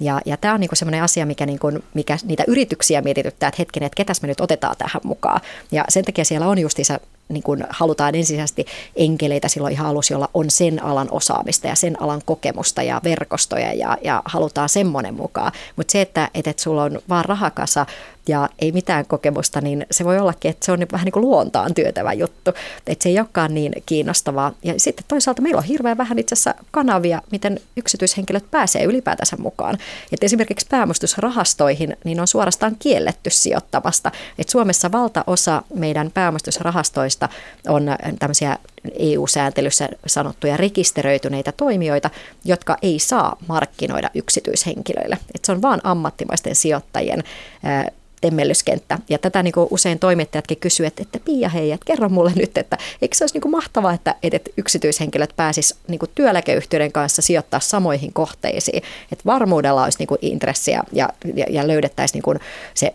Ja, 0.00 0.20
ja 0.24 0.36
tämä 0.36 0.54
on 0.54 0.60
niin 0.60 0.70
semmoinen 0.72 1.02
asia, 1.02 1.26
mikä, 1.26 1.46
niin 1.46 1.58
kuin, 1.58 1.84
mikä 1.94 2.18
niitä 2.24 2.44
yrityksiä 2.46 3.02
mietityttää, 3.02 3.48
että 3.48 3.62
hetkinen, 3.62 3.86
että 3.86 3.96
ketäs 3.96 4.22
me 4.22 4.28
nyt 4.28 4.40
otetaan 4.40 4.76
tähän 4.78 5.00
mukaan. 5.04 5.40
Ja 5.72 5.84
sen 5.88 6.04
takia 6.04 6.24
siellä 6.24 6.46
on 6.46 6.58
justiinsa 6.58 7.00
niin 7.32 7.42
kuin 7.42 7.64
halutaan 7.70 8.14
ensisijaisesti 8.14 8.66
enkeleitä 8.96 9.48
silloin 9.48 9.72
ihan 9.72 9.86
alussa, 9.86 10.14
jolla 10.14 10.30
on 10.34 10.50
sen 10.50 10.82
alan 10.84 11.08
osaamista 11.10 11.66
ja 11.66 11.74
sen 11.74 12.02
alan 12.02 12.22
kokemusta 12.24 12.82
ja 12.82 13.00
verkostoja 13.04 13.72
ja, 13.72 13.98
ja 14.04 14.22
halutaan 14.24 14.68
semmoinen 14.68 15.14
mukaan. 15.14 15.52
Mutta 15.76 15.92
se, 15.92 16.00
että, 16.00 16.30
että, 16.34 16.50
että 16.50 16.62
sulla 16.62 16.82
on 16.82 16.98
vaan 17.08 17.24
rahakasa 17.24 17.86
ja 18.28 18.48
ei 18.58 18.72
mitään 18.72 19.06
kokemusta, 19.06 19.60
niin 19.60 19.86
se 19.90 20.04
voi 20.04 20.18
ollakin, 20.18 20.50
että 20.50 20.66
se 20.66 20.72
on 20.72 20.78
vähän 20.92 21.04
niin 21.04 21.12
kuin 21.12 21.20
luontaan 21.20 21.74
työtävä 21.74 22.12
juttu, 22.12 22.50
että 22.86 23.02
se 23.02 23.08
ei 23.08 23.18
olekaan 23.18 23.54
niin 23.54 23.72
kiinnostavaa. 23.86 24.52
Ja 24.62 24.74
sitten 24.76 25.04
toisaalta 25.08 25.42
meillä 25.42 25.58
on 25.58 25.64
hirveän 25.64 25.98
vähän 25.98 26.18
itse 26.18 26.34
asiassa 26.34 26.54
kanavia, 26.70 27.22
miten 27.30 27.60
yksityishenkilöt 27.76 28.50
pääsee 28.50 28.84
ylipäätänsä 28.84 29.36
mukaan. 29.36 29.78
Että 30.12 30.26
esimerkiksi 30.26 30.66
pääomistusrahastoihin 30.70 31.96
niin 32.04 32.20
on 32.20 32.26
suorastaan 32.26 32.76
kielletty 32.78 33.30
sijoittamasta. 33.30 34.12
että 34.38 34.50
Suomessa 34.50 34.92
valtaosa 34.92 35.62
meidän 35.74 36.10
pääomistusrahastoista 36.10 37.28
on 37.68 37.86
tämmöisiä 38.18 38.58
EU-sääntelyssä 38.98 39.88
sanottuja 40.06 40.56
rekisteröityneitä 40.56 41.52
toimijoita, 41.52 42.10
jotka 42.44 42.76
ei 42.82 42.98
saa 42.98 43.36
markkinoida 43.48 44.10
yksityishenkilöille. 44.14 45.18
Et 45.34 45.44
se 45.44 45.52
on 45.52 45.62
vain 45.62 45.80
ammattimaisten 45.84 46.54
sijoittajien 46.54 47.24
temmellyskenttä. 48.22 48.98
Ja 49.08 49.18
tätä 49.18 49.42
niin 49.42 49.52
kuin 49.52 49.68
usein 49.70 49.98
toimittajatkin 49.98 50.56
kysyvät, 50.56 50.88
että, 50.88 51.02
että 51.02 51.18
Pia 51.24 51.48
hei, 51.48 51.72
että 51.72 51.86
kerro 51.86 52.08
mulle 52.08 52.32
nyt, 52.36 52.58
että 52.58 52.78
eikö 53.02 53.16
se 53.16 53.24
olisi 53.24 53.34
niin 53.34 53.42
kuin 53.42 53.52
mahtavaa, 53.52 53.92
että, 53.92 54.14
että 54.22 54.50
yksityishenkilöt 54.56 55.36
pääsis 55.36 55.74
niin 55.88 56.00
työeläkeyhtiöiden 56.14 56.92
kanssa 56.92 57.22
sijoittaa 57.22 57.60
samoihin 57.60 58.12
kohteisiin, 58.12 58.82
että 59.12 59.22
varmuudella 59.26 59.84
olisi 59.84 59.98
niin 59.98 60.06
kuin 60.06 60.18
intressiä 60.22 60.82
ja, 60.92 61.08
ja, 61.34 61.46
ja 61.50 61.68
löydettäisiin 61.68 62.14
niin 62.14 62.22
kuin 62.22 62.40
se 62.74 62.94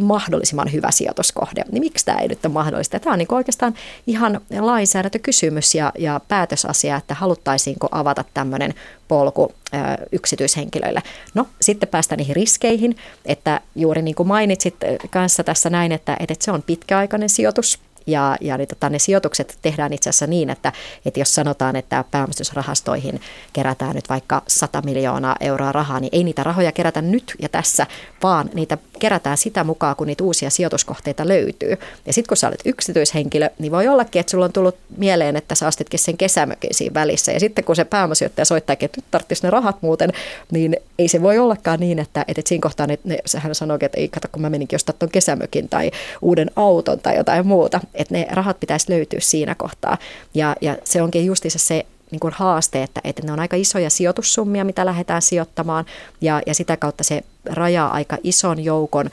mahdollisimman 0.00 0.72
hyvä 0.72 0.90
sijoituskohde. 0.90 1.64
Niin 1.72 1.82
miksi 1.82 2.04
tämä 2.04 2.18
ei 2.18 2.28
nyt 2.28 2.44
ole 2.44 2.52
mahdollista? 2.52 3.00
Tämä 3.00 3.12
on 3.12 3.18
niin 3.18 3.34
oikeastaan 3.34 3.74
ihan 4.06 4.40
lainsäädäntökysymys 4.60 5.74
ja, 5.74 5.92
ja 5.98 6.20
päätösasia, 6.28 6.96
että 6.96 7.14
haluttaisiinko 7.14 7.88
avata 7.90 8.24
tämmöinen 8.34 8.74
polku 9.08 9.52
ö, 9.74 9.78
yksityishenkilöille. 10.12 11.02
No 11.34 11.46
sitten 11.60 11.88
päästään 11.88 12.16
niihin 12.16 12.36
riskeihin, 12.36 12.96
että 13.24 13.60
juuri 13.76 14.02
niin 14.02 14.14
kuin 14.14 14.28
mainitsit 14.28 14.74
kanssa 15.10 15.44
tässä 15.44 15.70
näin, 15.70 15.92
että, 15.92 16.16
että 16.20 16.34
se 16.40 16.50
on 16.50 16.62
pitkäaikainen 16.62 17.28
sijoitus– 17.28 17.78
ja, 18.06 18.36
ja 18.40 18.56
niin, 18.56 18.68
tota, 18.68 18.90
ne 18.90 18.98
sijoitukset 18.98 19.58
tehdään 19.62 19.92
itse 19.92 20.10
asiassa 20.10 20.26
niin, 20.26 20.50
että, 20.50 20.72
että 21.06 21.20
jos 21.20 21.34
sanotaan, 21.34 21.76
että 21.76 22.04
pääomistusrahastoihin 22.10 23.20
kerätään 23.52 23.94
nyt 23.94 24.08
vaikka 24.08 24.42
100 24.48 24.82
miljoonaa 24.82 25.36
euroa 25.40 25.72
rahaa, 25.72 26.00
niin 26.00 26.10
ei 26.12 26.24
niitä 26.24 26.42
rahoja 26.42 26.72
kerätä 26.72 27.02
nyt 27.02 27.34
ja 27.38 27.48
tässä, 27.48 27.86
vaan 28.22 28.50
niitä 28.54 28.78
kerätään 29.00 29.38
sitä 29.38 29.64
mukaan, 29.64 29.96
kun 29.96 30.06
niitä 30.06 30.24
uusia 30.24 30.50
sijoituskohteita 30.50 31.28
löytyy. 31.28 31.76
Ja 32.06 32.12
sitten 32.12 32.28
kun 32.28 32.36
sä 32.36 32.48
olet 32.48 32.60
yksityishenkilö, 32.64 33.50
niin 33.58 33.72
voi 33.72 33.88
ollakin, 33.88 34.20
että 34.20 34.30
sulla 34.30 34.44
on 34.44 34.52
tullut 34.52 34.76
mieleen, 34.96 35.36
että 35.36 35.54
sä 35.54 35.66
ostitkin 35.66 35.98
sen 35.98 36.16
kesämökin 36.16 36.74
siinä 36.74 36.94
välissä. 36.94 37.32
Ja 37.32 37.40
sitten 37.40 37.64
kun 37.64 37.76
se 37.76 37.84
pääomasijoittaja 37.84 38.44
soittaa, 38.44 38.76
että 38.80 38.98
nyt 38.98 39.04
tarvitsisi 39.10 39.42
ne 39.42 39.50
rahat 39.50 39.76
muuten, 39.80 40.12
niin 40.50 40.76
ei 40.98 41.08
se 41.08 41.22
voi 41.22 41.38
ollakaan 41.38 41.80
niin, 41.80 41.98
että, 41.98 42.24
että 42.28 42.42
siinä 42.44 42.62
kohtaa 42.62 42.86
ne, 42.86 42.98
ne, 43.04 43.18
hän 43.36 43.54
sanoo, 43.54 43.78
että 43.80 44.00
ei 44.00 44.08
kato, 44.08 44.28
kun 44.32 44.42
mä 44.42 44.50
meninkin 44.50 44.76
ostaa 44.76 44.94
tuon 44.98 45.10
kesämökin 45.10 45.68
tai 45.68 45.90
uuden 46.22 46.50
auton 46.56 46.98
tai 46.98 47.16
jotain 47.16 47.46
muuta 47.46 47.80
että 47.94 48.14
ne 48.14 48.26
rahat 48.30 48.60
pitäisi 48.60 48.90
löytyä 48.90 49.20
siinä 49.22 49.54
kohtaa. 49.54 49.98
Ja, 50.34 50.56
ja 50.60 50.76
se 50.84 51.02
onkin 51.02 51.26
justiinsa 51.26 51.58
se 51.58 51.86
niin 52.10 52.20
kuin 52.20 52.34
haaste, 52.36 52.82
että, 52.82 53.00
että 53.04 53.22
ne 53.26 53.32
on 53.32 53.40
aika 53.40 53.56
isoja 53.56 53.90
sijoitussummia, 53.90 54.64
mitä 54.64 54.86
lähdetään 54.86 55.22
sijoittamaan, 55.22 55.84
ja, 56.20 56.42
ja 56.46 56.54
sitä 56.54 56.76
kautta 56.76 57.04
se 57.04 57.22
rajaa 57.44 57.92
aika 57.92 58.18
ison 58.24 58.64
joukon 58.64 59.06
ö, 59.06 59.10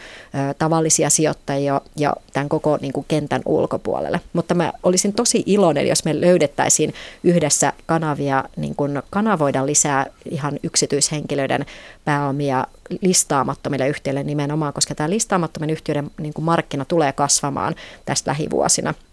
tavallisia 0.57 1.09
sijoittajia 1.09 1.81
ja 1.95 2.13
tämän 2.33 2.49
koko 2.49 2.77
niin 2.81 2.93
kuin 2.93 3.05
kentän 3.07 3.41
ulkopuolelle. 3.45 4.21
Mutta 4.33 4.53
mä 4.53 4.73
olisin 4.83 5.13
tosi 5.13 5.43
iloinen, 5.45 5.87
jos 5.87 6.05
me 6.05 6.21
löydettäisiin 6.21 6.93
yhdessä 7.23 7.73
kanavia, 7.85 8.43
niin 8.55 8.75
kuin 8.75 9.01
kanavoida 9.09 9.65
lisää 9.65 10.05
ihan 10.31 10.59
yksityishenkilöiden 10.63 11.65
pääomia 12.05 12.67
listaamattomille 13.01 13.87
yhtiöille 13.87 14.23
nimenomaan, 14.23 14.73
koska 14.73 14.95
tämä 14.95 15.09
listaamattomien 15.09 15.69
yhtiöiden 15.69 16.11
niin 16.19 16.33
kuin 16.33 16.45
markkina 16.45 16.85
tulee 16.85 17.13
kasvamaan 17.13 17.75
tästä 18.05 18.31
lähivuosina– 18.31 18.93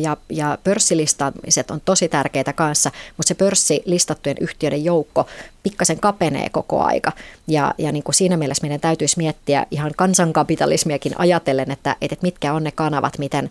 ja, 0.00 0.16
ja 0.28 0.58
pörssilistaamiset 0.64 1.70
on 1.70 1.80
tosi 1.84 2.08
tärkeitä 2.08 2.52
kanssa, 2.52 2.90
mutta 3.16 3.28
se 3.28 3.34
pörssilistattujen 3.34 4.36
yhtiöiden 4.40 4.84
joukko 4.84 5.26
pikkasen 5.62 6.00
kapenee 6.00 6.48
koko 6.48 6.82
aika. 6.82 7.12
Ja, 7.46 7.74
ja 7.78 7.92
niin 7.92 8.02
kuin 8.02 8.14
siinä 8.14 8.36
mielessä 8.36 8.62
meidän 8.62 8.80
täytyisi 8.80 9.18
miettiä 9.18 9.66
ihan 9.70 9.90
kansankapitalismiakin 9.96 11.12
ajatellen, 11.18 11.70
että, 11.70 11.96
että 12.00 12.16
mitkä 12.22 12.52
on 12.52 12.64
ne 12.64 12.70
kanavat, 12.70 13.18
miten 13.18 13.50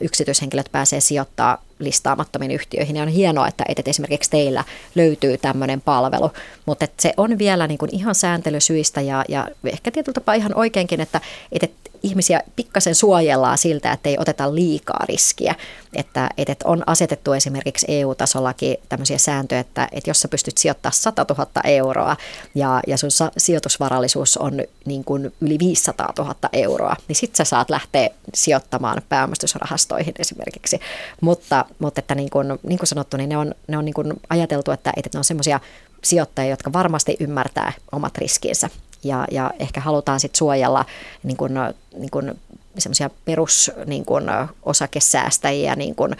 yksityishenkilöt 0.00 0.68
pääsee 0.72 1.00
sijoittaa 1.00 1.62
listaamattomiin 1.78 2.50
yhtiöihin. 2.50 2.96
Ja 2.96 3.02
on 3.02 3.08
hienoa, 3.08 3.48
että, 3.48 3.64
että 3.68 3.82
esimerkiksi 3.86 4.30
teillä 4.30 4.64
löytyy 4.94 5.38
tämmöinen 5.38 5.80
palvelu, 5.80 6.30
mutta 6.66 6.88
se 7.00 7.14
on 7.16 7.38
vielä 7.38 7.66
niin 7.66 7.78
kuin 7.78 7.94
ihan 7.94 8.14
sääntelysyistä 8.14 9.00
ja, 9.00 9.24
ja 9.28 9.48
ehkä 9.64 9.90
tietyllä 9.90 10.14
tapaa 10.14 10.34
ihan 10.34 10.54
oikeinkin, 10.54 11.00
että, 11.00 11.20
että 11.52 11.68
ihmisiä 12.02 12.42
pikkasen 12.56 12.94
suojellaan 12.94 13.58
siltä, 13.58 13.92
että 13.92 14.08
ei 14.08 14.16
oteta 14.18 14.54
liikaa 14.54 15.04
riskiä. 15.08 15.54
Että, 15.94 16.30
että 16.38 16.54
on 16.64 16.82
asetettu 16.86 17.32
esimerkiksi 17.32 17.86
EU-tasollakin 17.88 18.76
tämmöisiä 18.88 19.18
sääntöjä, 19.18 19.60
että, 19.60 19.88
että 19.92 20.10
jos 20.10 20.20
sä 20.20 20.28
pystyt 20.28 20.58
sijoittamaan 20.58 20.92
100 20.94 21.26
000 21.38 21.50
euroa 21.64 22.16
ja, 22.54 22.80
ja 22.86 22.96
sun 22.96 23.10
sijoitusvarallisuus 23.36 24.36
on 24.36 24.60
niin 24.84 25.04
kuin 25.04 25.34
yli 25.40 25.58
500 25.58 26.12
000 26.18 26.34
euroa, 26.52 26.96
niin 27.08 27.16
sit 27.16 27.36
sä 27.36 27.44
saat 27.44 27.70
lähteä 27.70 28.10
sijoittamaan 28.34 29.02
pääomistusrahastoihin 29.08 30.14
esimerkiksi. 30.18 30.80
Mutta, 31.20 31.64
mutta 31.78 31.98
että 31.98 32.14
niin 32.14 32.30
kuin, 32.30 32.46
niin 32.62 32.78
kuin 32.78 32.88
sanottu, 32.88 33.16
niin 33.16 33.28
ne 33.28 33.36
on, 33.36 33.54
ne 33.68 33.78
on 33.78 33.84
niin 33.84 33.94
kuin 33.94 34.12
ajateltu, 34.30 34.70
että, 34.70 34.92
että 34.96 35.10
ne 35.14 35.18
on 35.18 35.24
semmoisia 35.24 35.60
sijoittajia, 36.04 36.50
jotka 36.50 36.72
varmasti 36.72 37.16
ymmärtää 37.20 37.72
omat 37.92 38.18
riskinsä 38.18 38.70
ja, 39.04 39.24
ja 39.30 39.50
ehkä 39.58 39.80
halutaan 39.80 40.20
sitten 40.20 40.38
suojella 40.38 40.84
niin 41.22 41.36
kuin, 41.36 41.52
niin 41.96 42.10
kuin 42.10 42.40
semmoisia 42.78 43.10
perus 43.24 43.70
niin 43.86 44.04
kuin, 44.04 44.24
osakesäästäjiä 44.62 45.76
niin 45.76 45.94
kuin 45.94 46.16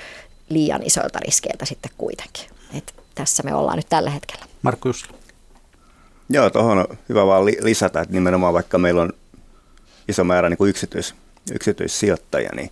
liian 0.48 0.82
isoilta 0.82 1.18
riskeiltä 1.18 1.64
sitten 1.64 1.90
kuitenkin. 1.98 2.44
Et 2.74 2.94
tässä 3.14 3.42
me 3.42 3.54
ollaan 3.54 3.76
nyt 3.76 3.88
tällä 3.88 4.10
hetkellä. 4.10 4.44
Markku 4.62 4.88
Jussila. 4.88 5.18
Joo, 6.28 6.50
tuohon 6.50 6.78
on 6.78 6.98
hyvä 7.08 7.26
vaan 7.26 7.46
lisätä, 7.46 8.00
että 8.00 8.14
nimenomaan 8.14 8.54
vaikka 8.54 8.78
meillä 8.78 9.02
on 9.02 9.12
iso 10.08 10.24
määrä 10.24 10.48
niin 10.48 10.58
kuin 10.58 10.70
yksityis, 10.70 11.14
yksityissijoittajia, 11.52 12.50
niin, 12.56 12.70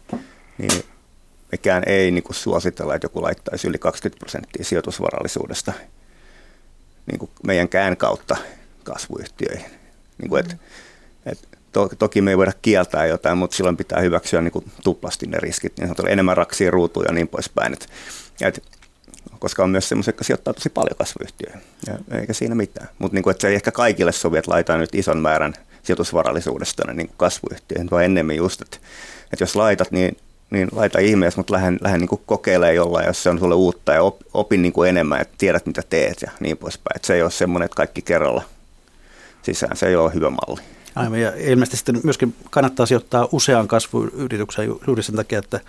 niin 0.59 0.84
mekään 1.52 1.82
ei 1.86 2.11
niin 2.11 2.24
kuin 2.24 2.36
suositella, 2.36 2.94
että 2.94 3.05
joku 3.05 3.22
laittaisi 3.22 3.68
yli 3.68 3.78
20 3.78 4.18
prosenttia 4.18 4.64
sijoitusvarallisuudesta 4.64 5.72
niin 7.07 7.18
kuin 7.18 7.30
meidänkään 7.46 7.96
kautta 7.96 8.36
kasvuyhtiöihin. 8.84 9.84
Niin 10.23 10.29
kuin, 10.29 10.41
et, 10.41 10.57
et 11.27 11.49
to, 11.73 11.89
toki 11.99 12.21
me 12.21 12.31
ei 12.31 12.39
voida 12.39 12.53
kieltää 12.62 13.07
jotain, 13.07 13.39
mutta 13.39 13.57
silloin 13.57 13.77
pitää 13.77 14.01
hyväksyä 14.01 14.41
niin 14.41 14.53
kuin 14.53 14.65
tuplasti 14.85 15.27
ne 15.27 15.39
riskit, 15.41 15.77
niin 15.77 15.87
sanotaan 15.87 16.11
enemmän 16.11 16.37
raksia 16.37 16.71
ruutuja 16.71 17.09
ja 17.09 17.12
niin 17.12 17.29
poispäin. 17.29 17.73
Et, 17.73 17.89
et, 18.43 18.62
koska 19.39 19.65
on 19.65 19.71
myös 19.71 19.89
semmoisia, 19.89 20.09
jotka 20.09 20.25
sijoittaa 20.25 20.55
tosi 20.55 20.71
paljon 20.71 20.97
kasvuyhtiöihin, 20.99 21.61
ja 21.87 22.19
eikä 22.19 22.33
siinä 22.33 22.55
mitään. 22.55 22.89
Mutta 22.99 23.15
niin 23.15 23.35
se 23.39 23.49
ei 23.49 23.55
ehkä 23.55 23.73
kaikille 23.73 24.12
sovi, 24.12 24.39
että 24.39 24.51
laitetaan 24.51 24.81
nyt 24.81 24.95
ison 24.95 25.19
määrän 25.19 25.55
sijoitusvarallisuudesta 25.83 26.93
niin 26.93 27.11
kasvuyhtiöihin, 27.17 27.91
vaan 27.91 28.05
ennemmin 28.05 28.37
just, 28.37 28.62
että, 28.62 28.77
että 29.33 29.43
jos 29.43 29.57
laitat, 29.57 29.91
niin 29.91 30.17
niin 30.51 30.69
laita 30.73 30.99
ihmeessä, 30.99 31.39
mutta 31.39 31.53
lähden, 31.53 31.79
lähden 31.81 32.01
niin 32.01 32.21
kokeilemaan 32.27 32.75
jollain, 32.75 33.07
jos 33.07 33.23
se 33.23 33.31
on 33.31 33.39
sulle 33.39 33.55
uutta 33.55 33.93
ja 33.93 34.03
op, 34.03 34.21
opin 34.35 34.62
niin 34.62 34.73
kuin 34.73 34.89
enemmän, 34.89 35.21
että 35.21 35.35
tiedät 35.39 35.67
mitä 35.67 35.83
teet 35.91 36.23
ja 36.23 36.31
niin 36.41 36.57
poispäin. 36.57 36.97
Että 36.97 37.07
se 37.07 37.15
ei 37.15 37.23
ole 37.23 37.31
semmoinen, 37.31 37.65
että 37.65 37.77
kaikki 37.77 38.03
kerralla 38.03 38.43
sisään. 39.45 39.76
Se 39.76 39.86
ei 39.86 39.97
ole 39.97 40.14
hyvä 40.14 40.30
malli. 40.30 40.61
Aivan, 40.95 41.20
ja 41.20 41.32
ilmeisesti 41.36 41.76
sitten 41.76 42.01
myöskin 42.05 42.34
kannattaa 42.51 42.86
sijoittaa 42.86 43.28
useaan 43.32 43.68
kasvuyritykseen 43.68 44.68
juuri 44.86 45.03
sen 45.03 45.16
takia, 45.16 45.38
että 45.38 45.61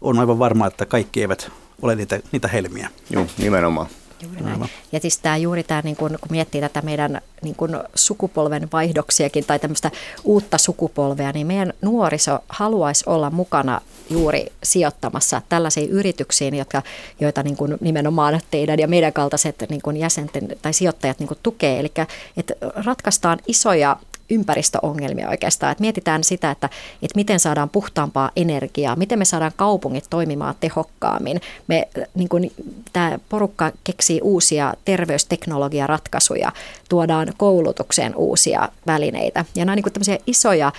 on 0.00 0.18
aivan 0.18 0.38
varma, 0.38 0.66
että 0.66 0.86
kaikki 0.86 1.20
eivät 1.20 1.50
ole 1.82 1.94
niitä, 1.94 2.20
niitä 2.32 2.48
helmiä. 2.48 2.88
Joo, 3.10 3.26
nimenomaan. 3.38 3.86
Juuri 4.22 4.40
näin. 4.40 4.70
Ja 4.92 5.00
siis 5.00 5.18
tämä 5.18 5.36
juuri 5.36 5.62
tämä, 5.62 5.80
niin 5.84 5.96
kun, 5.96 6.10
kun 6.10 6.30
miettii 6.30 6.60
tätä 6.60 6.82
meidän 6.82 7.20
niin 7.42 7.54
kun 7.54 7.84
sukupolven 7.94 8.68
vaihdoksiakin 8.72 9.44
tai 9.44 9.58
tämmöistä 9.58 9.90
uutta 10.24 10.58
sukupolvea, 10.58 11.32
niin 11.32 11.46
meidän 11.46 11.72
nuoriso 11.82 12.38
haluaisi 12.48 13.04
olla 13.06 13.30
mukana 13.30 13.80
juuri 14.10 14.46
sijoittamassa 14.62 15.42
tällaisiin 15.48 15.90
yrityksiin, 15.90 16.54
jotka, 16.54 16.82
joita 17.20 17.42
niin 17.42 17.56
kun 17.56 17.78
nimenomaan 17.80 18.40
teidän 18.50 18.78
ja 18.78 18.88
meidän 18.88 19.12
kaltaiset 19.12 19.64
niin 19.68 19.82
kun 19.82 19.96
jäsenten 19.96 20.48
tai 20.62 20.72
sijoittajat 20.72 21.18
niin 21.18 21.28
kun 21.28 21.36
tukee. 21.42 21.80
Eli 21.80 21.92
että 22.36 22.54
ratkaistaan 22.84 23.38
isoja 23.46 23.96
ympäristöongelmia 24.30 25.28
oikeastaan. 25.28 25.72
Että 25.72 25.82
mietitään 25.82 26.24
sitä, 26.24 26.50
että, 26.50 26.66
että 27.02 27.16
miten 27.16 27.40
saadaan 27.40 27.68
puhtaampaa 27.68 28.30
energiaa, 28.36 28.96
miten 28.96 29.18
me 29.18 29.24
saadaan 29.24 29.52
kaupungit 29.56 30.04
toimimaan 30.10 30.54
tehokkaammin. 30.60 31.40
Me, 31.66 31.88
niin 32.14 32.52
tämä 32.92 33.18
porukka 33.28 33.72
keksii 33.84 34.20
uusia 34.22 34.74
terveysteknologiaratkaisuja, 34.84 36.52
tuodaan 36.88 37.32
koulutukseen 37.36 38.16
uusia 38.16 38.68
välineitä. 38.86 39.44
Ja 39.54 39.64
nämä 39.64 39.72
on 39.72 39.76
niin 39.76 39.92
kuin 40.08 40.18
isoja 40.26 40.72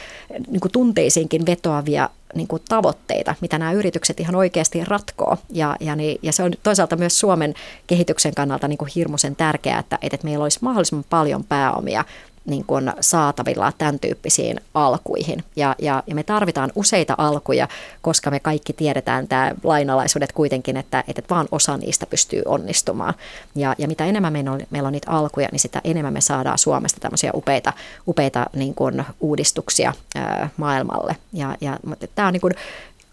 niin 0.47 0.62
tunteisiinkin 0.72 1.45
vetoavia 1.45 2.10
niin 2.36 2.47
kuin 2.47 2.62
tavoitteita, 2.70 3.36
mitä 3.41 3.58
nämä 3.58 3.72
yritykset 3.72 4.20
ihan 4.20 4.36
oikeasti 4.36 4.86
ratkoo. 4.86 5.38
Ja, 5.50 5.76
ja, 5.80 5.95
niin, 5.95 6.20
ja 6.22 6.34
se 6.34 6.43
on 6.43 6.52
toisaalta 6.64 6.95
myös 6.95 7.20
Suomen 7.20 7.54
kehityksen 7.88 8.36
kannalta 8.36 8.68
niin 8.68 8.78
kuin 8.78 8.91
hirmuisen 8.95 9.36
tärkeää, 9.36 9.80
että, 9.80 9.97
että 10.02 10.18
meillä 10.24 10.43
olisi 10.43 10.60
mahdollisimman 10.62 11.06
paljon 11.10 11.43
pääomia 11.43 12.06
niin 12.46 12.66
kuin 12.66 12.94
saatavilla 13.02 13.74
tämän 13.78 14.00
tyyppisiin 14.00 14.62
alkuihin. 14.74 15.44
Ja, 15.56 15.76
ja, 15.80 16.04
ja 16.08 16.16
me 16.16 16.24
tarvitaan 16.24 16.72
useita 16.76 17.16
alkuja, 17.18 17.68
koska 18.02 18.32
me 18.32 18.40
kaikki 18.40 18.74
tiedetään 18.74 19.28
tämä 19.28 19.52
lainalaisuudet 19.64 20.32
kuitenkin, 20.32 20.78
että, 20.78 21.04
että 21.08 21.22
vaan 21.30 21.48
osa 21.52 21.78
niistä 21.78 22.06
pystyy 22.06 22.42
onnistumaan. 22.46 23.14
Ja, 23.56 23.76
ja 23.78 23.88
mitä 23.88 24.06
enemmän 24.06 24.34
meillä 24.34 24.52
on, 24.52 24.62
meillä 24.70 24.88
on 24.88 24.94
niitä 24.94 25.12
alkuja, 25.12 25.50
niin 25.52 25.60
sitä 25.60 25.82
enemmän 25.84 26.14
me 26.14 26.22
saadaan 26.22 26.58
Suomesta 26.58 27.00
tämmöisiä 27.00 27.32
upeita, 27.34 27.74
upeita 28.08 28.46
niin 28.56 28.76
kuin 28.76 29.06
uudistuksia 29.20 29.94
ää, 30.16 30.50
maailmalle. 30.58 31.16
Ja, 31.34 31.56
ja, 31.62 31.78
tämä 32.16 32.28
on 32.28 32.34
niin 32.34 32.42
kuin, 32.42 32.54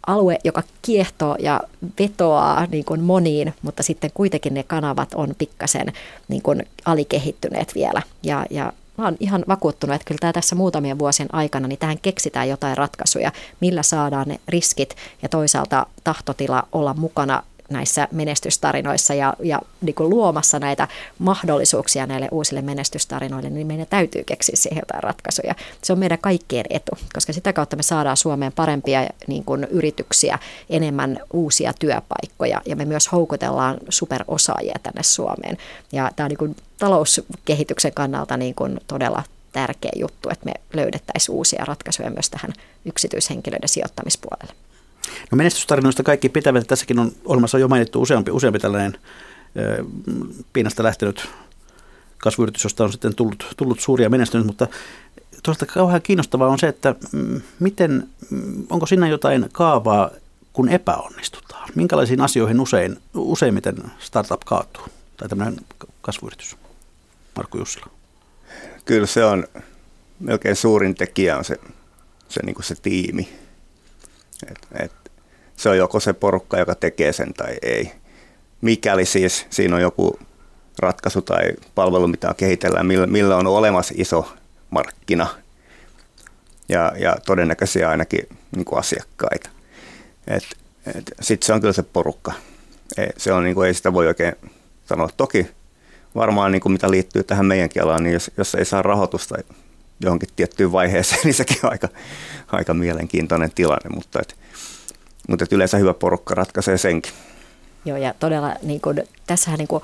alue, 0.07 0.39
joka 0.45 0.62
kiehtoo 0.83 1.37
ja 1.39 1.61
vetoaa 2.01 2.66
niin 2.66 2.85
kuin 2.85 3.01
moniin, 3.01 3.55
mutta 3.62 3.83
sitten 3.83 4.11
kuitenkin 4.14 4.55
ne 4.55 4.62
kanavat 4.62 5.14
on 5.14 5.35
pikkasen 5.39 5.93
niin 6.29 6.43
kuin 6.43 6.66
alikehittyneet 6.85 7.74
vielä. 7.74 8.03
Ja, 8.22 8.47
ja 8.51 8.72
mä 8.99 9.05
oon 9.05 9.16
ihan 9.20 9.44
vakuuttunut, 9.49 9.94
että 9.94 10.05
kyllä 10.05 10.18
tämä 10.20 10.32
tässä 10.32 10.55
muutamien 10.55 10.99
vuosien 10.99 11.34
aikana, 11.34 11.68
niin 11.68 11.78
tähän 11.78 11.99
keksitään 11.99 12.49
jotain 12.49 12.76
ratkaisuja, 12.76 13.32
millä 13.61 13.82
saadaan 13.82 14.28
ne 14.28 14.40
riskit 14.49 14.97
ja 15.22 15.28
toisaalta 15.28 15.86
tahtotila 16.05 16.68
olla 16.72 16.94
mukana 16.94 17.42
näissä 17.71 18.09
menestystarinoissa 18.12 19.14
ja, 19.14 19.35
ja 19.43 19.61
niin 19.81 19.95
kuin 19.95 20.11
luomassa 20.11 20.59
näitä 20.59 20.89
mahdollisuuksia 21.19 22.07
näille 22.07 22.29
uusille 22.31 22.62
menestystarinoille, 22.62 23.51
niin 23.51 23.67
meidän 23.67 23.87
täytyy 23.91 24.25
keksiä 24.25 24.57
siihen 24.57 24.81
jotain 24.83 25.03
ratkaisuja. 25.03 25.55
Se 25.83 25.93
on 25.93 25.99
meidän 25.99 26.19
kaikkien 26.19 26.64
etu, 26.71 26.93
koska 27.14 27.33
sitä 27.33 27.53
kautta 27.53 27.77
me 27.77 27.83
saadaan 27.83 28.17
Suomeen 28.17 28.53
parempia 28.53 29.07
niin 29.27 29.45
kuin 29.45 29.64
yrityksiä, 29.71 30.39
enemmän 30.71 31.19
uusia 31.33 31.73
työpaikkoja 31.79 32.61
ja 32.67 32.77
me 32.77 32.85
myös 32.85 33.12
houkutellaan 33.12 33.77
superosaajia 33.89 34.79
tänne 34.83 35.03
Suomeen. 35.03 35.59
Ja 35.93 36.11
tämä 36.17 36.25
on 36.25 36.29
niin 36.29 36.39
kuin 36.39 36.57
talouskehityksen 36.79 37.93
kannalta 37.95 38.37
niin 38.37 38.55
kuin 38.55 38.81
todella 38.87 39.23
tärkeä 39.53 39.93
juttu, 39.97 40.29
että 40.31 40.45
me 40.45 40.53
löydettäisiin 40.73 41.37
uusia 41.37 41.64
ratkaisuja 41.64 42.11
myös 42.11 42.31
tähän 42.31 42.53
yksityishenkilöiden 42.85 43.69
sijoittamispuolelle. 43.69 44.66
No 45.31 45.37
menestystarinoista 45.37 46.03
kaikki 46.03 46.29
pitävät. 46.29 46.67
Tässäkin 46.67 46.99
on 46.99 47.13
olemassa 47.25 47.59
jo 47.59 47.69
mainittu 47.69 48.03
useampi, 48.03 48.31
useampi 48.31 48.59
tällainen 48.59 48.99
piinasta 50.53 50.83
lähtenyt 50.83 51.29
kasvuyritys, 52.19 52.65
josta 52.65 52.85
on 52.85 52.93
sitten 52.93 53.15
tullut, 53.15 53.47
tullut 53.57 53.81
suuria 53.81 54.11
menestynyt, 54.11 54.47
mutta 54.47 54.67
tuosta 55.43 55.67
kauhean 55.67 56.03
kiinnostavaa 56.03 56.49
on 56.49 56.59
se, 56.59 56.69
että 56.69 56.95
mm, 57.13 57.41
miten, 57.61 58.09
mm, 58.31 58.67
onko 58.71 58.87
siinä 58.87 59.09
jotain 59.09 59.49
kaavaa, 59.53 60.11
kun 60.53 60.69
epäonnistutaan? 60.69 61.69
Minkälaisiin 61.75 62.21
asioihin 62.21 62.61
usein, 62.61 62.97
useimmiten 63.15 63.77
startup 63.99 64.41
kaatuu 64.45 64.85
tai 65.17 65.29
tämmöinen 65.29 65.57
kasvuyritys? 66.03 66.57
Markku 67.37 67.59
Jussila. 67.59 67.87
Kyllä 68.85 69.07
se 69.07 69.25
on 69.25 69.45
melkein 70.21 70.57
suurin 70.57 70.95
tekijä 70.95 71.39
on 71.39 71.45
se, 71.45 71.57
se, 72.29 72.43
niin 72.47 72.57
se 72.61 72.75
tiimi. 72.75 73.29
Et, 74.51 74.84
et, 74.84 74.93
se 75.57 75.68
on 75.68 75.76
joko 75.76 76.01
se 76.01 76.12
porukka, 76.12 76.59
joka 76.59 76.74
tekee 76.74 77.12
sen 77.12 77.34
tai 77.34 77.59
ei. 77.62 77.93
Mikäli 78.61 79.05
siis 79.05 79.47
siinä 79.51 79.76
on 79.76 79.82
joku 79.82 80.18
ratkaisu 80.78 81.22
tai 81.22 81.53
palvelu, 81.74 82.09
mitä 82.09 82.34
kehitellään, 82.37 82.87
millä, 82.87 83.07
millä 83.07 83.37
on 83.37 83.47
olemassa 83.47 83.95
iso 83.97 84.32
markkina 84.70 85.26
ja, 86.68 86.93
ja 86.99 87.16
todennäköisiä 87.26 87.91
ainakin 87.91 88.28
niin 88.57 88.64
kuin 88.64 88.78
asiakkaita. 88.78 89.51
Sitten 91.20 91.47
se 91.47 91.53
on 91.53 91.61
kyllä 91.61 91.72
se 91.72 91.82
porukka. 91.82 92.32
Ei, 92.97 93.09
se 93.16 93.32
on, 93.32 93.45
niin 93.45 93.55
kuin, 93.55 93.66
ei 93.66 93.74
sitä 93.74 93.93
voi 93.93 94.07
oikein 94.07 94.32
sanoa. 94.84 95.09
Toki 95.16 95.47
varmaan 96.14 96.53
niin 96.53 96.62
kuin 96.62 96.72
mitä 96.72 96.91
liittyy 96.91 97.24
tähän 97.24 97.47
meidänkin 97.47 97.82
alaan, 97.82 98.03
niin 98.03 98.12
jos, 98.12 98.30
jos 98.37 98.55
ei 98.55 98.64
saa 98.64 98.82
rahoitusta 98.82 99.37
johonkin 100.01 100.28
tiettyyn 100.36 100.72
vaiheeseen, 100.72 101.20
niin 101.24 101.34
sekin 101.34 101.59
on 101.62 101.72
aika, 101.72 101.88
aika 102.47 102.74
mielenkiintoinen 102.74 103.51
tilanne, 103.55 103.90
mutta, 103.94 104.20
et, 104.20 104.36
mutta 105.28 105.44
et 105.44 105.53
yleensä 105.53 105.76
hyvä 105.76 105.94
porukka 105.94 106.34
ratkaisee 106.34 106.78
senkin. 106.78 107.12
Joo, 107.84 107.97
ja 107.97 108.14
todella 108.20 108.55
niin 108.62 108.80
kuin, 108.80 109.03
tässähän 109.26 109.59
niin 109.59 109.68
kuin, 109.68 109.82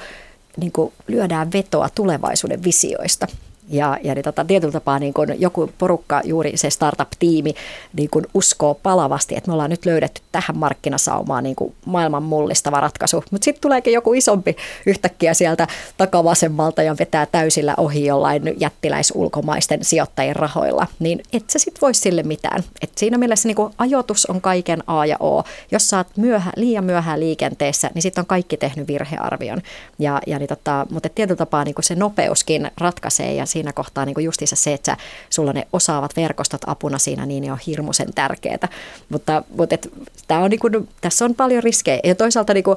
niin 0.56 0.72
kuin 0.72 0.92
lyödään 1.08 1.52
vetoa 1.52 1.88
tulevaisuuden 1.94 2.64
visioista. 2.64 3.26
Ja, 3.72 3.98
ja 4.02 4.14
niin 4.14 4.24
tota, 4.24 4.44
tietyllä 4.44 4.72
tapaa 4.72 4.98
niin 4.98 5.14
kun 5.14 5.40
joku 5.40 5.70
porukka, 5.78 6.20
juuri 6.24 6.52
se 6.54 6.70
startup-tiimi, 6.70 7.54
niin 7.96 8.10
kun 8.10 8.26
uskoo 8.34 8.74
palavasti, 8.74 9.36
että 9.36 9.48
me 9.48 9.52
ollaan 9.52 9.70
nyt 9.70 9.86
löydetty 9.86 10.22
tähän 10.32 10.58
markkinasaumaan 10.58 11.44
niin 11.44 11.56
maailman 11.86 12.22
mullistava 12.22 12.80
ratkaisu. 12.80 13.24
Mutta 13.30 13.44
sitten 13.44 13.62
tuleekin 13.62 13.92
joku 13.92 14.14
isompi 14.14 14.56
yhtäkkiä 14.86 15.34
sieltä 15.34 15.66
takavasemmalta 15.96 16.82
ja 16.82 16.96
vetää 16.98 17.26
täysillä 17.26 17.74
ohi 17.76 18.06
jollain 18.06 18.54
jättiläisulkomaisten 18.60 19.84
sijoittajien 19.84 20.36
rahoilla. 20.36 20.86
Niin 20.98 21.22
et 21.32 21.50
sä 21.50 21.58
sitten 21.58 21.80
voi 21.80 21.94
sille 21.94 22.22
mitään. 22.22 22.62
Et 22.82 22.90
siinä 22.96 23.18
mielessä 23.18 23.48
niin 23.48 23.56
ajoitus 23.78 24.26
on 24.26 24.40
kaiken 24.40 24.82
A 24.86 25.06
ja 25.06 25.16
O. 25.20 25.42
Jos 25.70 25.88
sä 25.88 25.96
oot 25.96 26.16
myöhä, 26.16 26.52
liian 26.56 26.84
myöhään 26.84 27.20
liikenteessä, 27.20 27.90
niin 27.94 28.02
sitten 28.02 28.22
on 28.22 28.26
kaikki 28.26 28.56
tehnyt 28.56 28.88
virhearvion. 28.88 29.62
Ja, 29.98 30.20
ja 30.26 30.38
niin 30.38 30.48
tota, 30.48 30.86
mutta 30.90 31.08
tietyllä 31.08 31.38
tapaa 31.38 31.64
niin 31.64 31.74
se 31.80 31.94
nopeuskin 31.94 32.70
ratkaisee 32.78 33.34
ja 33.34 33.46
siinä 33.46 33.61
kohtaa 33.72 34.04
niin 34.04 34.24
justiinsa 34.24 34.56
se, 34.56 34.72
että 34.72 34.96
sulla 35.30 35.52
ne 35.52 35.66
osaavat 35.72 36.16
verkostot 36.16 36.60
apuna 36.66 36.98
siinä, 36.98 37.26
niin 37.26 37.52
on 37.52 37.58
hirmuisen 37.66 38.14
tärkeää. 38.14 38.68
Mutta, 39.08 39.42
mutta 39.56 39.74
et, 39.74 39.88
tää 40.28 40.38
on 40.38 40.50
niin 40.50 40.60
kuin, 40.60 40.88
tässä 41.00 41.24
on 41.24 41.34
paljon 41.34 41.62
riskejä. 41.62 42.00
Ja 42.04 42.14
toisaalta 42.14 42.54
niin 42.54 42.64
kuin, 42.64 42.76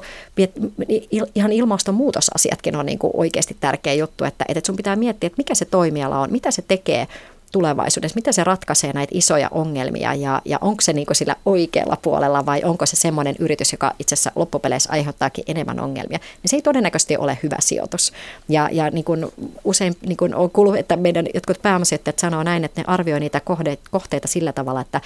ihan 1.34 1.52
ilmastonmuutosasiatkin 1.52 2.76
on 2.76 2.86
niin 2.86 2.98
kuin 2.98 3.12
oikeasti 3.14 3.56
tärkeä 3.60 3.94
juttu, 3.94 4.24
että, 4.24 4.44
että 4.48 4.66
sun 4.66 4.76
pitää 4.76 4.96
miettiä, 4.96 5.26
että 5.26 5.40
mikä 5.40 5.54
se 5.54 5.64
toimiala 5.64 6.20
on, 6.20 6.32
mitä 6.32 6.50
se 6.50 6.62
tekee 6.68 7.08
tulevaisuudessa, 7.52 8.16
miten 8.16 8.34
se 8.34 8.44
ratkaisee 8.44 8.92
näitä 8.92 9.10
isoja 9.14 9.48
ongelmia 9.50 10.14
ja, 10.14 10.42
ja 10.44 10.58
onko 10.60 10.80
se 10.80 10.92
niin 10.92 11.06
sillä 11.12 11.36
oikealla 11.46 11.96
puolella 12.02 12.46
vai 12.46 12.62
onko 12.64 12.86
se 12.86 12.96
semmoinen 12.96 13.34
yritys, 13.38 13.72
joka 13.72 13.92
itse 13.98 14.14
asiassa 14.14 14.32
loppupeleissä 14.34 14.92
aiheuttaakin 14.92 15.44
enemmän 15.46 15.80
ongelmia, 15.80 16.18
niin 16.18 16.50
se 16.50 16.56
ei 16.56 16.62
todennäköisesti 16.62 17.16
ole 17.16 17.38
hyvä 17.42 17.56
sijoitus. 17.60 18.12
Ja, 18.48 18.68
ja 18.72 18.90
niin 18.90 19.04
kuin 19.04 19.26
usein 19.64 19.96
niin 20.06 20.16
kuin 20.16 20.34
on 20.34 20.50
kuullut, 20.50 20.76
että 20.76 20.96
meidän 20.96 21.26
jotkut 21.34 21.62
pääomasijoittajat 21.62 22.18
sanoo 22.18 22.42
näin, 22.42 22.64
että 22.64 22.80
ne 22.80 22.84
arvioi 22.86 23.20
niitä 23.20 23.40
kohteita 23.90 24.28
sillä 24.28 24.52
tavalla, 24.52 24.80
että, 24.80 25.00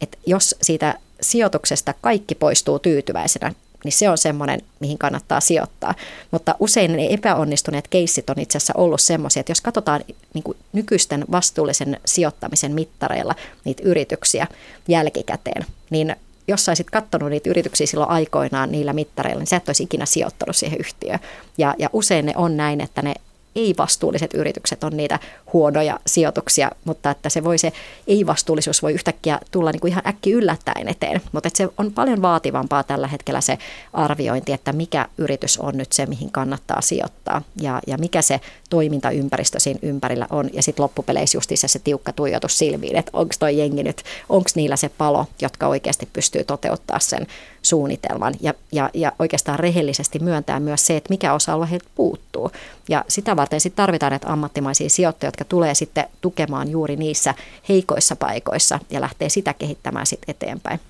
että 0.00 0.18
jos 0.26 0.56
siitä 0.62 0.98
sijoituksesta 1.20 1.94
kaikki 2.00 2.34
poistuu 2.34 2.78
tyytyväisenä, 2.78 3.52
niin 3.84 3.92
se 3.92 4.10
on 4.10 4.18
semmoinen, 4.18 4.60
mihin 4.80 4.98
kannattaa 4.98 5.40
sijoittaa. 5.40 5.94
Mutta 6.30 6.54
usein 6.58 6.92
ne 6.92 7.06
epäonnistuneet 7.10 7.88
keissit 7.88 8.30
on 8.30 8.40
itse 8.40 8.58
asiassa 8.58 8.72
ollut 8.76 9.00
semmoisia, 9.00 9.40
että 9.40 9.50
jos 9.50 9.60
katsotaan 9.60 10.04
niin 10.34 10.44
kuin 10.44 10.58
nykyisten 10.72 11.24
vastuullisen 11.30 12.00
sijoittamisen 12.04 12.72
mittareilla 12.72 13.34
niitä 13.64 13.82
yrityksiä 13.86 14.46
jälkikäteen, 14.88 15.66
niin 15.90 16.16
jos 16.48 16.64
saisit 16.64 16.90
katsonut 16.90 17.30
niitä 17.30 17.50
yrityksiä 17.50 17.86
silloin 17.86 18.10
aikoinaan 18.10 18.72
niillä 18.72 18.92
mittareilla, 18.92 19.38
niin 19.38 19.46
sä 19.46 19.56
et 19.56 19.68
olisi 19.68 19.82
ikinä 19.82 20.06
sijoittanut 20.06 20.56
siihen 20.56 20.80
yhtiöön. 20.80 21.18
Ja, 21.58 21.74
ja 21.78 21.90
usein 21.92 22.26
ne 22.26 22.32
on 22.36 22.56
näin, 22.56 22.80
että 22.80 23.02
ne 23.02 23.14
ei-vastuulliset 23.56 24.34
yritykset 24.34 24.84
on 24.84 24.96
niitä 24.96 25.18
huonoja 25.52 26.00
sijoituksia, 26.06 26.70
mutta 26.84 27.10
että 27.10 27.28
se 27.28 27.44
voi 27.44 27.58
se 27.58 27.72
ei-vastuullisuus 28.06 28.82
voi 28.82 28.92
yhtäkkiä 28.92 29.40
tulla 29.50 29.72
niin 29.72 29.80
kuin 29.80 29.90
ihan 29.90 30.06
äkki 30.06 30.32
yllättäen 30.32 30.88
eteen. 30.88 31.20
Mutta 31.32 31.46
että 31.46 31.56
se 31.56 31.68
on 31.78 31.92
paljon 31.92 32.22
vaativampaa 32.22 32.82
tällä 32.82 33.08
hetkellä 33.08 33.40
se 33.40 33.58
arviointi, 33.92 34.52
että 34.52 34.72
mikä 34.72 35.08
yritys 35.18 35.58
on 35.58 35.76
nyt 35.76 35.92
se, 35.92 36.06
mihin 36.06 36.30
kannattaa 36.30 36.80
sijoittaa 36.80 37.42
ja, 37.60 37.80
ja 37.86 37.98
mikä 37.98 38.22
se 38.22 38.40
toimintaympäristö 38.70 39.60
siinä 39.60 39.80
ympärillä 39.82 40.26
on. 40.30 40.50
Ja 40.52 40.62
sitten 40.62 40.82
loppupeleissä 40.82 41.36
justiinsa 41.36 41.68
se 41.68 41.78
tiukka 41.78 42.12
tuijotus 42.12 42.58
silmiin, 42.58 42.96
että 42.96 43.10
onko 43.14 43.34
toi 43.38 43.58
jengi 43.58 43.82
nyt, 43.82 44.02
onko 44.28 44.50
niillä 44.54 44.76
se 44.76 44.88
palo, 44.88 45.26
jotka 45.42 45.66
oikeasti 45.66 46.08
pystyy 46.12 46.44
toteuttaa 46.44 46.98
sen 46.98 47.26
suunnitelman 47.62 48.34
ja, 48.40 48.54
ja, 48.72 48.90
ja 48.94 49.12
oikeastaan 49.18 49.58
rehellisesti 49.58 50.18
myöntää 50.18 50.60
myös 50.60 50.86
se, 50.86 50.96
että 50.96 51.10
mikä 51.10 51.34
osa-alue 51.34 51.70
heiltä 51.70 51.88
puuttuu. 51.94 52.50
Ja 52.88 53.04
sitä 53.08 53.36
varten 53.44 53.60
sitten 53.60 53.76
tarvitaan 53.76 54.10
näitä 54.12 54.32
ammattimaisia 54.32 54.90
sijoittajia, 54.90 55.28
jotka 55.28 55.44
tulee 55.44 55.74
sitten 55.74 56.04
tukemaan 56.20 56.70
juuri 56.70 56.96
niissä 56.96 57.34
heikoissa 57.68 58.16
paikoissa 58.16 58.78
ja 58.90 59.00
lähtee 59.00 59.28
sitä 59.28 59.54
kehittämään 59.54 60.06
sitten 60.06 60.30
eteenpäin. 60.30 60.80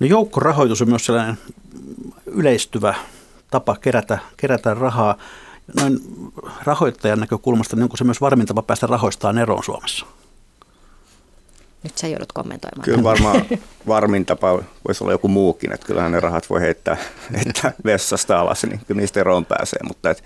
No 0.00 0.06
joukkorahoitus 0.06 0.82
on 0.82 0.88
myös 0.88 1.06
sellainen 1.06 1.38
yleistyvä 2.26 2.94
tapa 3.50 3.76
kerätä, 3.76 4.18
kerätä 4.36 4.74
rahaa. 4.74 5.16
Noin 5.80 6.00
rahoittajan 6.64 7.20
näkökulmasta, 7.20 7.76
niin 7.76 7.82
onko 7.82 7.96
se 7.96 8.04
myös 8.04 8.20
varmintava 8.20 8.62
päästä 8.62 8.86
rahoistaan 8.86 9.38
eroon 9.38 9.64
Suomessa? 9.64 10.06
Nyt 11.82 11.98
sä 11.98 12.06
joudut 12.06 12.32
kommentoimaan. 12.32 12.84
Kyllä 12.84 13.02
varmaan 13.02 13.46
varmin 13.86 14.26
tapa 14.26 14.62
voisi 14.88 15.04
olla 15.04 15.12
joku 15.12 15.28
muukin, 15.28 15.72
että 15.72 15.86
kyllähän 15.86 16.12
ne 16.12 16.20
rahat 16.20 16.50
voi 16.50 16.60
heittää, 16.60 16.96
heittää 17.36 17.72
vessasta 17.84 18.40
alas, 18.40 18.64
niin 18.64 18.80
kyllä 18.86 19.00
niistä 19.00 19.20
eroon 19.20 19.46
pääsee, 19.46 19.80
mutta 19.88 20.10
et, 20.10 20.24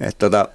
et 0.00 0.18
tota, 0.18 0.48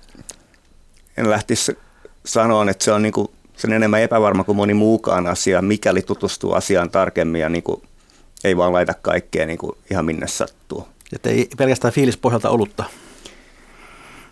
en 1.18 1.30
lähtisi 1.30 1.78
sanoa, 2.26 2.72
että 2.72 2.84
se 2.84 2.92
on 2.92 3.02
niin 3.02 3.14
kuin, 3.14 3.28
sen 3.58 3.74
enemmän 3.74 4.02
epävarma 4.02 4.44
kuin 4.44 4.56
moni 4.56 4.74
muukaan 4.74 5.28
asia, 5.28 5.62
mikäli 5.62 6.02
tutustuu 6.02 6.54
asiaan 6.54 6.89
tarkemmin 6.89 7.42
ja 7.42 7.50
niin 7.50 7.64
kuin, 7.64 7.82
ei 8.44 8.58
vaan 8.58 8.74
laita 8.74 8.94
kaikkea 8.94 9.46
niin 9.46 9.58
kuin 9.58 9.78
ihan 9.92 10.06
minne 10.06 10.28
sattuu. 10.28 10.88
Että 11.14 11.30
ei 11.30 11.50
pelkästään 11.58 11.94
fiilispohjalta 11.94 12.50
olutta. 12.50 12.84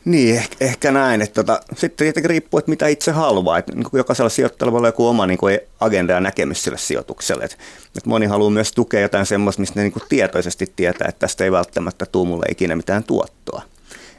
Niin, 0.05 0.35
ehkä, 0.35 0.55
ehkä 0.59 0.91
näin. 0.91 1.21
Että 1.21 1.43
tota, 1.43 1.59
sitten 1.75 2.05
tietenkin 2.05 2.29
riippuu, 2.29 2.57
että 2.57 2.69
mitä 2.69 2.87
itse 2.87 3.11
haluaa. 3.11 3.57
Että 3.57 3.75
niin 3.75 3.85
jokaisella 3.93 4.29
sijoittajalla 4.29 4.71
voi 4.71 4.77
olla 4.77 4.87
joku 4.87 5.07
oma 5.07 5.27
niin 5.27 5.37
kuin 5.37 5.59
agenda 5.79 6.13
ja 6.13 6.19
näkemys 6.19 6.63
sille 6.63 6.77
sijoitukselle. 6.77 7.43
Että, 7.43 7.57
että 7.97 8.09
moni 8.09 8.25
haluaa 8.25 8.49
myös 8.49 8.71
tukea 8.71 9.01
jotain 9.01 9.25
semmoista, 9.25 9.59
mistä 9.59 9.79
ne 9.79 9.83
niin 9.83 9.93
kuin 9.93 10.03
tietoisesti 10.09 10.73
tietää, 10.75 11.07
että 11.07 11.19
tästä 11.19 11.43
ei 11.43 11.51
välttämättä 11.51 12.05
tule 12.05 12.27
mulle 12.27 12.45
ikinä 12.49 12.75
mitään 12.75 13.03
tuottoa. 13.03 13.61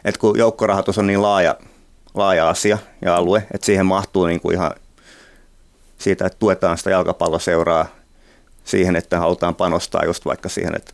Että 0.05 0.18
kun 0.20 0.38
joukkorahoitus 0.38 0.98
on 0.98 1.07
niin 1.07 1.22
laaja, 1.22 1.57
laaja 2.14 2.48
asia 2.48 2.78
ja 3.03 3.16
alue, 3.16 3.46
että 3.55 3.66
siihen 3.66 3.86
mahtuu 3.86 4.26
niin 4.26 4.40
kuin 4.40 4.55
ihan 4.55 4.70
siitä, 5.98 6.26
että 6.26 6.38
tuetaan 6.38 6.78
sitä 6.78 6.90
jalkapalloseuraa 6.90 7.86
siihen, 8.64 8.96
että 8.96 9.18
halutaan 9.18 9.55
panostaa 9.55 10.05
just 10.05 10.24
vaikka 10.24 10.48
siihen, 10.48 10.76
että 10.76 10.92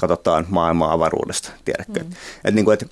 katsotaan 0.00 0.46
maailmaa 0.48 0.92
avaruudesta, 0.92 1.50
tiedätkö? 1.64 2.00
Mm. 2.00 2.10
Että, 2.36 2.50
niin 2.50 2.64
kuin, 2.64 2.74
että 2.74 2.86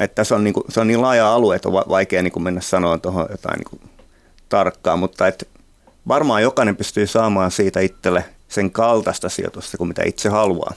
että 0.00 0.14
tässä 0.14 0.34
on, 0.34 0.44
niin 0.44 0.54
kuin, 0.54 0.64
se 0.68 0.80
on 0.80 0.86
niin 0.86 1.02
laaja 1.02 1.34
alue, 1.34 1.56
että 1.56 1.68
on 1.68 1.84
vaikea 1.88 2.22
niin 2.22 2.32
kuin 2.32 2.42
mennä 2.42 2.60
sanoa 2.60 2.98
tuohon 2.98 3.26
jotain 3.30 3.58
niin 3.58 3.70
kuin 3.70 3.90
tarkkaa, 4.48 4.96
mutta 4.96 5.26
että 5.26 5.46
varmaan 6.08 6.42
jokainen 6.42 6.76
pystyy 6.76 7.06
saamaan 7.06 7.50
siitä 7.50 7.80
itselle 7.80 8.24
sen 8.48 8.70
kaltaista 8.70 9.28
sijoitusta 9.28 9.78
kuin 9.78 9.88
mitä 9.88 10.02
itse 10.06 10.28
haluaa. 10.28 10.72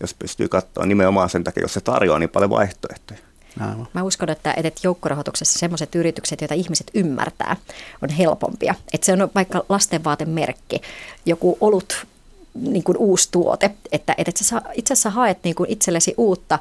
Jos 0.00 0.14
pystyy 0.14 0.48
katsoa 0.48 0.86
nimenomaan 0.86 1.30
sen 1.30 1.44
takia, 1.44 1.62
jos 1.62 1.74
se 1.74 1.80
tarjoaa 1.80 2.18
niin 2.18 2.30
paljon 2.30 2.50
vaihtoehtoja. 2.50 3.20
Aivan. 3.60 3.88
Mä 3.92 4.02
uskon, 4.02 4.30
että, 4.30 4.54
että 4.56 4.80
joukkorahoituksessa 4.84 5.58
sellaiset 5.58 5.94
yritykset, 5.94 6.40
joita 6.40 6.54
ihmiset 6.54 6.90
ymmärtää, 6.94 7.56
on 8.02 8.08
helpompia. 8.08 8.74
Että 8.92 9.04
se 9.04 9.12
on 9.12 9.30
vaikka 9.34 9.64
lastenvaatemerkki, 9.68 10.80
joku 11.26 11.58
olut 11.60 12.06
niin 12.54 12.82
kuin 12.84 12.96
uusi 12.98 13.28
tuote, 13.30 13.70
että, 13.92 14.14
että 14.18 14.44
sä 14.44 14.62
itse 14.74 14.92
asiassa 14.92 15.10
haet 15.10 15.38
niin 15.44 15.54
kuin 15.54 15.70
itsellesi 15.70 16.14
uutta 16.16 16.58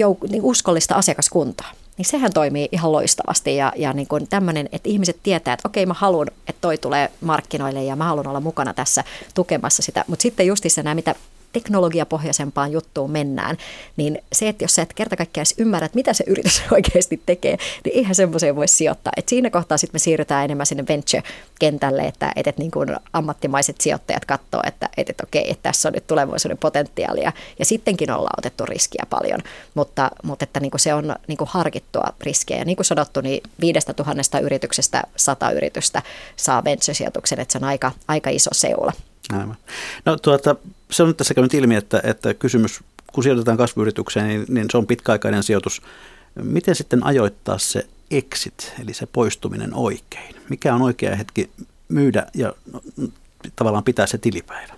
jouk- 0.00 0.30
niin 0.30 0.42
uskollista 0.42 0.94
asiakaskuntaa. 0.94 1.72
Niin 1.98 2.06
sehän 2.06 2.32
toimii 2.32 2.68
ihan 2.72 2.92
loistavasti 2.92 3.56
ja, 3.56 3.72
ja 3.76 3.92
niin 3.92 4.08
kuin 4.08 4.28
tämmöinen, 4.28 4.68
että 4.72 4.88
ihmiset 4.88 5.16
tietää, 5.22 5.54
että 5.54 5.68
okei 5.68 5.86
mä 5.86 5.94
haluan, 5.94 6.28
että 6.48 6.60
toi 6.60 6.78
tulee 6.78 7.10
markkinoille 7.20 7.84
ja 7.84 7.96
mä 7.96 8.04
haluan 8.04 8.26
olla 8.26 8.40
mukana 8.40 8.74
tässä 8.74 9.04
tukemassa 9.34 9.82
sitä. 9.82 10.04
Mutta 10.08 10.22
sitten 10.22 10.46
justissa 10.46 10.82
nämä, 10.82 10.94
mitä 10.94 11.14
teknologiapohjaisempaan 11.56 12.72
juttuun 12.72 13.10
mennään, 13.10 13.56
niin 13.96 14.18
se, 14.32 14.48
että 14.48 14.64
jos 14.64 14.74
sä 14.74 14.82
et 14.82 14.94
kerta 14.94 15.16
kaikkiaan 15.16 15.46
ymmärrä, 15.58 15.86
että 15.86 15.96
mitä 15.96 16.12
se 16.12 16.24
yritys 16.26 16.62
oikeasti 16.76 17.22
tekee, 17.26 17.58
niin 17.84 17.96
eihän 17.96 18.14
semmoiseen 18.14 18.56
voi 18.56 18.68
sijoittaa. 18.68 19.12
Et 19.16 19.28
siinä 19.28 19.50
kohtaa 19.50 19.78
sitten 19.78 19.94
me 19.94 19.98
siirrytään 19.98 20.44
enemmän 20.44 20.66
sinne 20.66 20.84
venture-kentälle, 20.88 22.02
että, 22.02 22.32
että, 22.36 22.50
että 22.50 22.62
niin 22.62 22.70
kuin 22.70 22.96
ammattimaiset 23.12 23.80
sijoittajat 23.80 24.24
katsoo, 24.24 24.60
että, 24.66 24.88
että, 24.96 25.10
että 25.10 25.24
okei, 25.26 25.50
että 25.50 25.62
tässä 25.62 25.88
on 25.88 25.92
nyt 25.92 26.06
tulevaisuuden 26.06 26.58
potentiaalia 26.58 27.32
ja 27.58 27.64
sittenkin 27.64 28.10
ollaan 28.10 28.38
otettu 28.38 28.66
riskiä 28.66 29.04
paljon, 29.10 29.40
mutta, 29.74 30.10
mutta 30.22 30.44
että 30.44 30.60
niin 30.60 30.70
kuin 30.70 30.80
se 30.80 30.94
on 30.94 31.16
niin 31.28 31.38
kuin 31.38 31.48
harkittua 31.52 32.12
riskiä 32.20 32.56
ja 32.56 32.64
niin 32.64 32.76
kuin 32.76 32.86
sanottu, 32.86 33.20
niin 33.20 33.42
viidestä 33.60 33.94
tuhannesta 33.94 34.40
yrityksestä 34.40 35.02
sata 35.16 35.50
yritystä 35.50 36.02
saa 36.36 36.64
venture-sijoituksen, 36.64 37.40
että 37.40 37.52
se 37.52 37.58
on 37.58 37.64
aika, 37.64 37.92
aika 38.08 38.30
iso 38.30 38.50
seula. 38.52 38.92
Aivan. 39.32 39.56
No 40.04 40.16
tuota, 40.16 40.56
se 40.90 41.02
on 41.02 41.14
tässä 41.14 41.34
käynyt 41.34 41.54
ilmi, 41.54 41.74
että, 41.74 42.00
että 42.04 42.34
kysymys, 42.34 42.80
kun 43.12 43.22
sijoitetaan 43.22 43.56
kasvuyritykseen, 43.56 44.28
niin, 44.28 44.44
niin 44.48 44.66
se 44.70 44.78
on 44.78 44.86
pitkäaikainen 44.86 45.42
sijoitus. 45.42 45.82
Miten 46.34 46.74
sitten 46.74 47.06
ajoittaa 47.06 47.58
se 47.58 47.86
exit, 48.10 48.72
eli 48.82 48.94
se 48.94 49.06
poistuminen 49.06 49.74
oikein? 49.74 50.36
Mikä 50.48 50.74
on 50.74 50.82
oikea 50.82 51.16
hetki 51.16 51.50
myydä 51.88 52.26
ja 52.34 52.54
no, 52.72 52.82
tavallaan 53.56 53.84
pitää 53.84 54.06
se 54.06 54.18
tilipäivä? 54.18 54.74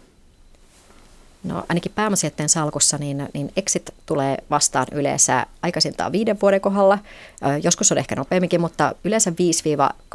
No 1.45 1.65
ainakin 1.69 1.93
pääomasijoitteen 1.95 2.49
salkussa 2.49 2.99
niin, 2.99 3.29
niin 3.35 3.53
exit 3.57 3.95
tulee 4.07 4.37
vastaan 4.51 4.87
yleensä 4.93 5.47
aikaisintaan 5.63 6.13
viiden 6.13 6.39
vuoden 6.43 6.61
kohdalla. 6.61 6.99
Joskus 7.63 7.93
on 7.93 7.99
ehkä 7.99 8.17
nopeamminkin, 8.17 8.61
mutta 8.61 8.95
yleensä 9.05 9.33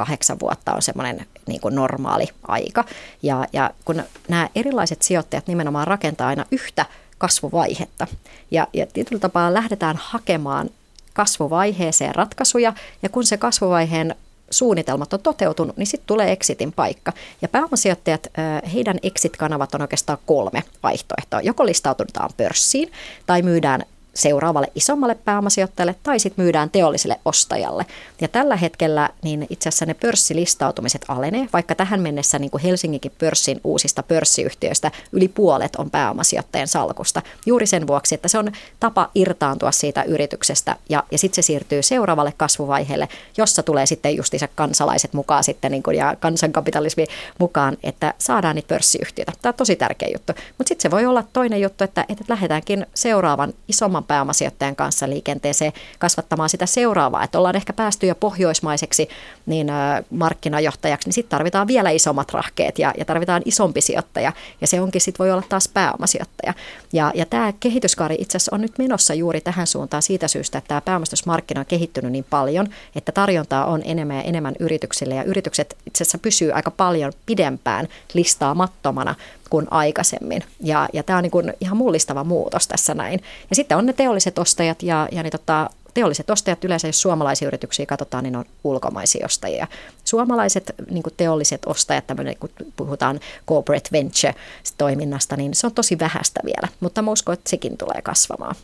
vuotta 0.40 0.74
on 0.74 0.82
semmoinen 0.82 1.26
niin 1.46 1.60
kuin 1.60 1.74
normaali 1.74 2.28
aika. 2.48 2.84
Ja, 3.22 3.46
ja 3.52 3.70
kun 3.84 4.02
nämä 4.28 4.48
erilaiset 4.54 5.02
sijoittajat 5.02 5.46
nimenomaan 5.46 5.86
rakentaa 5.86 6.28
aina 6.28 6.44
yhtä 6.50 6.86
kasvuvaihetta. 7.18 8.06
Ja, 8.50 8.68
ja 8.72 8.86
tietyllä 8.86 9.20
tapaa 9.20 9.54
lähdetään 9.54 9.96
hakemaan 10.00 10.70
kasvuvaiheeseen 11.12 12.14
ratkaisuja, 12.14 12.72
ja 13.02 13.08
kun 13.08 13.26
se 13.26 13.36
kasvuvaiheen 13.36 14.14
suunnitelmat 14.50 15.12
on 15.12 15.20
toteutunut, 15.20 15.76
niin 15.76 15.86
sitten 15.86 16.06
tulee 16.06 16.32
exitin 16.32 16.72
paikka. 16.72 17.12
Ja 17.42 17.48
pääomasijoittajat, 17.48 18.26
heidän 18.74 18.98
exit-kanavat 19.02 19.74
on 19.74 19.82
oikeastaan 19.82 20.18
kolme 20.26 20.62
vaihtoehtoa. 20.82 21.40
Joko 21.40 21.66
listaututaan 21.66 22.30
pörssiin 22.36 22.92
tai 23.26 23.42
myydään 23.42 23.84
seuraavalle 24.14 24.72
isommalle 24.74 25.14
pääomasijoittajalle 25.14 25.94
tai 26.02 26.18
sitten 26.18 26.44
myydään 26.44 26.70
teolliselle 26.70 27.20
ostajalle. 27.24 27.86
Ja 28.20 28.28
tällä 28.28 28.56
hetkellä 28.56 29.08
niin 29.22 29.46
itse 29.50 29.68
asiassa 29.68 29.86
ne 29.86 29.94
pörssilistautumiset 29.94 31.04
alenee, 31.08 31.48
vaikka 31.52 31.74
tähän 31.74 32.00
mennessä 32.00 32.38
niin 32.38 32.50
kuin 32.50 32.62
Helsinginkin 32.62 33.12
pörssin 33.18 33.60
uusista 33.64 34.02
pörssiyhtiöistä 34.02 34.90
yli 35.12 35.28
puolet 35.28 35.76
on 35.76 35.90
pääomasijoittajien 35.90 36.68
salkusta. 36.68 37.22
Juuri 37.46 37.66
sen 37.66 37.86
vuoksi, 37.86 38.14
että 38.14 38.28
se 38.28 38.38
on 38.38 38.52
tapa 38.80 39.10
irtaantua 39.14 39.72
siitä 39.72 40.02
yrityksestä 40.02 40.76
ja, 40.88 41.04
ja 41.10 41.18
sitten 41.18 41.42
se 41.42 41.46
siirtyy 41.46 41.82
seuraavalle 41.82 42.32
kasvuvaiheelle, 42.36 43.08
jossa 43.36 43.62
tulee 43.62 43.86
sitten 43.86 44.16
justiinsa 44.16 44.48
kansalaiset 44.54 45.12
mukaan 45.12 45.44
sitten 45.44 45.72
niin 45.72 45.82
kuin, 45.82 45.96
ja 45.96 46.16
kansankapitalismi 46.20 47.06
mukaan, 47.38 47.76
että 47.82 48.14
saadaan 48.18 48.56
niitä 48.56 48.68
pörssiyhtiöitä. 48.68 49.32
Tämä 49.42 49.50
on 49.50 49.56
tosi 49.56 49.76
tärkeä 49.76 50.08
juttu. 50.12 50.32
Mutta 50.58 50.68
sitten 50.68 50.82
se 50.82 50.90
voi 50.90 51.06
olla 51.06 51.24
toinen 51.32 51.60
juttu, 51.60 51.84
että, 51.84 52.04
että 52.08 52.24
lähdetäänkin 52.28 52.86
seuraavan 52.94 53.52
isomman 53.68 54.03
isomman 54.04 54.16
pääomasijoittajan 54.16 54.76
kanssa 54.76 55.08
liikenteeseen 55.08 55.72
kasvattamaan 55.98 56.48
sitä 56.48 56.66
seuraavaa, 56.66 57.24
että 57.24 57.38
ollaan 57.38 57.56
ehkä 57.56 57.72
päästy 57.72 58.06
jo 58.06 58.14
pohjoismaiseksi 58.14 59.08
niin 59.46 59.68
markkinajohtajaksi, 60.10 61.08
niin 61.08 61.14
sitten 61.14 61.30
tarvitaan 61.30 61.66
vielä 61.66 61.90
isommat 61.90 62.32
rahkeet 62.32 62.78
ja, 62.78 62.92
ja 62.98 63.04
tarvitaan 63.04 63.42
isompi 63.44 63.80
sijoittaja. 63.80 64.32
Ja 64.60 64.66
se 64.66 64.80
onkin 64.80 65.00
sitten 65.00 65.24
voi 65.24 65.32
olla 65.32 65.42
taas 65.48 65.68
pääomasijoittaja. 65.68 66.54
Ja, 66.92 67.12
ja 67.14 67.26
tämä 67.26 67.52
kehityskaari 67.60 68.16
itse 68.18 68.36
asiassa 68.36 68.54
on 68.54 68.60
nyt 68.60 68.78
menossa 68.78 69.14
juuri 69.14 69.40
tähän 69.40 69.66
suuntaan 69.66 70.02
siitä 70.02 70.28
syystä, 70.28 70.58
että 70.58 70.68
tämä 70.68 70.80
pääomistusmarkkina 70.80 71.60
on 71.60 71.66
kehittynyt 71.66 72.12
niin 72.12 72.26
paljon, 72.30 72.66
että 72.96 73.12
tarjontaa 73.12 73.66
on 73.66 73.82
enemmän 73.84 74.16
ja 74.16 74.22
enemmän 74.22 74.54
yrityksille. 74.60 75.14
Ja 75.14 75.24
yritykset 75.24 75.76
itse 75.86 76.04
asiassa 76.04 76.18
pysyy 76.18 76.52
aika 76.52 76.70
paljon 76.70 77.12
pidempään 77.26 77.88
listaamattomana 78.14 79.14
kuin 79.54 79.66
aikaisemmin. 79.70 80.44
Ja, 80.60 80.88
ja 80.92 81.02
tämä 81.02 81.16
on 81.16 81.22
niin 81.22 81.30
kuin 81.30 81.52
ihan 81.60 81.76
mullistava 81.76 82.24
muutos 82.24 82.68
tässä 82.68 82.94
näin. 82.94 83.20
Ja 83.50 83.56
sitten 83.56 83.78
on 83.78 83.86
ne 83.86 83.92
teolliset 83.92 84.38
ostajat 84.38 84.82
ja, 84.82 85.08
ja 85.12 85.22
niin 85.22 85.30
tota, 85.30 85.70
teolliset 85.94 86.30
ostajat 86.30 86.64
yleensä, 86.64 86.88
jos 86.88 87.02
suomalaisia 87.02 87.48
yrityksiä 87.48 87.86
katsotaan, 87.86 88.24
niin 88.24 88.36
on 88.36 88.44
ulkomaisia 88.64 89.26
ostajia. 89.26 89.66
Suomalaiset 90.04 90.74
niin 90.90 91.02
kuin 91.02 91.14
teolliset 91.16 91.62
ostajat, 91.66 92.06
tämmöinen, 92.06 92.36
kun 92.40 92.50
puhutaan 92.76 93.20
corporate 93.48 93.88
venture-toiminnasta, 93.92 95.36
niin 95.36 95.54
se 95.54 95.66
on 95.66 95.74
tosi 95.74 95.98
vähäistä 95.98 96.40
vielä, 96.44 96.68
mutta 96.80 97.02
mä 97.02 97.10
uskon, 97.10 97.32
että 97.32 97.50
sekin 97.50 97.76
tulee 97.76 98.02
kasvamaan. 98.02 98.54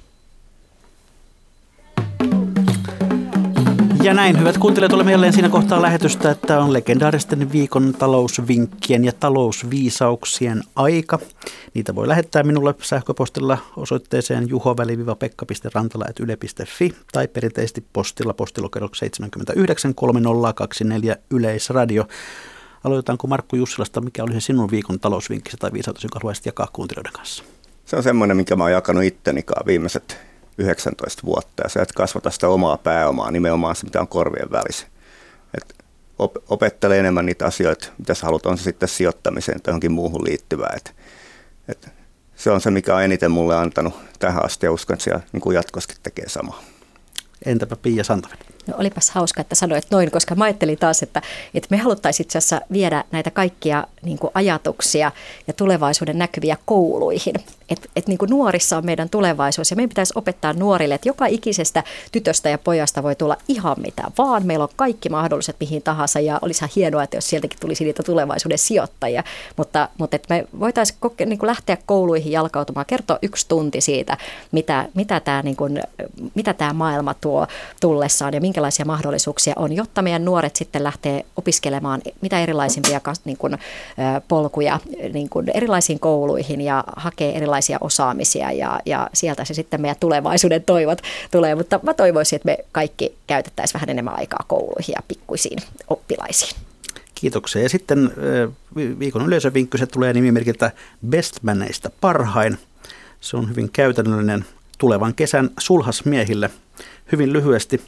Ja 4.03 4.15
näin, 4.15 4.39
hyvät 4.39 4.59
kuuntelijat, 4.59 4.93
olemme 4.93 5.13
jälleen 5.13 5.33
siinä 5.33 5.49
kohtaa 5.49 5.83
lähetystä, 5.83 6.31
että 6.31 6.61
on 6.61 6.73
legendaaristen 6.73 7.53
viikon 7.53 7.95
talousvinkkien 7.99 9.05
ja 9.05 9.13
talousviisauksien 9.13 10.63
aika. 10.77 11.19
Niitä 11.75 11.95
voi 11.95 12.09
lähettää 12.09 12.43
minulle 12.43 12.75
sähköpostilla 12.83 13.59
osoitteeseen 13.77 14.49
juho-pekka.rantala.yle.fi 14.49 16.95
tai 17.13 17.29
perinteisesti 17.29 17.85
postilla 17.93 18.35
postilokero 18.35 18.89
79 18.95 19.95
3024 19.95 21.17
Yleisradio. 21.31 22.05
Aloitetaanko 22.85 23.27
Markku 23.27 23.57
Jussilasta, 23.57 24.01
mikä 24.01 24.23
oli 24.23 24.33
se 24.33 24.41
sinun 24.41 24.71
viikon 24.71 25.01
talousvinkkisi 25.01 25.57
tai 25.57 25.73
viisautus, 25.73 26.05
jonka 26.05 26.19
haluaisit 26.19 26.47
jakaa 26.47 26.69
kuuntelijoiden 26.73 27.13
kanssa? 27.13 27.45
Se 27.85 27.97
on 27.97 28.03
semmoinen, 28.03 28.37
mikä 28.37 28.57
mä 28.57 28.65
oon 28.65 28.73
jakanut 28.73 29.05
ittenikaan 29.05 29.67
viimeiset 29.67 30.30
19 30.61 31.23
vuotta 31.25 31.63
ja 31.63 31.69
sä 31.69 31.83
et 31.83 31.93
kasvata 31.93 32.31
sitä 32.31 32.49
omaa 32.49 32.77
pääomaa, 32.77 33.31
nimenomaan 33.31 33.77
se, 33.77 33.85
mitä 33.85 34.01
on 34.01 34.09
korvien 34.09 34.51
välissä. 34.51 34.87
Et 35.55 35.75
op, 36.19 36.37
opettele 36.49 36.99
enemmän 36.99 37.27
niitä 37.27 37.47
asioita, 37.47 37.89
mitä 37.99 38.15
sä 38.15 38.27
haluat, 38.27 38.47
on 38.47 38.59
se 38.59 38.65
sitten 38.65 38.89
sijoittamiseen 38.89 39.63
tai 39.63 39.71
johonkin 39.71 39.93
muuhun 39.93 40.25
liittyvää. 40.25 40.73
Et, 40.77 40.95
et 41.69 41.89
se 42.37 42.51
on 42.51 42.61
se, 42.61 42.71
mikä 42.71 42.97
on 42.97 43.03
eniten 43.03 43.31
mulle 43.31 43.57
antanut 43.57 43.95
tähän 44.19 44.45
asti 44.45 44.67
ja 44.67 44.73
uskon, 44.73 44.95
että 44.95 45.05
siellä 45.05 45.21
niin 45.33 45.55
jatkoskin 45.55 45.97
tekee 46.03 46.29
samaa. 46.29 46.63
Entäpä 47.45 47.77
Pia 47.77 48.05
Santoven? 48.05 48.39
No 48.67 48.75
olipas 48.79 49.11
hauska, 49.11 49.41
että 49.41 49.55
sanoit 49.55 49.87
noin, 49.91 50.11
koska 50.11 50.35
mä 50.35 50.45
ajattelin 50.45 50.79
taas, 50.79 51.03
että, 51.03 51.23
että 51.55 51.67
me 51.71 51.77
haluttaisiin 51.77 52.25
itse 52.25 52.39
asiassa 52.39 52.61
viedä 52.73 53.05
näitä 53.13 53.31
kaikkia 53.31 53.87
niin 54.03 54.19
kuin 54.19 54.31
ajatuksia 54.35 55.13
ja 55.47 55.53
tulevaisuuden 55.53 56.19
näkyviä 56.19 56.57
kouluihin. 56.65 57.35
Että 57.71 57.89
et 57.97 58.09
niin 58.09 58.19
nuorissa 58.29 58.77
on 58.77 58.87
meidän 58.87 59.09
tulevaisuus 59.09 59.71
ja 59.71 59.77
meidän 59.77 59.89
pitäisi 59.89 60.13
opettaa 60.17 60.53
nuorille, 60.53 60.95
että 60.95 61.09
joka 61.09 61.27
ikisestä 61.27 61.85
tytöstä 62.13 62.49
ja 62.49 62.59
pojasta 62.59 63.03
voi 63.03 63.15
tulla 63.15 63.37
ihan 63.49 63.77
mitä 63.81 64.03
vaan. 64.19 64.47
Meillä 64.47 64.63
on 64.63 64.69
kaikki 64.77 65.09
mahdolliset 65.09 65.57
mihin 65.61 65.83
tahansa 65.83 66.21
ja 66.21 66.39
olisi 66.43 66.65
hienoa, 66.77 67.03
että 67.03 67.17
jos 67.17 67.31
sieltäkin 67.31 67.61
tulisi 67.61 67.85
niitä 67.85 68.03
tulevaisuuden 68.03 68.59
sijoittajia. 68.59 69.25
Mutta, 69.57 69.89
mutta 69.99 70.17
että 70.17 70.35
me 70.35 70.47
voitaisiin 70.61 70.99
koke, 71.01 71.27
niin 71.27 71.39
lähteä 71.43 71.79
kouluihin 71.87 72.33
jalkautumaan, 72.33 72.87
kertoa 72.87 73.19
yksi 73.23 73.49
tunti 73.49 73.81
siitä, 73.81 74.17
mitä, 74.53 74.89
mitä, 74.95 75.21
tämä, 75.21 75.43
niin 75.43 75.57
mitä 76.35 76.55
tämä 76.55 76.73
maailma 76.73 77.15
tuo 77.15 77.47
tullessaan 77.81 78.35
ja 78.35 78.41
minkälaisia 78.51 78.85
mahdollisuuksia 78.85 79.53
on, 79.57 79.73
jotta 79.73 80.03
meidän 80.03 80.25
nuoret 80.25 80.57
sitten 80.57 80.85
lähtee 80.85 81.27
opiskelemaan 81.37 82.01
mitä 82.21 82.41
erilaisimpia 82.41 83.01
niin 83.25 83.37
kuin, 83.37 83.59
polkuja 84.29 84.81
niin 85.13 85.29
kuin 85.29 85.51
erilaisiin 85.55 86.01
kouluihin 86.01 86.61
ja 86.61 86.85
hakee 86.97 87.37
erilaisia 87.37 87.79
osaamisia 87.81 88.53
ja, 88.53 88.81
ja 88.87 89.11
sieltä 89.15 89.45
se 89.45 89.55
sitten 89.55 89.81
meidän 89.81 89.97
tulevaisuuden 90.01 90.63
toivot 90.63 91.03
tulee. 91.31 91.55
Mutta 91.55 91.81
mä 91.83 91.95
toivoisin, 91.95 92.37
että 92.37 92.47
me 92.47 92.59
kaikki 92.73 93.15
käytettäisiin 93.27 93.75
vähän 93.75 93.91
enemmän 93.91 94.19
aikaa 94.19 94.45
kouluihin 94.47 94.93
ja 94.97 95.03
pikkuisiin 95.09 95.59
oppilaisiin. 95.89 96.57
Kiitoksia. 97.15 97.63
Ja 97.63 97.69
sitten 97.69 98.13
viikon 98.75 99.27
yleisövinkky, 99.27 99.79
se 99.79 99.87
tulee 99.87 100.13
nimimerkiltä 100.13 100.71
Bestmaneista 101.09 101.91
parhain. 102.01 102.59
Se 103.21 103.37
on 103.37 103.51
hyvin 103.51 103.71
käytännöllinen 103.73 104.45
tulevan 104.79 105.15
kesän 105.15 105.51
sulhasmiehille. 105.59 106.51
Hyvin 107.13 107.33
lyhyesti 107.33 107.81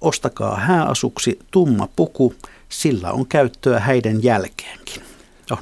Ostakaa 0.00 0.56
hääasuksi 0.56 1.38
tumma 1.50 1.88
puku, 1.96 2.34
sillä 2.68 3.12
on 3.12 3.26
käyttöä 3.26 3.80
häiden 3.80 4.22
jälkeenkin. 4.22 5.02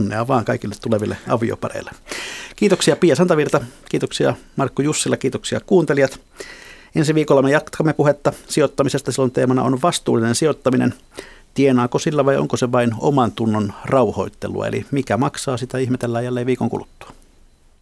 Onnea 0.01 0.29
vaan 0.29 0.45
kaikille 0.45 0.75
tuleville 0.81 1.17
aviopareille. 1.29 1.91
Kiitoksia 2.57 2.97
Pia 2.97 3.17
Santavirta, 3.17 3.61
kiitoksia 3.89 4.35
Markku 4.57 4.83
Jussila, 4.83 5.17
kiitoksia 5.17 5.61
kuuntelijat. 5.61 6.21
Ensi 6.95 7.15
viikolla 7.15 7.43
me 7.43 7.51
jatkamme 7.51 7.93
puhetta 7.93 8.33
sijoittamisesta. 8.49 9.13
Silloin 9.13 9.33
teemana 9.33 9.63
on 9.63 9.83
vastuullinen 9.83 10.35
sijoittaminen. 10.35 10.95
Tienaako 11.55 11.99
sillä 11.99 12.25
vai 12.25 12.37
onko 12.37 12.57
se 12.57 12.73
vain 12.73 12.91
oman 12.99 13.33
tunnon 13.33 13.73
rauhoittelua? 13.85 14.67
Eli 14.67 14.87
mikä 14.91 15.17
maksaa, 15.17 15.57
sitä 15.57 15.79
ihmetellään 15.79 16.25
jälleen 16.25 16.47
viikon 16.47 16.71
kuluttua. 16.71 17.14